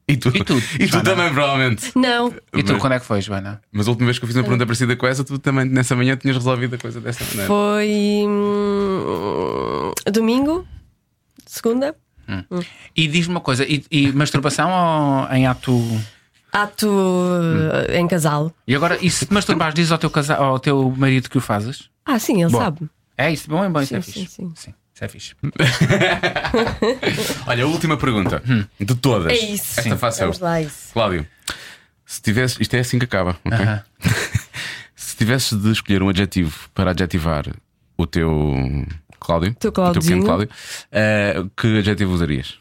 [0.08, 0.30] E tu?
[0.36, 1.92] E tu, E tu também, provavelmente.
[1.96, 2.34] Não.
[2.54, 3.62] E tu, Mas- quando é que foi, Joana?
[3.72, 5.96] Mas a última vez que eu fiz uma pergunta parecida com essa, tu também nessa
[5.96, 7.46] manhã tinhas resolvido a coisa dessa maneira.
[7.48, 8.26] Foi.
[8.28, 10.68] hum, domingo?
[11.46, 11.96] Segunda?
[12.96, 15.72] E diz-me uma coisa, e, e masturbação ou em ato.
[16.52, 16.90] Ato
[17.88, 18.52] eh, em casal.
[18.68, 20.36] E agora, e se te masturbares, diz ao teu, casa...
[20.36, 21.90] ao teu marido que o fazes?
[22.06, 22.58] Ah, sim, ele Bom.
[22.60, 22.90] sabe.
[23.18, 24.36] É isso, bom, é bom, isso é Sim, fixe.
[24.36, 24.74] sim, sim.
[24.96, 25.36] isso é fixe.
[27.46, 28.42] Olha, a última pergunta
[28.80, 29.32] de todas.
[29.32, 29.80] É isso.
[29.80, 30.26] Esta faço eu.
[30.28, 30.94] Vamos lá, isso.
[30.94, 31.28] Cláudio,
[32.06, 32.62] se tivesse.
[32.62, 33.38] Isto é assim que acaba.
[33.44, 33.58] ok?
[33.60, 33.84] Aham.
[34.96, 37.46] se tivesse de escolher um adjetivo para adjetivar
[37.98, 38.32] o teu
[39.20, 40.24] Cláudio, Teu o teu pequeno.
[40.24, 40.50] Cláudio,
[40.92, 42.58] eh, que adjetivo usarias?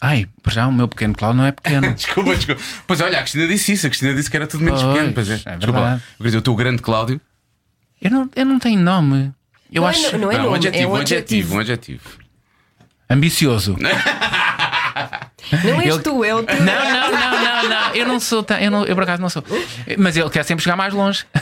[0.00, 1.92] Ai, por já o meu pequeno Cláudio não é pequeno.
[1.94, 2.60] Desculpa, desculpa.
[2.86, 3.86] Pois olha, a Cristina disse isso.
[3.86, 5.12] A Cristina disse que era tudo menos Pois, pequeno.
[5.14, 5.34] Pois é.
[5.34, 5.94] é Desculpa verdade.
[6.02, 7.20] Eu queria dizer, o teu grande Cláudio.
[8.02, 9.32] Eu não, eu não tenho nome.
[9.72, 11.58] Eu Não é acho no- não é um nome, adjetivo, é um um adjetivo, um
[11.60, 12.08] adjetivo.
[13.10, 13.76] ambicioso.
[15.64, 16.56] Não és Ele- tu, é o teu.
[16.56, 17.94] Não, não, não, não, não.
[17.94, 18.56] Eu não sou tão.
[18.58, 19.44] Eu, não, eu por acaso não sou.
[19.96, 21.24] Mas ele quer sempre chegar mais longe.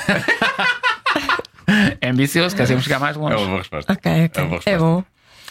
[2.00, 3.44] É ambicioso, quer sempre chegar mais É uma longe.
[3.46, 3.90] boa resposta.
[3.92, 4.44] Ok, É ok.
[4.44, 4.78] boa É resposta.
[4.78, 5.04] bom.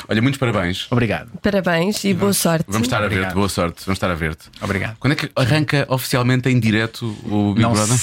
[0.07, 0.87] Olha, muitos parabéns.
[0.91, 1.31] Obrigado.
[1.41, 2.65] Parabéns e boa sorte.
[2.67, 3.83] Vamos estar a ver-te, boa sorte.
[3.85, 4.49] Vamos estar a ver-te.
[4.61, 4.97] Obrigado.
[4.99, 7.97] Quando é que arranca oficialmente em direto o Big Não Brother?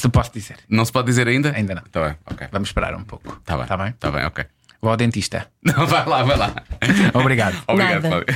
[0.00, 0.56] se posso dizer.
[0.68, 1.52] Não se pode dizer ainda?
[1.54, 1.82] Ainda não.
[1.90, 2.48] Tá bem, ok.
[2.50, 3.40] Vamos esperar um pouco.
[3.44, 3.66] Tá bem.
[3.66, 3.92] Tá bem?
[3.98, 4.44] Tá bem, ok.
[4.82, 5.46] Vou ao dentista.
[5.62, 6.54] Não, vai lá, vai lá.
[7.12, 7.62] Obrigado.
[7.68, 8.08] Obrigado, Nada.
[8.08, 8.34] Cláudio.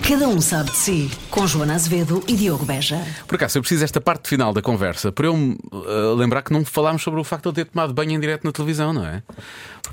[0.08, 1.10] Cada um sabe de si.
[1.28, 2.98] Com Joana Azevedo e Diogo Beja.
[3.28, 6.50] Por acaso, eu preciso desta parte final da conversa para eu me uh, lembrar que
[6.50, 9.04] não falámos sobre o facto de ele ter tomado banho em direto na televisão, não
[9.06, 9.22] é?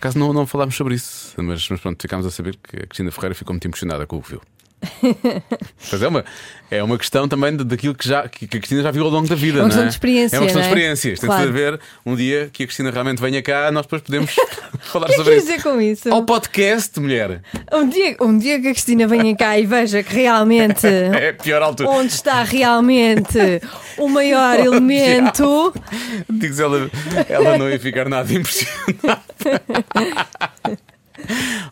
[0.02, 3.12] Acaso não, não falámos sobre isso, mas, mas pronto, ficámos a saber que a Cristina
[3.12, 4.42] Ferreira ficou muito emocionada com o que viu.
[5.92, 6.26] Mas é uma,
[6.72, 9.36] é uma questão também daquilo que, já, que a Cristina já viu ao longo da
[9.36, 9.60] vida.
[9.60, 9.88] É uma não questão é?
[9.88, 10.78] de experiência, É uma questão não de é?
[10.78, 11.20] experiências.
[11.20, 11.46] Tem Claro.
[11.48, 14.32] de ver um dia que a Cristina realmente venha cá, nós depois podemos
[14.82, 15.58] falar O que é que sobre queres isso.
[15.58, 16.14] dizer com isso?
[16.14, 17.42] Ao podcast, mulher.
[17.72, 21.34] Um dia, um dia que a Cristina venha cá e veja que realmente É a
[21.34, 21.90] pior altura.
[21.90, 23.38] onde está realmente
[23.98, 25.74] o maior elemento.
[26.30, 26.90] Digo ela,
[27.30, 29.22] ela não ia ficar nada impressionada.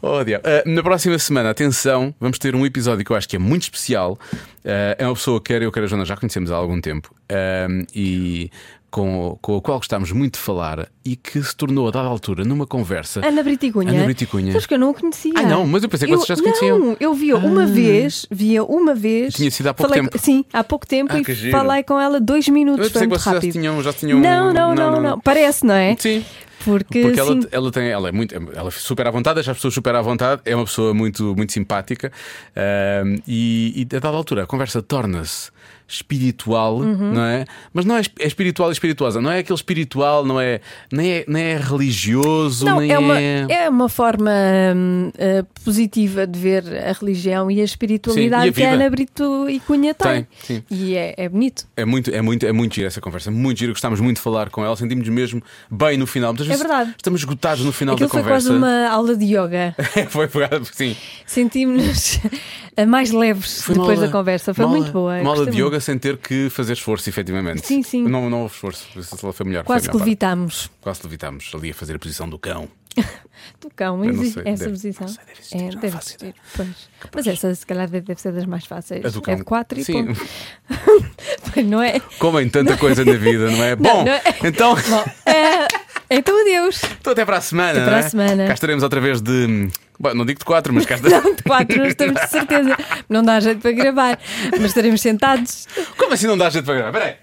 [0.02, 0.44] Oh, diabo.
[0.48, 3.64] Ah, na próxima semana, atenção, vamos ter um episódio que eu acho que é muito
[3.64, 4.18] especial.
[4.66, 7.68] Ah, é uma pessoa que eu, quer a Joana, já conhecemos há algum tempo Ah,
[7.94, 8.50] e
[8.92, 12.44] com, com a qual gostámos muito de falar e que se tornou, a dada altura,
[12.44, 13.24] numa conversa.
[13.24, 13.92] Ana Briticunha.
[13.92, 14.52] Ana Briticunha.
[14.52, 15.32] Sabes que eu não a conhecia.
[15.36, 16.76] Ah, não, mas eu pensei que vocês já se conheciam.
[16.78, 16.80] Ah.
[16.80, 19.36] Não, eu via uma vez, via uma vez.
[19.36, 20.18] Tinha sido há pouco falei- tempo.
[20.24, 22.88] Sim, há pouco tempo Ah, e falei com ela dois minutos.
[22.88, 24.20] Eu pensei que vocês já tinham, já tinham.
[24.20, 25.96] Não, não, não, não, Parece, não é?
[26.00, 26.26] Sim.
[26.66, 29.58] Porque, Porque ela, ela tem, ela é muito, ela é super à vontade, deixa as
[29.58, 32.12] pessoas super à vontade, é uma pessoa muito, muito simpática
[32.56, 35.52] ahm, e, e a dada altura a conversa torna-se
[35.90, 37.14] espiritual, Uhum.
[37.14, 37.46] não é?
[37.74, 40.62] Mas não é, é espiritual e espirituosa, não é aquele espiritual, não é,
[40.92, 43.46] nem é, nem é religioso, Não, nem é uma, é.
[43.50, 44.32] é uma forma
[44.76, 48.74] hum, eh, positiva de ver a religião e a espiritualidade Sim, e a que a.
[48.74, 50.28] Ana Brito e Cunha tem.
[50.48, 50.64] Tem.
[50.70, 51.68] E é, é bonito.
[51.76, 53.72] É muito, é muito, é muito giro essa conversa, muito giro.
[53.74, 55.42] Gostámos muito de falar com ela, sentimos mesmo
[55.72, 56.32] bem no final.
[56.32, 56.94] Muitas vezes É verdade.
[56.96, 58.48] Estamos esgotados no final Aquilo da foi conversa.
[58.50, 59.76] quase uma aula de yoga.
[60.10, 60.96] foi, foi, sim.
[61.26, 62.20] Sentimos-nos
[62.88, 64.54] mais leves Foi depois aula- da conversa.
[64.54, 65.20] Foi muito boa.
[65.20, 65.66] Uma aula de muito.
[65.80, 67.66] Yoga sem ter que fazer esforço, efetivamente.
[67.66, 68.04] Sim, sim.
[68.08, 68.88] Não, não houve esforço.
[69.00, 69.64] Isso foi melhor.
[69.64, 70.70] Quase foi melhor levitámos.
[70.82, 72.68] Quase levitámos ali a fazer a posição do cão.
[73.62, 75.08] Do cão, não existe essa deve- posição.
[75.08, 76.36] não sei, deve existir, é, não deve existir.
[76.56, 76.68] Pois.
[77.16, 79.06] Mas essa, se calhar, deve ser das mais fáceis.
[79.06, 79.34] A do cão.
[79.34, 80.06] É de 4 e Sim.
[80.08, 80.22] ponto.
[81.54, 82.00] Pois não é?
[82.20, 83.76] Comem tanta coisa na vida, não é?
[83.78, 85.68] Bom, não é- então Bom, é,
[86.10, 86.82] então adeus.
[87.00, 87.72] então até para a semana.
[87.72, 88.10] Até para não a é?
[88.10, 88.48] semana.
[88.48, 89.70] Cá estaremos outra vez de.
[90.00, 91.24] Bom, não digo de quatro, mas cá estaremos.
[91.26, 92.78] Não, de 4 não estamos de certeza.
[93.10, 94.20] Não dá jeito para gravar.
[94.52, 95.68] Mas estaremos sentados.
[95.98, 96.92] Como assim não dá jeito para gravar?
[96.94, 97.16] Peraí,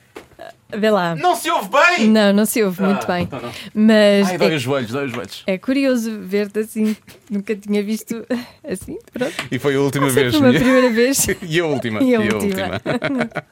[0.77, 1.15] Vê lá.
[1.15, 2.09] não se ouve bem!
[2.09, 3.23] Não, não se ouve muito Ah, bem.
[3.23, 3.53] então não.
[3.73, 5.43] Mas Ai, dói é, os joelhos, dói os joelhos.
[5.47, 6.97] é curioso ver-te assim.
[7.31, 8.27] Nunca tinha visto
[8.69, 8.99] assim.
[9.13, 9.33] Pronto.
[9.51, 10.35] E foi a última vez.
[10.35, 11.27] Sempre uma primeira vez.
[11.41, 12.03] E a última.
[12.03, 12.83] E a última.